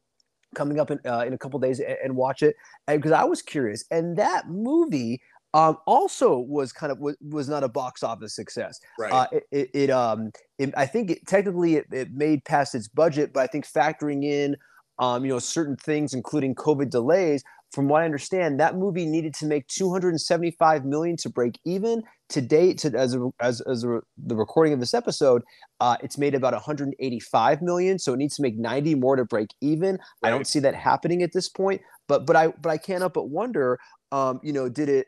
coming 0.55 0.79
up 0.81 0.91
in 0.91 0.99
uh, 1.07 1.25
in 1.27 1.33
a 1.33 1.39
couple 1.39 1.59
days 1.59 1.81
and, 1.81 1.97
and 2.03 2.17
watch 2.17 2.43
it 2.43 2.55
because 2.87 3.13
I 3.13 3.25
was 3.25 3.43
curious 3.43 3.85
and 3.91 4.17
that 4.17 4.49
movie 4.49 5.21
um 5.57 5.79
also 5.87 6.39
was 6.39 6.71
kind 6.71 6.93
of 6.93 6.99
was, 7.01 7.17
was 7.21 7.49
not 7.49 7.65
a 7.65 7.69
box 7.69 8.03
office 8.03 8.35
success. 8.37 8.79
right. 8.99 9.13
Uh, 9.13 9.27
it, 9.33 9.45
it, 9.51 9.71
it 9.75 9.91
um 9.91 10.31
it, 10.59 10.73
I 10.77 10.87
think 10.87 11.11
it, 11.11 11.27
technically 11.27 11.77
it, 11.77 11.87
it 11.91 12.13
made 12.13 12.45
past 12.45 12.75
its 12.75 12.89
budget, 12.89 13.33
but 13.33 13.41
I 13.41 13.47
think 13.47 13.67
factoring 13.67 14.23
in 14.23 14.57
um 14.99 15.25
you 15.25 15.31
know 15.31 15.39
certain 15.39 15.77
things 15.77 16.15
including 16.15 16.55
COVID 16.55 16.91
delays. 16.91 17.43
From 17.73 17.89
what 17.89 18.03
I 18.03 18.05
understand, 18.05 18.61
that 18.61 18.77
movie 18.77 19.07
needed 19.07 19.35
to 19.35 19.47
make 19.47 19.67
275 19.67 20.85
million 20.85 21.17
to 21.17 21.29
break 21.29 21.59
even. 21.65 22.05
To 22.31 22.41
date, 22.41 22.79
to, 22.79 22.97
as 22.97 23.15
a, 23.15 23.29
as 23.41 23.61
as 23.63 23.85
a, 23.85 24.01
the 24.17 24.37
recording 24.37 24.73
of 24.73 24.81
this 24.81 24.95
episode, 24.95 25.43
uh, 25.81 25.97
it's 26.03 26.17
made 26.17 26.35
about 26.35 26.53
185 26.53 27.63
million, 27.63 27.99
so 27.99 28.15
it 28.15 28.19
needs 28.19 28.37
to 28.37 28.43
make 28.43 28.57
90 28.57 28.95
more 28.95 29.17
to 29.17 29.25
break 29.25 29.49
even. 29.61 29.99
I 30.23 30.31
don't 30.31 30.47
see 30.47 30.61
that 30.61 30.75
happening 30.75 31.23
at 31.23 31.33
this 31.33 31.49
point, 31.49 31.83
but 32.09 32.25
but 32.25 32.37
I 32.37 32.49
but 32.49 32.71
I 32.71 32.79
can't 32.79 33.01
help 33.01 33.15
but 33.15 33.31
wonder, 33.31 33.79
um, 34.13 34.41
you 34.43 34.53
know, 34.53 34.69
did 34.69 34.89
it 34.89 35.07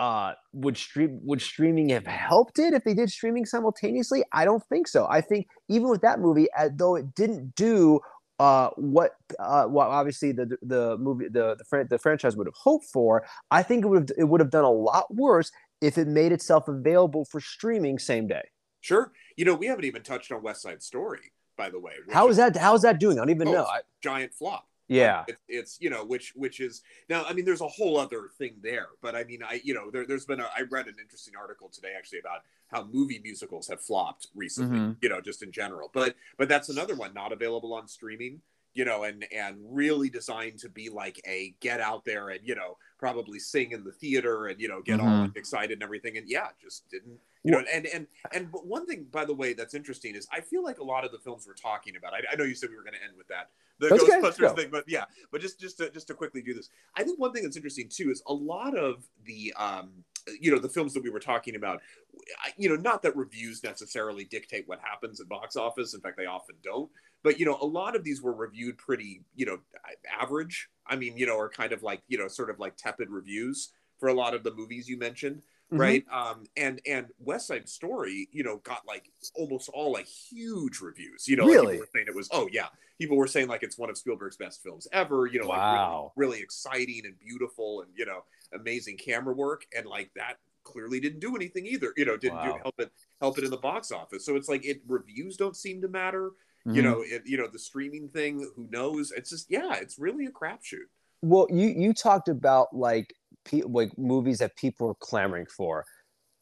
uh 0.00 0.32
would 0.52 0.76
stream 0.76 1.18
would 1.24 1.42
streaming 1.42 1.88
have 1.88 2.06
helped 2.06 2.58
it 2.58 2.72
if 2.72 2.84
they 2.84 2.94
did 2.94 3.10
streaming 3.10 3.44
simultaneously? 3.44 4.22
I 4.32 4.44
don't 4.44 4.62
think 4.68 4.86
so. 4.88 5.06
I 5.10 5.20
think 5.20 5.46
even 5.68 5.88
with 5.88 6.02
that 6.02 6.20
movie, 6.20 6.46
uh, 6.56 6.68
though 6.74 6.96
it 6.96 7.14
didn't 7.14 7.54
do 7.54 8.00
uh 8.38 8.70
what 8.76 9.16
uh 9.40 9.66
well 9.68 9.90
obviously 9.90 10.30
the 10.30 10.56
the 10.62 10.96
movie 10.98 11.26
the 11.28 11.56
the, 11.70 11.86
the 11.90 11.98
franchise 11.98 12.36
would 12.36 12.46
have 12.46 12.54
hoped 12.54 12.86
for, 12.92 13.26
I 13.50 13.62
think 13.62 13.84
it 13.84 13.88
would 13.88 14.08
have 14.10 14.18
it 14.18 14.24
would 14.24 14.40
have 14.40 14.50
done 14.50 14.64
a 14.64 14.70
lot 14.70 15.12
worse 15.12 15.50
if 15.80 15.98
it 15.98 16.06
made 16.08 16.32
itself 16.32 16.68
available 16.68 17.24
for 17.24 17.40
streaming 17.40 17.98
same 17.98 18.26
day. 18.28 18.42
Sure. 18.80 19.12
You 19.36 19.44
know, 19.44 19.54
we 19.54 19.66
haven't 19.66 19.84
even 19.84 20.02
touched 20.02 20.30
on 20.32 20.42
West 20.42 20.62
Side 20.62 20.82
Story, 20.82 21.32
by 21.56 21.70
the 21.70 21.80
way. 21.80 21.92
How 22.12 22.28
is 22.28 22.36
that? 22.36 22.56
How 22.56 22.74
is 22.74 22.82
that 22.82 23.00
doing? 23.00 23.18
I 23.18 23.22
don't 23.22 23.30
even 23.30 23.48
Oh, 23.48 23.52
know. 23.52 23.66
giant 24.02 24.32
flop? 24.34 24.68
Yeah. 24.88 25.20
Like, 25.20 25.28
it, 25.30 25.38
it's 25.48 25.78
you 25.80 25.90
know 25.90 26.04
which 26.04 26.32
which 26.34 26.60
is 26.60 26.82
now. 27.08 27.24
I 27.24 27.32
mean, 27.32 27.44
there's 27.44 27.60
a 27.60 27.68
whole 27.68 27.98
other 27.98 28.28
thing 28.38 28.56
there, 28.62 28.88
but 29.02 29.14
I 29.14 29.24
mean, 29.24 29.42
I 29.42 29.60
you 29.62 29.74
know 29.74 29.90
there, 29.90 30.06
there's 30.06 30.24
been 30.26 30.40
a 30.40 30.48
I 30.56 30.62
read 30.62 30.86
an 30.86 30.96
interesting 31.00 31.34
article 31.36 31.68
today 31.68 31.92
actually 31.96 32.20
about 32.20 32.42
how 32.68 32.84
movie 32.84 33.18
musicals 33.22 33.68
have 33.68 33.80
flopped 33.80 34.28
recently. 34.34 34.78
Mhm. 34.78 34.96
You 35.02 35.08
know, 35.10 35.20
just 35.20 35.42
in 35.42 35.52
general. 35.52 35.90
But 35.92 36.16
but 36.38 36.48
that's 36.48 36.68
another 36.68 36.94
one 36.94 37.14
not 37.14 37.32
available 37.32 37.74
on 37.74 37.86
streaming. 37.88 38.40
You 38.74 38.84
know, 38.84 39.04
and 39.04 39.24
and 39.32 39.56
really 39.60 40.08
designed 40.08 40.58
to 40.60 40.68
be 40.68 40.88
like 40.88 41.20
a 41.26 41.54
get 41.60 41.80
out 41.80 42.04
there 42.04 42.28
and 42.28 42.40
you 42.46 42.54
know 42.54 42.76
probably 42.98 43.38
sing 43.38 43.72
in 43.72 43.82
the 43.84 43.92
theater 43.92 44.46
and 44.46 44.60
you 44.60 44.68
know 44.68 44.82
get 44.82 45.00
all 45.00 45.06
Mhm. 45.06 45.36
excited 45.36 45.72
and 45.72 45.82
everything. 45.82 46.16
And 46.16 46.28
yeah, 46.28 46.48
just 46.62 46.88
didn't 46.88 47.18
you 47.44 47.52
know 47.52 47.62
and 47.72 47.86
and 47.86 48.06
and 48.32 48.50
but 48.52 48.66
one 48.66 48.84
thing 48.86 49.04
by 49.10 49.24
the 49.24 49.32
way 49.32 49.52
that's 49.52 49.72
interesting 49.72 50.16
is 50.16 50.26
i 50.32 50.40
feel 50.40 50.62
like 50.62 50.80
a 50.80 50.84
lot 50.84 51.04
of 51.04 51.12
the 51.12 51.18
films 51.20 51.46
we're 51.46 51.54
talking 51.54 51.94
about 51.94 52.12
i, 52.12 52.18
I 52.32 52.34
know 52.34 52.42
you 52.42 52.54
said 52.56 52.68
we 52.68 52.74
were 52.74 52.82
going 52.82 52.96
to 52.96 53.02
end 53.04 53.16
with 53.16 53.28
that 53.28 53.50
the 53.78 53.88
let's 53.88 54.04
ghostbusters 54.04 54.56
thing 54.56 54.68
but 54.70 54.84
yeah 54.86 55.04
but 55.30 55.40
just 55.40 55.60
just 55.60 55.78
to 55.78 55.90
just 55.90 56.06
to 56.06 56.14
quickly 56.14 56.42
do 56.42 56.54
this 56.54 56.68
i 56.96 57.02
think 57.02 57.18
one 57.18 57.32
thing 57.32 57.42
that's 57.42 57.56
interesting 57.56 57.88
too 57.88 58.10
is 58.10 58.22
a 58.26 58.32
lot 58.32 58.76
of 58.76 59.04
the 59.24 59.52
um 59.56 60.04
you 60.40 60.50
know 60.50 60.58
the 60.58 60.68
films 60.68 60.92
that 60.94 61.02
we 61.02 61.10
were 61.10 61.20
talking 61.20 61.56
about 61.56 61.80
you 62.56 62.68
know 62.68 62.76
not 62.76 63.02
that 63.02 63.16
reviews 63.16 63.62
necessarily 63.62 64.24
dictate 64.24 64.64
what 64.66 64.80
happens 64.80 65.20
at 65.20 65.28
box 65.28 65.56
office. 65.56 65.94
In 65.94 66.00
fact 66.00 66.16
they 66.16 66.26
often 66.26 66.56
don't 66.62 66.90
but 67.22 67.38
you 67.38 67.46
know 67.46 67.58
a 67.60 67.66
lot 67.66 67.96
of 67.96 68.04
these 68.04 68.22
were 68.22 68.32
reviewed 68.34 68.78
pretty 68.78 69.22
you 69.34 69.46
know 69.46 69.58
average. 70.20 70.68
I 70.86 70.96
mean 70.96 71.16
you 71.16 71.26
know 71.26 71.38
are 71.38 71.48
kind 71.48 71.72
of 71.72 71.82
like 71.82 72.02
you 72.08 72.18
know 72.18 72.28
sort 72.28 72.50
of 72.50 72.58
like 72.58 72.76
tepid 72.76 73.10
reviews 73.10 73.72
for 73.98 74.08
a 74.08 74.14
lot 74.14 74.34
of 74.34 74.44
the 74.44 74.54
movies 74.54 74.88
you 74.88 74.98
mentioned 74.98 75.42
mm-hmm. 75.72 75.80
right? 75.80 76.04
Um, 76.12 76.44
and 76.56 76.80
and 76.86 77.06
West 77.18 77.48
Side 77.48 77.68
Story, 77.68 78.28
you 78.32 78.42
know, 78.42 78.58
got 78.58 78.86
like 78.86 79.10
almost 79.34 79.68
all 79.68 79.92
like 79.92 80.06
huge 80.06 80.80
reviews. 80.80 81.28
You 81.28 81.36
know, 81.36 81.46
really 81.46 81.78
like 81.78 81.88
saying 81.94 82.06
it 82.08 82.14
was. 82.14 82.28
Oh 82.32 82.48
yeah, 82.52 82.66
people 82.98 83.16
were 83.16 83.26
saying 83.26 83.48
like 83.48 83.62
it's 83.62 83.78
one 83.78 83.90
of 83.90 83.98
Spielberg's 83.98 84.36
best 84.36 84.62
films 84.62 84.86
ever. 84.92 85.26
You 85.26 85.40
know, 85.40 85.48
wow. 85.48 86.02
like 86.04 86.12
really, 86.16 86.30
really 86.30 86.42
exciting 86.42 87.02
and 87.04 87.18
beautiful, 87.18 87.82
and 87.82 87.90
you 87.96 88.06
know, 88.06 88.24
amazing 88.52 88.96
camera 88.96 89.34
work, 89.34 89.66
and 89.76 89.86
like 89.86 90.10
that 90.16 90.38
clearly 90.64 91.00
didn't 91.00 91.20
do 91.20 91.34
anything 91.34 91.66
either. 91.66 91.92
You 91.96 92.04
know, 92.04 92.16
didn't 92.16 92.38
wow. 92.38 92.52
do, 92.52 92.58
help 92.62 92.74
it 92.78 92.92
help 93.20 93.38
it 93.38 93.44
in 93.44 93.50
the 93.50 93.56
box 93.56 93.90
office. 93.90 94.24
So 94.24 94.36
it's 94.36 94.48
like 94.48 94.64
it 94.64 94.82
reviews 94.86 95.36
don't 95.36 95.56
seem 95.56 95.80
to 95.82 95.88
matter. 95.88 96.30
Mm-hmm. 96.66 96.74
You 96.74 96.82
know, 96.82 97.02
it, 97.04 97.22
you 97.24 97.36
know 97.38 97.48
the 97.48 97.58
streaming 97.58 98.08
thing. 98.08 98.40
Who 98.56 98.68
knows? 98.70 99.12
It's 99.12 99.30
just 99.30 99.50
yeah, 99.50 99.74
it's 99.74 99.98
really 99.98 100.26
a 100.26 100.30
crapshoot. 100.30 100.88
Well, 101.22 101.46
you 101.50 101.68
you 101.68 101.94
talked 101.94 102.28
about 102.28 102.74
like 102.74 103.14
pe- 103.48 103.62
like 103.66 103.96
movies 103.98 104.38
that 104.38 104.56
people 104.56 104.88
are 104.88 104.94
clamoring 105.00 105.46
for. 105.46 105.84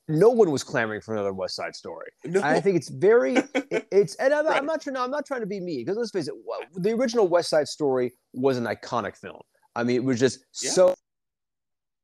No 0.08 0.30
one 0.30 0.50
was 0.52 0.62
clamoring 0.62 1.00
for 1.00 1.14
another 1.14 1.32
West 1.32 1.56
Side 1.56 1.74
Story. 1.74 2.06
No. 2.24 2.40
I 2.42 2.60
think 2.60 2.76
it's 2.76 2.88
very 2.88 3.36
it, 3.54 3.88
it's 3.90 4.14
and 4.16 4.32
I'm, 4.32 4.46
right. 4.46 4.56
I'm 4.56 4.66
not 4.66 4.80
trying. 4.80 4.94
No, 4.94 5.02
I'm 5.02 5.10
not 5.10 5.26
trying 5.26 5.40
to 5.40 5.46
be 5.46 5.60
me 5.60 5.78
because 5.78 5.96
let's 5.96 6.10
face 6.10 6.28
it. 6.28 6.34
The 6.74 6.92
original 6.92 7.26
West 7.26 7.50
Side 7.50 7.68
Story 7.68 8.12
was 8.32 8.56
an 8.56 8.64
iconic 8.64 9.16
film. 9.16 9.40
I 9.74 9.82
mean, 9.82 9.96
it 9.96 10.04
was 10.04 10.20
just 10.20 10.44
yeah. 10.62 10.70
so 10.70 10.94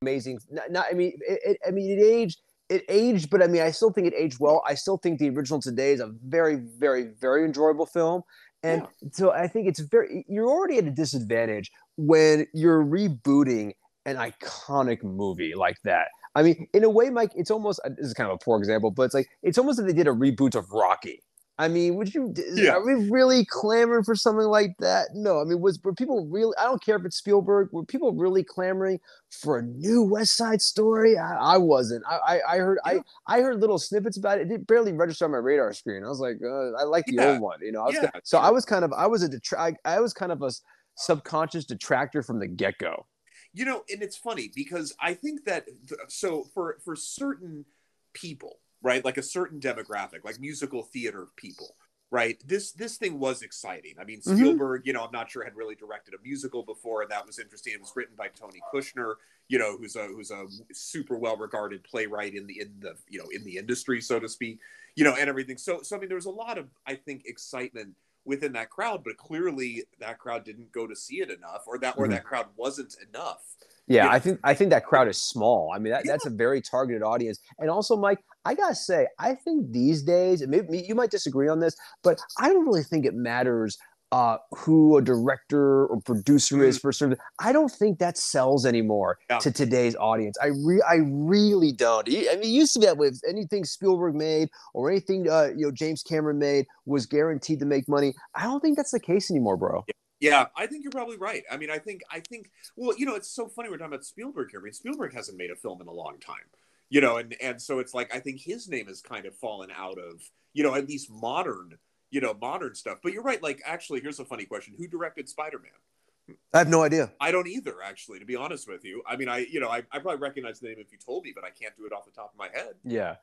amazing. 0.03 0.39
Not, 0.51 0.73
not 0.73 0.87
I 0.91 0.95
mean, 0.95 1.13
it, 1.29 1.41
it, 1.45 1.57
I 1.67 1.71
mean, 1.71 1.99
it 1.99 2.03
aged. 2.03 2.41
It 2.69 2.85
aged, 2.89 3.29
but 3.29 3.43
I 3.43 3.49
mean, 3.49 3.61
I 3.61 3.71
still 3.71 3.93
think 3.93 4.07
it 4.07 4.15
aged 4.17 4.39
well. 4.41 4.63
I 4.67 4.75
still 4.75 4.97
think 4.97 5.19
the 5.19 5.29
original 5.29 5.61
today 5.61 5.93
is 5.93 6.01
a 6.01 6.11
very, 6.25 6.57
very, 6.79 7.11
very 7.21 7.45
enjoyable 7.45 7.85
film. 7.85 8.23
And 8.63 8.87
yeah. 9.03 9.09
so 9.13 9.31
I 9.31 9.47
think 9.47 9.69
it's 9.69 9.81
very, 9.81 10.25
you're 10.27 10.49
already 10.49 10.79
at 10.79 10.87
a 10.87 10.91
disadvantage 10.91 11.71
when 11.97 12.47
you're 12.55 12.83
rebooting 12.83 13.73
an 14.07 14.17
iconic 14.17 15.03
movie 15.03 15.55
like 15.55 15.77
that. 15.85 16.09
I 16.35 16.43
mean, 16.43 16.67
in 16.73 16.85
a 16.85 16.91
way, 16.91 17.11
Mike, 17.11 17.33
it's 17.35 17.51
almost, 17.51 17.81
this 17.97 18.07
is 18.07 18.15
kind 18.15 18.31
of 18.31 18.35
a 18.35 18.45
poor 18.45 18.59
example, 18.59 18.91
but 18.91 19.03
it's 19.03 19.15
like, 19.15 19.29
it's 19.43 19.59
almost 19.59 19.79
like 19.79 19.87
they 19.87 19.93
did 19.93 20.09
a 20.09 20.13
reboot 20.13 20.55
of 20.55 20.71
Rocky. 20.73 21.23
I 21.59 21.69
mean, 21.69 21.97
would 21.97 22.13
you? 22.13 22.35
Yeah. 22.55 22.73
Are 22.73 22.85
we 22.85 23.09
really 23.11 23.45
clamoring 23.45 24.05
for 24.05 24.15
something 24.17 24.47
like 24.47 24.75
that? 24.79 25.09
No. 25.15 25.39
I 25.39 25.45
mean, 25.45 25.61
was 25.61 25.79
were 25.85 25.95
people 25.95 26.27
really? 26.27 26.57
I 26.59 26.65
don't 26.65 26.83
care 26.83 26.97
if 26.97 27.05
it's 27.05 27.19
Spielberg. 27.19 27.69
Were 27.73 27.85
people 27.85 28.15
really 28.15 28.43
clamoring 28.43 28.99
for 29.31 29.59
a 29.59 29.63
new 29.63 30.03
West 30.03 30.35
Side 30.35 30.63
Story? 30.63 31.19
I, 31.19 31.37
I 31.37 31.59
wasn't. 31.59 32.05
I, 32.09 32.17
I, 32.27 32.55
I 32.55 32.59
heard 32.59 32.79
yeah. 32.87 33.01
I, 33.29 33.39
I 33.39 33.41
heard 33.43 33.61
little 33.61 33.79
snippets 33.79 34.17
about 34.17 34.39
it. 34.39 34.43
It 34.43 34.49
didn't 34.49 34.67
barely 34.67 34.93
register 34.93 35.27
on 35.27 35.33
my 35.33 35.39
radar 35.39 35.73
screen. 35.75 36.03
I 36.03 36.09
was 36.09 36.21
like, 36.21 36.39
uh, 36.43 36.73
I 36.73 36.85
like 36.85 37.05
the 37.05 37.17
yeah. 37.17 37.33
old 37.33 37.41
one. 37.43 37.59
You 37.61 37.73
know. 37.73 37.83
I 37.83 37.87
was 37.87 37.95
yeah, 38.03 38.11
so 38.25 38.39
I 38.39 38.51
was 38.51 38.65
kind 38.65 38.83
of 38.83 38.93
I 38.95 39.07
was 39.07 39.23
a 39.23 39.29
detra- 39.29 39.59
I, 39.59 39.75
I 39.85 40.01
was 40.01 40.15
kind 40.15 40.33
of 40.33 40.43
a 40.43 40.51
subconscious 40.97 41.67
detractor 41.67 42.23
from 42.23 42.41
the 42.41 42.49
get 42.49 42.79
go. 42.79 43.07
You 43.55 43.65
know, 43.67 43.85
and 43.93 44.03
it's 44.03 44.17
funny 44.17 44.51
because 44.55 44.95
I 45.01 45.15
think 45.15 45.45
that 45.45 45.67
so 46.09 46.45
for 46.55 46.79
for 46.85 46.97
certain 46.97 47.67
people 48.15 48.59
right? 48.83 49.05
Like 49.05 49.17
a 49.17 49.23
certain 49.23 49.61
demographic, 49.61 50.25
like 50.25 50.41
musical 50.41 50.83
theater 50.83 51.29
people, 51.37 51.77
right? 52.11 52.43
This 52.47 52.73
this 52.73 52.97
thing 52.97 53.19
was 53.19 53.43
exciting. 53.43 53.95
I 54.01 54.05
mean, 54.05 54.21
mm-hmm. 54.21 54.37
Spielberg, 54.37 54.81
mm-hmm. 54.83 54.89
you 54.89 54.93
know, 54.93 55.05
I'm 55.05 55.13
not 55.13 55.31
sure 55.31 55.45
had 55.45 55.57
really 55.57 55.75
directed 55.75 56.15
a 56.15 56.23
musical 56.23 56.63
before, 56.63 57.03
and 57.03 57.11
that 57.11 57.27
was 57.27 57.39
interesting. 57.39 57.73
It 57.75 57.81
was 57.81 57.93
written 57.95 58.17
by 58.17 58.29
Tony 58.29 58.61
Kushner, 58.75 59.15
you 59.49 59.59
know, 59.59 59.77
who's 59.77 59.97
a 59.97 60.07
who's 60.07 60.31
a 60.31 60.47
super 60.73 61.17
well 61.17 61.37
regarded 61.37 61.85
playwright 61.85 62.35
in 62.35 62.47
the 62.47 62.61
in 62.61 62.73
the 62.81 62.95
you 63.09 63.19
know 63.19 63.29
in 63.33 63.45
the 63.45 63.57
industry, 63.57 64.01
so 64.01 64.19
to 64.19 64.29
speak, 64.29 64.59
you 64.97 65.05
know, 65.05 65.15
and 65.19 65.29
everything. 65.29 65.57
So 65.57 65.83
so 65.83 65.97
I 65.97 66.01
mean, 66.01 66.09
there 66.09 66.17
was 66.17 66.27
a 66.27 66.31
lot 66.31 66.59
of 66.59 66.69
I 66.87 66.95
think 66.97 67.23
excitement 67.27 67.95
within 68.25 68.53
that 68.53 68.71
crowd, 68.71 69.03
but 69.05 69.17
clearly 69.17 69.85
that 69.99 70.19
crowd 70.19 70.45
didn't 70.45 70.73
go 70.73 70.87
to 70.87 70.95
see 70.95 71.17
it 71.17 71.31
enough, 71.31 71.65
or 71.67 71.79
that 71.79 71.97
or 71.97 72.05
mm-hmm. 72.05 72.15
that 72.15 72.25
crowd 72.25 72.47
wasn't 72.57 72.97
enough. 73.09 73.43
Yeah, 73.89 74.09
I 74.09 74.19
think 74.21 74.39
I 74.45 74.55
think 74.55 74.71
that 74.71 74.87
crowd 74.87 75.09
is 75.09 75.21
small. 75.21 75.73
I 75.75 75.79
mean, 75.79 75.93
that, 75.93 76.05
yeah. 76.05 76.13
that's 76.13 76.27
a 76.27 76.31
very 76.31 76.61
targeted 76.61 77.03
audience. 77.03 77.41
And 77.59 77.69
also, 77.69 77.97
Mike, 77.97 78.19
I 78.45 78.55
gotta 78.55 78.75
say, 78.75 79.09
I 79.19 79.35
think 79.35 79.73
these 79.73 80.03
days, 80.03 80.41
and 80.41 80.51
maybe 80.51 80.85
you 80.87 80.95
might 80.95 81.11
disagree 81.11 81.49
on 81.49 81.61
this, 81.61 81.77
but 82.03 82.21
I 82.39 82.53
don't 82.53 82.67
really 82.67 82.85
think 82.85 83.05
it 83.05 83.15
matters 83.15 83.77
uh, 84.13 84.37
who 84.51 84.99
a 84.99 85.03
director 85.03 85.87
or 85.87 85.99
producer 86.03 86.63
is 86.63 86.79
mm. 86.79 86.83
for 86.83 86.93
certain. 86.93 87.17
I 87.41 87.51
don't 87.51 87.71
think 87.71 87.99
that 87.99 88.19
sells 88.19 88.67
anymore 88.67 89.19
yeah. 89.31 89.39
to 89.39 89.51
today's 89.51 89.97
audience. 89.97 90.37
I 90.41 90.49
re- 90.49 90.85
I 90.89 90.99
really 91.03 91.73
don't. 91.73 92.07
I 92.07 92.13
mean, 92.13 92.43
it 92.43 92.47
used 92.47 92.75
to 92.75 92.81
be 92.81 92.87
that 92.87 92.99
way. 92.99 93.11
anything 93.27 93.65
Spielberg 93.65 94.15
made 94.15 94.51
or 94.75 94.91
anything 94.91 95.29
uh, 95.29 95.49
you 95.57 95.67
know 95.67 95.73
James 95.73 96.03
Cameron 96.03 96.39
made 96.39 96.67
was 96.85 97.07
guaranteed 97.07 97.59
to 97.61 97.65
make 97.65 97.89
money. 97.89 98.13
I 98.35 98.45
don't 98.45 98.61
think 98.61 98.77
that's 98.77 98.91
the 98.91 99.01
case 99.01 99.31
anymore, 99.31 99.57
bro. 99.57 99.85
Yeah. 99.89 99.95
Yeah, 100.21 100.47
I 100.57 100.69
think 100.69 100.85
you're 100.85 100.93
probably 100.93 101.17
right. 101.17 101.43
I 101.51 101.57
mean, 101.57 101.69
I 101.69 101.79
think 101.79 102.03
I 102.09 102.21
think 102.21 102.49
well, 102.77 102.97
you 102.97 103.07
know, 103.07 103.17
it's 103.17 103.29
so 103.29 103.49
funny 103.49 103.71
we're 103.71 103.79
talking 103.79 103.93
about 103.93 104.05
Spielberg 104.05 104.51
here. 104.53 104.61
I 104.61 104.63
mean, 104.63 104.73
Spielberg 104.73 105.13
hasn't 105.15 105.37
made 105.37 105.51
a 105.51 105.57
film 105.57 105.81
in 105.81 105.89
a 105.89 105.93
long 105.93 106.21
time, 106.21 106.47
you 106.91 107.01
know, 107.01 107.17
and 107.17 107.35
and 107.43 107.61
so 107.61 107.81
it's 107.81 107.93
like 107.93 108.15
I 108.15 108.21
think 108.21 108.41
his 108.41 108.69
name 108.69 108.87
has 108.87 109.01
kind 109.01 109.27
of 109.27 109.35
fallen 109.35 109.71
out 109.77 109.99
of 109.99 110.23
you 110.53 110.63
know 110.63 110.77
at 110.77 110.87
least 110.87 111.11
modern 111.11 111.77
you 112.13 112.21
know 112.21 112.35
modern 112.41 112.77
stuff. 112.77 112.99
But 113.03 113.13
you're 113.13 113.25
right. 113.25 113.43
Like, 113.43 113.61
actually, 113.65 114.01
here's 114.01 114.21
a 114.21 114.25
funny 114.25 114.45
question: 114.45 114.75
Who 114.79 114.87
directed 114.87 115.29
Spider 115.29 115.59
Man? 115.59 116.37
I 116.55 116.59
have 116.59 116.69
no 116.69 116.85
idea. 116.85 117.11
I 117.21 117.33
don't 117.33 117.49
either, 117.49 117.77
actually, 117.85 118.21
to 118.21 118.25
be 118.25 118.37
honest 118.37 118.69
with 118.69 118.85
you. 118.85 119.03
I 119.09 119.17
mean, 119.17 119.29
I 119.29 119.39
you 119.51 119.59
know 119.59 119.69
I, 119.69 119.79
I 119.91 119.99
probably 119.99 120.21
recognize 120.21 120.61
the 120.61 120.69
name 120.69 120.77
if 120.79 120.93
you 120.93 120.99
told 121.05 121.25
me, 121.25 121.33
but 121.35 121.43
I 121.43 121.51
can't 121.51 121.77
do 121.77 121.85
it 121.87 121.93
off 121.93 122.05
the 122.05 122.13
top 122.13 122.33
of 122.33 122.39
my 122.39 122.49
head. 122.55 122.75
Yeah. 122.85 123.17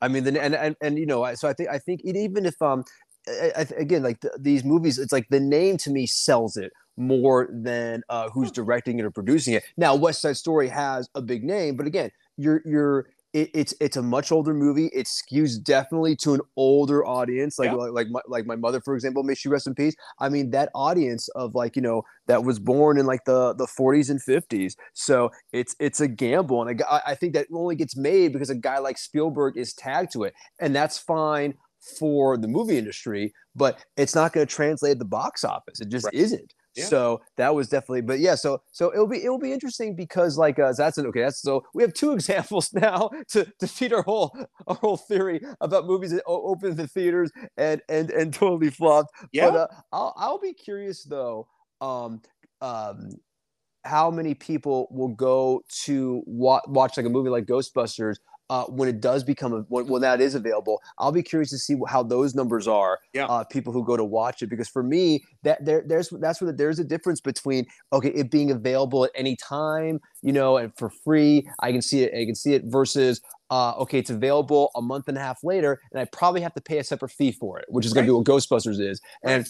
I 0.00 0.08
mean, 0.08 0.24
the, 0.24 0.40
and, 0.42 0.54
and 0.54 0.76
and 0.80 0.98
you 0.98 1.06
know, 1.06 1.34
so 1.34 1.48
I 1.48 1.52
think 1.52 1.68
I 1.68 1.78
think 1.78 2.02
even 2.04 2.46
if 2.46 2.60
um 2.62 2.84
I, 3.28 3.66
again, 3.76 4.02
like 4.02 4.20
the, 4.20 4.30
these 4.38 4.64
movies, 4.64 4.98
it's 4.98 5.12
like 5.12 5.28
the 5.28 5.40
name 5.40 5.76
to 5.78 5.90
me 5.90 6.06
sells 6.06 6.56
it 6.56 6.72
more 6.96 7.48
than 7.52 8.02
uh, 8.08 8.30
who's 8.30 8.50
directing 8.50 8.98
it 8.98 9.04
or 9.04 9.10
producing 9.10 9.54
it. 9.54 9.64
Now, 9.76 9.94
West 9.94 10.22
Side 10.22 10.36
Story 10.36 10.68
has 10.68 11.08
a 11.14 11.20
big 11.20 11.44
name, 11.44 11.76
but 11.76 11.86
again, 11.86 12.10
you're 12.36 12.62
you're 12.64 13.08
it, 13.36 13.50
it's 13.52 13.74
it's 13.80 13.98
a 13.98 14.02
much 14.02 14.32
older 14.32 14.54
movie. 14.54 14.86
It 14.94 15.06
skews 15.06 15.62
definitely 15.62 16.16
to 16.16 16.32
an 16.32 16.40
older 16.56 17.06
audience, 17.06 17.58
like 17.58 17.66
yeah. 17.66 17.74
like 17.74 17.92
like 17.92 18.08
my, 18.08 18.20
like 18.26 18.46
my 18.46 18.56
mother, 18.56 18.80
for 18.80 18.94
example. 18.94 19.22
May 19.22 19.34
she 19.34 19.50
rest 19.50 19.66
in 19.66 19.74
peace. 19.74 19.94
I 20.18 20.30
mean, 20.30 20.50
that 20.52 20.70
audience 20.74 21.28
of 21.28 21.54
like 21.54 21.76
you 21.76 21.82
know 21.82 22.02
that 22.28 22.44
was 22.44 22.58
born 22.58 22.96
in 22.96 23.04
like 23.04 23.26
the 23.26 23.52
the 23.52 23.66
40s 23.66 24.08
and 24.08 24.22
50s. 24.22 24.74
So 24.94 25.30
it's 25.52 25.76
it's 25.78 26.00
a 26.00 26.08
gamble, 26.08 26.66
and 26.66 26.82
I, 26.90 27.02
I 27.08 27.14
think 27.14 27.34
that 27.34 27.46
only 27.52 27.76
gets 27.76 27.94
made 27.94 28.32
because 28.32 28.48
a 28.48 28.54
guy 28.54 28.78
like 28.78 28.96
Spielberg 28.96 29.58
is 29.58 29.74
tagged 29.74 30.12
to 30.12 30.24
it, 30.24 30.32
and 30.58 30.74
that's 30.74 30.98
fine 30.98 31.54
for 31.98 32.38
the 32.38 32.48
movie 32.48 32.78
industry, 32.78 33.34
but 33.54 33.84
it's 33.98 34.14
not 34.14 34.32
going 34.32 34.46
to 34.46 34.52
translate 34.52 34.92
at 34.92 34.98
the 34.98 35.04
box 35.04 35.44
office. 35.44 35.80
It 35.80 35.88
just 35.88 36.06
right. 36.06 36.14
isn't. 36.14 36.54
Yeah. 36.76 36.84
So 36.84 37.22
that 37.36 37.54
was 37.54 37.68
definitely, 37.68 38.02
but 38.02 38.20
yeah. 38.20 38.34
So 38.34 38.62
so 38.72 38.92
it'll 38.92 39.06
be 39.06 39.24
it'll 39.24 39.38
be 39.38 39.52
interesting 39.52 39.96
because 39.96 40.36
like 40.36 40.58
uh, 40.58 40.72
that's 40.72 40.98
an 40.98 41.06
okay. 41.06 41.22
That's 41.22 41.40
so 41.40 41.64
we 41.74 41.82
have 41.82 41.94
two 41.94 42.12
examples 42.14 42.72
now 42.72 43.10
to 43.30 43.46
feed 43.66 43.92
our 43.92 44.02
whole 44.02 44.36
our 44.66 44.76
whole 44.76 44.96
theory 44.96 45.40
about 45.60 45.86
movies 45.86 46.10
that 46.10 46.22
open 46.26 46.76
the 46.76 46.86
theaters 46.86 47.30
and 47.56 47.80
and 47.88 48.10
and 48.10 48.32
totally 48.32 48.70
flopped. 48.70 49.10
Yeah. 49.32 49.50
But 49.50 49.56
uh, 49.56 49.66
I'll 49.92 50.14
I'll 50.16 50.38
be 50.38 50.52
curious 50.52 51.04
though. 51.04 51.48
Um, 51.80 52.22
um, 52.60 53.10
how 53.84 54.10
many 54.10 54.34
people 54.34 54.88
will 54.90 55.08
go 55.08 55.62
to 55.84 56.22
wa- 56.26 56.62
watch 56.66 56.96
like 56.96 57.06
a 57.06 57.10
movie 57.10 57.30
like 57.30 57.46
Ghostbusters 57.46 58.16
uh, 58.50 58.64
when 58.64 58.88
it 58.88 59.00
does 59.00 59.24
become 59.24 59.52
a, 59.52 59.60
when, 59.68 59.86
when, 59.86 60.02
that 60.02 60.20
is 60.20 60.34
available. 60.34 60.80
I'll 60.98 61.12
be 61.12 61.22
curious 61.22 61.50
to 61.50 61.58
see 61.58 61.76
how 61.88 62.02
those 62.02 62.34
numbers 62.34 62.68
are. 62.68 62.98
Yeah. 63.12 63.26
Uh, 63.26 63.44
people 63.44 63.72
who 63.72 63.84
go 63.84 63.96
to 63.96 64.04
watch 64.04 64.42
it 64.42 64.48
because 64.48 64.68
for 64.68 64.82
me 64.82 65.24
that 65.42 65.64
there 65.64 65.82
there's 65.86 66.10
that's 66.20 66.40
where 66.40 66.50
the, 66.50 66.56
there's 66.56 66.78
a 66.78 66.84
difference 66.84 67.20
between 67.20 67.66
okay 67.92 68.10
it 68.10 68.30
being 68.30 68.50
available 68.50 69.04
at 69.04 69.10
any 69.14 69.36
time 69.36 70.00
you 70.22 70.32
know 70.32 70.56
and 70.56 70.72
for 70.76 70.90
free 71.04 71.48
I 71.60 71.72
can 71.72 71.82
see 71.82 72.02
it 72.02 72.12
I 72.14 72.24
can 72.24 72.34
see 72.34 72.54
it 72.54 72.64
versus 72.66 73.20
uh, 73.50 73.72
okay, 73.78 74.00
it's 74.00 74.10
available 74.10 74.70
a 74.74 74.82
month 74.82 75.06
and 75.06 75.16
a 75.16 75.20
half 75.20 75.38
later, 75.44 75.80
and 75.92 76.00
I 76.00 76.04
probably 76.06 76.40
have 76.40 76.52
to 76.54 76.60
pay 76.60 76.78
a 76.78 76.84
separate 76.84 77.12
fee 77.12 77.30
for 77.30 77.60
it, 77.60 77.66
which 77.68 77.86
is 77.86 77.92
going 77.92 78.04
to 78.04 78.10
be 78.10 78.16
what 78.16 78.26
Ghostbusters 78.26 78.80
is. 78.80 79.00
And 79.22 79.46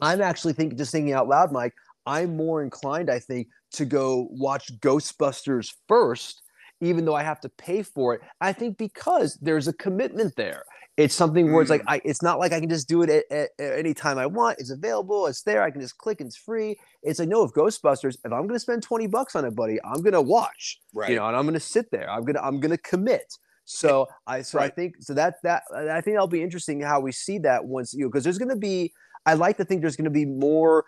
I'm 0.00 0.20
actually 0.20 0.54
thinking, 0.54 0.76
just 0.76 0.90
thinking 0.90 1.12
out 1.12 1.28
loud, 1.28 1.52
Mike, 1.52 1.72
I'm 2.04 2.36
more 2.36 2.62
inclined, 2.62 3.10
I 3.10 3.20
think, 3.20 3.46
to 3.74 3.84
go 3.84 4.28
watch 4.32 4.72
Ghostbusters 4.80 5.68
first 5.86 6.42
even 6.80 7.04
though 7.04 7.14
I 7.14 7.22
have 7.22 7.40
to 7.40 7.48
pay 7.48 7.82
for 7.82 8.14
it. 8.14 8.20
I 8.40 8.52
think 8.52 8.78
because 8.78 9.38
there's 9.40 9.68
a 9.68 9.72
commitment 9.72 10.34
there. 10.36 10.62
It's 10.96 11.14
something 11.14 11.52
where 11.52 11.62
it's 11.62 11.70
like 11.70 11.82
mm. 11.82 11.92
I, 11.92 12.00
it's 12.04 12.22
not 12.22 12.40
like 12.40 12.52
I 12.52 12.58
can 12.58 12.68
just 12.68 12.88
do 12.88 13.02
it 13.02 13.08
at, 13.10 13.24
at, 13.30 13.50
at, 13.60 13.78
any 13.78 13.94
time 13.94 14.18
I 14.18 14.26
want. 14.26 14.58
It's 14.58 14.70
available. 14.70 15.28
It's 15.28 15.42
there. 15.42 15.62
I 15.62 15.70
can 15.70 15.80
just 15.80 15.96
click. 15.96 16.20
It's 16.20 16.36
free. 16.36 16.76
It's 17.04 17.20
like 17.20 17.28
no, 17.28 17.44
if 17.44 17.52
Ghostbusters, 17.52 18.16
if 18.24 18.32
I'm 18.32 18.48
gonna 18.48 18.58
spend 18.58 18.82
twenty 18.82 19.06
bucks 19.06 19.36
on 19.36 19.44
it, 19.44 19.54
buddy, 19.54 19.78
I'm 19.84 20.02
gonna 20.02 20.20
watch. 20.20 20.80
Right. 20.92 21.10
You 21.10 21.16
know, 21.16 21.26
and 21.28 21.36
I'm 21.36 21.44
gonna 21.46 21.60
sit 21.60 21.90
there. 21.92 22.10
I'm 22.10 22.24
gonna 22.24 22.40
I'm 22.40 22.58
gonna 22.58 22.78
commit. 22.78 23.32
So 23.64 24.08
I 24.26 24.42
so 24.42 24.58
right. 24.58 24.72
I 24.72 24.74
think 24.74 24.96
so 24.98 25.14
that 25.14 25.36
that 25.44 25.62
I 25.72 26.00
think 26.00 26.16
that'll 26.16 26.26
be 26.26 26.42
interesting 26.42 26.80
how 26.80 26.98
we 26.98 27.12
see 27.12 27.38
that 27.40 27.64
once 27.64 27.94
you 27.94 28.02
know 28.02 28.08
because 28.08 28.24
there's 28.24 28.38
gonna 28.38 28.56
be 28.56 28.92
I 29.24 29.34
like 29.34 29.56
to 29.58 29.64
think 29.64 29.82
there's 29.82 29.94
gonna 29.94 30.10
be 30.10 30.26
more 30.26 30.84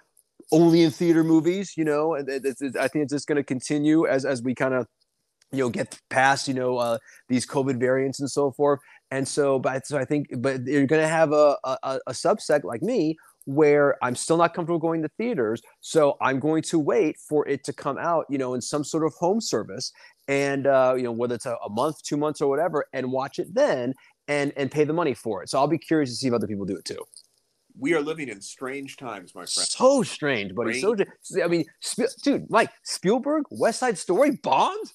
only 0.50 0.83
in 0.83 0.90
theater 0.90 1.22
movies. 1.22 1.74
You 1.76 1.85
know, 1.85 2.14
and 2.14 2.29
it's, 2.29 2.61
it's, 2.61 2.76
I 2.76 2.88
think 2.88 3.05
it's 3.05 3.12
just 3.12 3.29
gonna 3.29 3.44
continue 3.44 4.09
as 4.09 4.24
as 4.24 4.42
we 4.42 4.57
kind 4.57 4.74
of 4.74 4.88
you 5.53 5.59
know 5.59 5.68
get 5.68 5.98
past 6.11 6.48
you 6.48 6.55
know 6.55 6.76
uh, 6.76 6.98
these 7.28 7.46
covid 7.46 7.78
variants 7.78 8.20
and 8.20 8.30
so 8.30 8.51
forth 8.51 8.80
and 9.11 9.26
so 9.26 9.59
but 9.59 9.86
so 9.86 9.98
i 9.98 10.05
think 10.05 10.28
but 10.38 10.64
you're 10.66 10.86
going 10.86 11.03
to 11.03 11.09
have 11.09 11.32
a, 11.32 11.57
a, 11.64 11.98
a 12.07 12.12
subset 12.12 12.64
like 12.64 12.82
me 12.82 13.16
where 13.46 13.96
i'm 14.05 14.14
still 14.14 14.36
not 14.36 14.55
comfortable 14.55 14.78
going 14.78 15.03
to 15.03 15.09
theaters 15.16 15.62
so 15.80 16.16
i'm 16.20 16.38
going 16.38 16.62
to 16.62 16.78
wait 16.78 17.16
for 17.18 17.48
it 17.48 17.64
to 17.64 17.72
come 17.72 17.98
out 17.98 18.24
you 18.28 18.38
know 18.38 18.55
in 18.55 18.61
some 18.61 18.84
sort 18.84 19.05
of 19.05 19.12
home 19.14 19.40
service 19.40 19.92
and 20.30 20.68
uh, 20.68 20.94
you 20.96 21.03
know 21.03 21.11
whether 21.12 21.34
it's 21.34 21.46
a, 21.46 21.57
a 21.66 21.68
month, 21.68 22.03
two 22.05 22.16
months, 22.16 22.40
or 22.40 22.48
whatever, 22.48 22.86
and 22.92 23.11
watch 23.11 23.38
it 23.40 23.53
then 23.53 23.92
and 24.28 24.53
and 24.57 24.70
pay 24.70 24.84
the 24.84 24.92
money 24.92 25.12
for 25.12 25.42
it. 25.42 25.51
So 25.51 25.59
I'll 25.59 25.66
be 25.66 25.76
curious 25.76 26.11
to 26.11 26.16
see 26.16 26.28
if 26.28 26.32
other 26.32 26.46
people 26.46 26.64
do 26.64 26.76
it 26.76 26.84
too. 26.84 27.03
We 27.78 27.94
are 27.94 28.01
living 28.01 28.28
in 28.28 28.40
strange 28.40 28.96
times, 28.96 29.34
my 29.34 29.44
friend. 29.44 29.68
So 29.68 30.03
strange, 30.05 30.55
buddy. 30.55 30.80
So 30.80 30.96
I 31.42 31.48
mean, 31.48 31.64
dude, 32.22 32.48
Mike 32.48 32.70
Spielberg, 32.84 33.44
West 33.51 33.80
Side 33.80 33.98
Story, 33.98 34.38
bombed. 34.42 34.92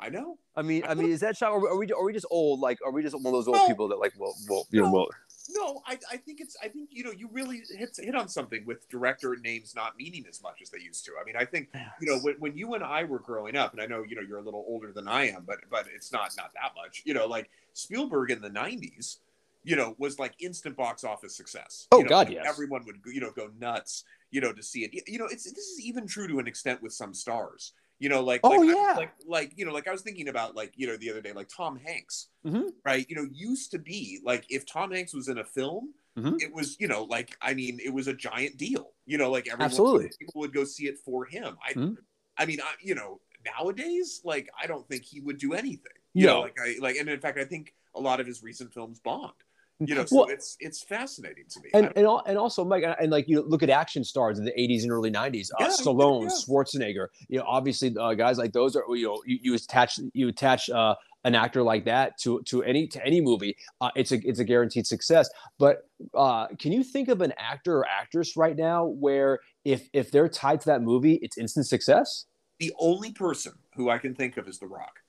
I 0.00 0.08
know. 0.08 0.38
I 0.56 0.62
mean, 0.62 0.84
I, 0.84 0.92
I 0.92 0.94
mean, 0.94 1.10
is 1.10 1.20
that 1.20 1.36
shot? 1.36 1.52
Are 1.52 1.76
we, 1.76 1.92
are 1.92 2.04
we 2.04 2.12
just 2.12 2.26
old? 2.30 2.60
Like, 2.60 2.78
are 2.84 2.90
we 2.90 3.02
just 3.02 3.14
one 3.14 3.26
of 3.26 3.32
those 3.32 3.48
old 3.48 3.58
no, 3.58 3.68
people 3.68 3.88
that 3.88 3.98
like, 3.98 4.14
well, 4.18 4.34
well, 4.48 4.66
you 4.70 4.80
no, 4.80 4.86
know, 4.86 4.92
well. 4.92 5.08
No, 5.52 5.82
I, 5.86 5.98
I 6.10 6.16
think 6.16 6.40
it's 6.40 6.56
I 6.62 6.68
think 6.68 6.90
you 6.92 7.02
know 7.02 7.10
you 7.10 7.28
really 7.32 7.62
hit 7.76 7.96
hit 7.98 8.14
on 8.14 8.28
something 8.28 8.64
with 8.66 8.88
director 8.88 9.36
names 9.42 9.74
not 9.74 9.96
meaning 9.96 10.24
as 10.28 10.42
much 10.42 10.62
as 10.62 10.70
they 10.70 10.78
used 10.78 11.04
to. 11.06 11.12
I 11.20 11.24
mean, 11.24 11.34
I 11.36 11.44
think 11.44 11.70
you 12.00 12.06
know 12.06 12.18
when, 12.20 12.34
when 12.38 12.56
you 12.56 12.74
and 12.74 12.84
I 12.84 13.04
were 13.04 13.18
growing 13.18 13.56
up, 13.56 13.72
and 13.72 13.82
I 13.82 13.86
know 13.86 14.04
you 14.08 14.14
know 14.16 14.22
you're 14.22 14.38
a 14.38 14.42
little 14.42 14.64
older 14.68 14.92
than 14.92 15.08
I 15.08 15.28
am, 15.28 15.44
but 15.46 15.58
but 15.70 15.86
it's 15.94 16.12
not 16.12 16.30
not 16.36 16.52
that 16.54 16.72
much. 16.76 17.02
You 17.04 17.14
know, 17.14 17.26
like 17.26 17.50
Spielberg 17.72 18.30
in 18.30 18.40
the 18.40 18.50
'90s, 18.50 19.16
you 19.64 19.76
know, 19.76 19.96
was 19.98 20.18
like 20.18 20.34
instant 20.38 20.76
box 20.76 21.04
office 21.04 21.36
success. 21.36 21.88
Oh 21.90 21.98
you 21.98 22.04
know, 22.04 22.10
God, 22.10 22.30
yes. 22.30 22.44
Everyone 22.46 22.84
would 22.86 22.96
you 23.06 23.20
know 23.20 23.32
go 23.32 23.50
nuts, 23.58 24.04
you 24.30 24.40
know, 24.40 24.52
to 24.52 24.62
see 24.62 24.84
it. 24.84 25.08
You 25.08 25.18
know, 25.18 25.26
it's 25.26 25.44
this 25.44 25.66
is 25.66 25.80
even 25.80 26.06
true 26.06 26.28
to 26.28 26.38
an 26.38 26.46
extent 26.46 26.82
with 26.82 26.92
some 26.92 27.12
stars. 27.12 27.72
You 28.00 28.08
know, 28.08 28.22
like 28.22 28.40
oh 28.42 28.48
like, 28.48 28.68
yeah, 28.68 28.94
like 28.96 29.12
like 29.26 29.52
you 29.56 29.66
know, 29.66 29.72
like 29.72 29.86
I 29.86 29.92
was 29.92 30.00
thinking 30.02 30.28
about 30.28 30.56
like 30.56 30.72
you 30.74 30.86
know 30.86 30.96
the 30.96 31.10
other 31.10 31.20
day, 31.20 31.32
like 31.32 31.50
Tom 31.54 31.78
Hanks, 31.84 32.28
mm-hmm. 32.46 32.68
right? 32.84 33.06
You 33.08 33.16
know, 33.16 33.26
used 33.30 33.70
to 33.72 33.78
be 33.78 34.20
like 34.24 34.46
if 34.48 34.66
Tom 34.66 34.90
Hanks 34.90 35.12
was 35.14 35.28
in 35.28 35.36
a 35.36 35.44
film, 35.44 35.92
mm-hmm. 36.18 36.36
it 36.40 36.52
was 36.52 36.80
you 36.80 36.88
know 36.88 37.04
like 37.04 37.36
I 37.42 37.52
mean 37.52 37.78
it 37.84 37.92
was 37.92 38.08
a 38.08 38.14
giant 38.14 38.56
deal. 38.56 38.92
You 39.04 39.18
know, 39.18 39.30
like 39.30 39.48
everyone 39.48 39.66
absolutely 39.66 40.10
people 40.18 40.40
would 40.40 40.54
go 40.54 40.64
see 40.64 40.86
it 40.86 40.98
for 41.04 41.26
him. 41.26 41.58
I 41.62 41.72
mm-hmm. 41.74 41.94
I 42.38 42.46
mean, 42.46 42.60
I, 42.62 42.72
you 42.80 42.94
know, 42.94 43.20
nowadays, 43.44 44.22
like 44.24 44.48
I 44.60 44.66
don't 44.66 44.88
think 44.88 45.04
he 45.04 45.20
would 45.20 45.38
do 45.38 45.52
anything. 45.52 45.92
You 46.14 46.26
no. 46.26 46.34
know, 46.34 46.40
like 46.40 46.56
I 46.60 46.76
like, 46.80 46.96
and 46.96 47.08
in 47.08 47.20
fact, 47.20 47.38
I 47.38 47.44
think 47.44 47.74
a 47.94 48.00
lot 48.00 48.18
of 48.18 48.26
his 48.26 48.42
recent 48.42 48.72
films 48.72 48.98
bombed. 48.98 49.34
You 49.82 49.94
know, 49.94 50.04
so 50.04 50.16
well, 50.16 50.28
it's 50.28 50.56
it's 50.60 50.82
fascinating 50.82 51.44
to 51.48 51.60
me. 51.60 51.70
And 51.72 51.86
and, 51.96 52.06
and 52.26 52.36
also, 52.36 52.64
Mike, 52.64 52.84
and 53.00 53.10
like 53.10 53.28
you 53.28 53.40
look 53.40 53.62
at 53.62 53.70
action 53.70 54.04
stars 54.04 54.38
in 54.38 54.44
the 54.44 54.52
'80s 54.52 54.82
and 54.82 54.92
early 54.92 55.10
'90s, 55.10 55.50
uh, 55.52 55.56
yeah, 55.60 55.66
uh, 55.66 55.70
Stallone, 55.70 56.24
yeah. 56.24 56.28
Schwarzenegger. 56.28 57.06
You 57.28 57.38
know, 57.38 57.44
obviously, 57.46 57.96
uh, 57.98 58.12
guys 58.12 58.36
like 58.36 58.52
those 58.52 58.76
are 58.76 58.84
you 58.94 59.06
know 59.06 59.22
you, 59.24 59.38
you 59.40 59.54
attach 59.54 59.98
you 60.12 60.28
attach 60.28 60.68
uh, 60.68 60.94
an 61.24 61.34
actor 61.34 61.62
like 61.62 61.84
that 61.84 62.18
to 62.18 62.42
to 62.42 62.62
any 62.62 62.86
to 62.88 63.04
any 63.04 63.20
movie, 63.20 63.56
uh, 63.80 63.90
it's 63.94 64.12
a 64.12 64.16
it's 64.26 64.38
a 64.38 64.44
guaranteed 64.44 64.86
success. 64.86 65.28
But 65.58 65.88
uh, 66.14 66.48
can 66.58 66.72
you 66.72 66.82
think 66.82 67.08
of 67.08 67.20
an 67.20 67.32
actor 67.38 67.78
or 67.78 67.86
actress 67.86 68.36
right 68.36 68.56
now 68.56 68.84
where 68.84 69.40
if 69.64 69.88
if 69.92 70.10
they're 70.10 70.28
tied 70.28 70.60
to 70.62 70.66
that 70.66 70.82
movie, 70.82 71.14
it's 71.22 71.36
instant 71.38 71.66
success? 71.66 72.26
The 72.58 72.72
only 72.78 73.12
person 73.12 73.54
who 73.74 73.88
I 73.90 73.98
can 73.98 74.14
think 74.14 74.36
of 74.36 74.48
is 74.48 74.58
The 74.58 74.66
Rock. 74.66 75.00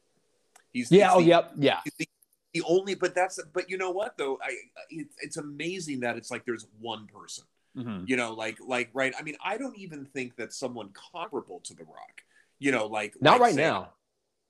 He's 0.72 0.92
yeah. 0.92 1.10
He's 1.10 1.16
oh, 1.16 1.20
yep. 1.20 1.52
Yeah. 1.58 1.80
The, 1.98 2.08
the 2.54 2.64
only 2.68 2.96
but 2.96 3.16
that's 3.16 3.40
but 3.54 3.70
you 3.70 3.78
know 3.78 3.92
what 3.92 4.18
though? 4.18 4.40
I 4.44 4.56
it, 4.90 5.08
it's 5.20 5.38
amazing 5.38 6.02
that 6.02 6.18
it's 6.18 6.32
like 6.32 6.46
there's 6.46 6.68
one 6.80 7.08
person. 7.08 7.46
Mm-hmm. 7.78 8.04
you 8.06 8.18
know 8.18 8.34
like 8.34 8.58
like 8.68 8.90
right? 8.94 9.14
I 9.18 9.22
mean 9.22 9.38
i 9.42 9.58
don't 9.58 9.78
even 9.78 10.04
think 10.04 10.36
that 10.36 10.52
someone 10.52 10.90
comparable 11.14 11.62
to 11.62 11.74
the 11.74 11.86
rock 11.86 12.22
you 12.60 12.70
know 12.70 12.86
like 12.86 13.16
not 13.22 13.40
like 13.40 13.42
right 13.42 13.56
say, 13.56 13.62
now. 13.62 13.94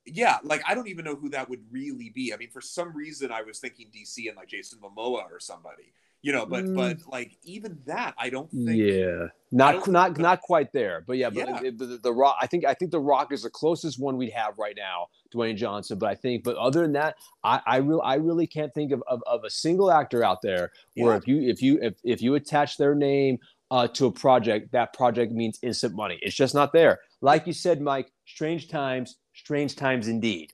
Yeah 0.08 0.40
like 0.44 0.64
i 0.68 0.74
don't 0.74 0.88
even 0.88 1.06
know 1.06 1.16
who 1.16 1.30
that 1.30 1.48
would 1.48 1.62
really 1.70 2.10
be. 2.10 2.34
I 2.34 2.38
mean 2.38 2.50
for 2.50 2.62
some 2.62 2.98
reason 2.98 3.32
i 3.32 3.44
was 3.44 3.60
thinking 3.60 3.90
dc 3.96 4.28
and 4.28 4.38
like 4.38 4.48
jason 4.48 4.80
momoa 4.80 5.30
or 5.30 5.40
somebody 5.40 5.94
you 6.22 6.32
know 6.32 6.46
but 6.46 6.64
mm. 6.64 6.76
but 6.76 6.98
like 7.12 7.38
even 7.44 7.78
that 7.86 8.14
i 8.18 8.30
don't 8.30 8.52
think 8.52 8.72
yeah 8.72 9.28
not 9.52 9.88
not 9.88 10.18
not 10.18 10.42
quite 10.42 10.72
there 10.72 11.04
but 11.08 11.18
yeah 11.18 11.30
but 11.30 11.48
yeah. 11.48 11.62
It, 11.64 11.78
the, 11.78 12.00
the, 12.02 12.14
rock 12.14 12.38
i 12.40 12.48
think 12.48 12.66
i 12.66 12.74
think 12.74 12.92
the 12.92 13.00
rock 13.00 13.32
is 13.32 13.44
the 13.44 13.50
closest 13.50 14.00
one 14.00 14.18
we'd 14.18 14.32
have 14.32 14.58
right 14.58 14.76
now 14.78 15.08
dwayne 15.34 15.56
johnson 15.56 15.98
but 15.98 16.10
i 16.10 16.16
think 16.16 16.44
but 16.44 16.56
other 16.58 16.82
than 16.82 16.94
that 16.94 17.16
i 17.44 17.62
i 17.66 17.78
really 17.78 18.02
i 18.04 18.16
really 18.16 18.48
can't 18.48 18.74
think 18.74 18.92
of, 18.92 19.04
of, 19.08 19.22
of 19.26 19.44
a 19.44 19.50
single 19.50 19.92
actor 19.92 20.24
out 20.24 20.42
there 20.42 20.72
where 20.96 21.14
yeah. 21.14 21.18
if 21.18 21.28
you 21.28 21.50
if 21.50 21.62
you 21.62 21.80
if, 21.82 21.94
if 22.04 22.22
you 22.22 22.36
attach 22.36 22.78
their 22.78 22.96
name 22.96 23.38
uh, 23.72 23.88
to 23.88 24.06
a 24.06 24.12
project 24.12 24.70
that 24.74 24.94
project 24.94 25.32
means 25.32 25.58
instant 25.64 25.96
money 25.96 26.20
it's 26.22 26.36
just 26.36 26.54
not 26.54 26.74
there 26.74 27.00
like 27.22 27.48
you 27.48 27.54
said 27.54 27.82
mike 27.82 28.12
strange 28.26 28.68
times 28.68 29.16
strange 29.34 29.78
times 29.78 30.10
indeed 30.10 30.52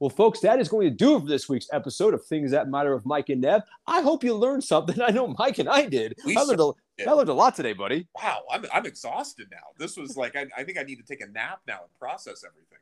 well, 0.00 0.10
folks, 0.10 0.40
that 0.40 0.60
is 0.60 0.68
going 0.68 0.88
to 0.88 0.94
do 0.94 1.16
it 1.16 1.20
for 1.20 1.26
this 1.26 1.48
week's 1.48 1.68
episode 1.72 2.14
of 2.14 2.24
Things 2.24 2.52
That 2.52 2.68
Matter 2.68 2.92
of 2.92 3.04
Mike 3.04 3.30
and 3.30 3.40
Nev. 3.40 3.62
I 3.86 4.00
hope 4.00 4.22
you 4.22 4.34
learned 4.34 4.62
something. 4.62 5.00
I 5.02 5.10
know 5.10 5.34
Mike 5.38 5.58
and 5.58 5.68
I 5.68 5.86
did. 5.86 6.14
We 6.24 6.36
I 6.36 6.42
learned, 6.42 6.60
a, 6.60 6.72
I 7.06 7.12
learned 7.12 7.28
a 7.28 7.34
lot 7.34 7.56
today, 7.56 7.72
buddy. 7.72 8.06
Wow, 8.14 8.42
I'm, 8.50 8.64
I'm 8.72 8.86
exhausted 8.86 9.48
now. 9.50 9.58
This 9.78 9.96
was 9.96 10.16
like 10.16 10.36
I, 10.36 10.46
I 10.56 10.62
think 10.62 10.78
I 10.78 10.82
need 10.82 10.96
to 10.96 11.02
take 11.02 11.20
a 11.20 11.26
nap 11.26 11.60
now 11.66 11.80
and 11.82 11.98
process 11.98 12.44
everything. 12.44 12.78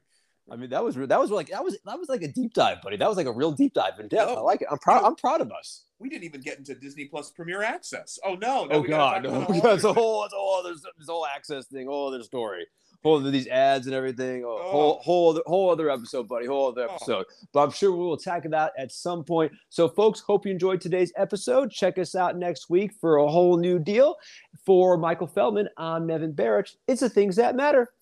I 0.48 0.54
mean, 0.54 0.70
that 0.70 0.84
was 0.84 0.94
that 0.94 1.18
was 1.18 1.30
like 1.32 1.48
that 1.48 1.64
was 1.64 1.76
that 1.84 1.98
was 1.98 2.08
like 2.08 2.22
a 2.22 2.28
deep 2.28 2.54
dive, 2.54 2.80
buddy. 2.80 2.96
That 2.96 3.08
was 3.08 3.16
like 3.16 3.26
a 3.26 3.32
real 3.32 3.50
deep 3.50 3.74
dive 3.74 3.98
in 3.98 4.06
depth. 4.06 4.30
No, 4.30 4.36
I 4.36 4.40
like 4.40 4.62
it. 4.62 4.68
I'm 4.70 4.78
proud. 4.78 5.02
No, 5.02 5.08
I'm 5.08 5.16
proud 5.16 5.40
of 5.40 5.50
us. 5.50 5.86
We 5.98 6.08
didn't 6.08 6.22
even 6.22 6.40
get 6.40 6.58
into 6.58 6.74
Disney 6.76 7.06
Plus 7.06 7.30
Premier 7.30 7.64
Access. 7.64 8.16
Oh 8.24 8.34
no! 8.34 8.66
no 8.66 8.76
oh 8.76 8.82
god! 8.82 9.24
No. 9.24 9.44
It's 9.50 9.82
a 9.82 9.92
whole, 9.92 10.22
it's 10.24 10.34
a 10.34 10.36
whole 10.36 10.60
other, 10.60 10.74
this 10.74 11.08
whole 11.08 11.26
access 11.26 11.66
thing, 11.66 11.88
whole 11.88 12.08
other 12.08 12.22
story 12.22 12.66
whole 13.02 13.20
these 13.20 13.46
ads 13.48 13.86
and 13.86 13.94
everything. 13.94 14.44
Oh, 14.44 14.58
oh. 14.60 14.70
Whole 14.70 15.00
whole 15.02 15.30
other, 15.30 15.42
whole 15.46 15.70
other 15.70 15.90
episode, 15.90 16.28
buddy. 16.28 16.46
Whole 16.46 16.68
other 16.68 16.86
oh. 16.88 16.94
episode. 16.94 17.26
Oh. 17.28 17.46
But 17.52 17.62
I'm 17.64 17.70
sure 17.70 17.92
we 17.92 17.98
will 17.98 18.16
tackle 18.16 18.50
that 18.50 18.72
at 18.78 18.92
some 18.92 19.24
point. 19.24 19.52
So, 19.68 19.88
folks, 19.88 20.20
hope 20.20 20.46
you 20.46 20.52
enjoyed 20.52 20.80
today's 20.80 21.12
episode. 21.16 21.70
Check 21.70 21.98
us 21.98 22.14
out 22.14 22.36
next 22.36 22.70
week 22.70 22.92
for 23.00 23.16
a 23.16 23.28
whole 23.28 23.56
new 23.56 23.78
deal. 23.78 24.16
For 24.64 24.96
Michael 24.96 25.28
Feldman, 25.28 25.68
I'm 25.76 26.06
Nevin 26.06 26.32
Barrett. 26.32 26.70
It's 26.88 27.00
the 27.00 27.08
things 27.08 27.36
that 27.36 27.54
matter. 27.54 27.92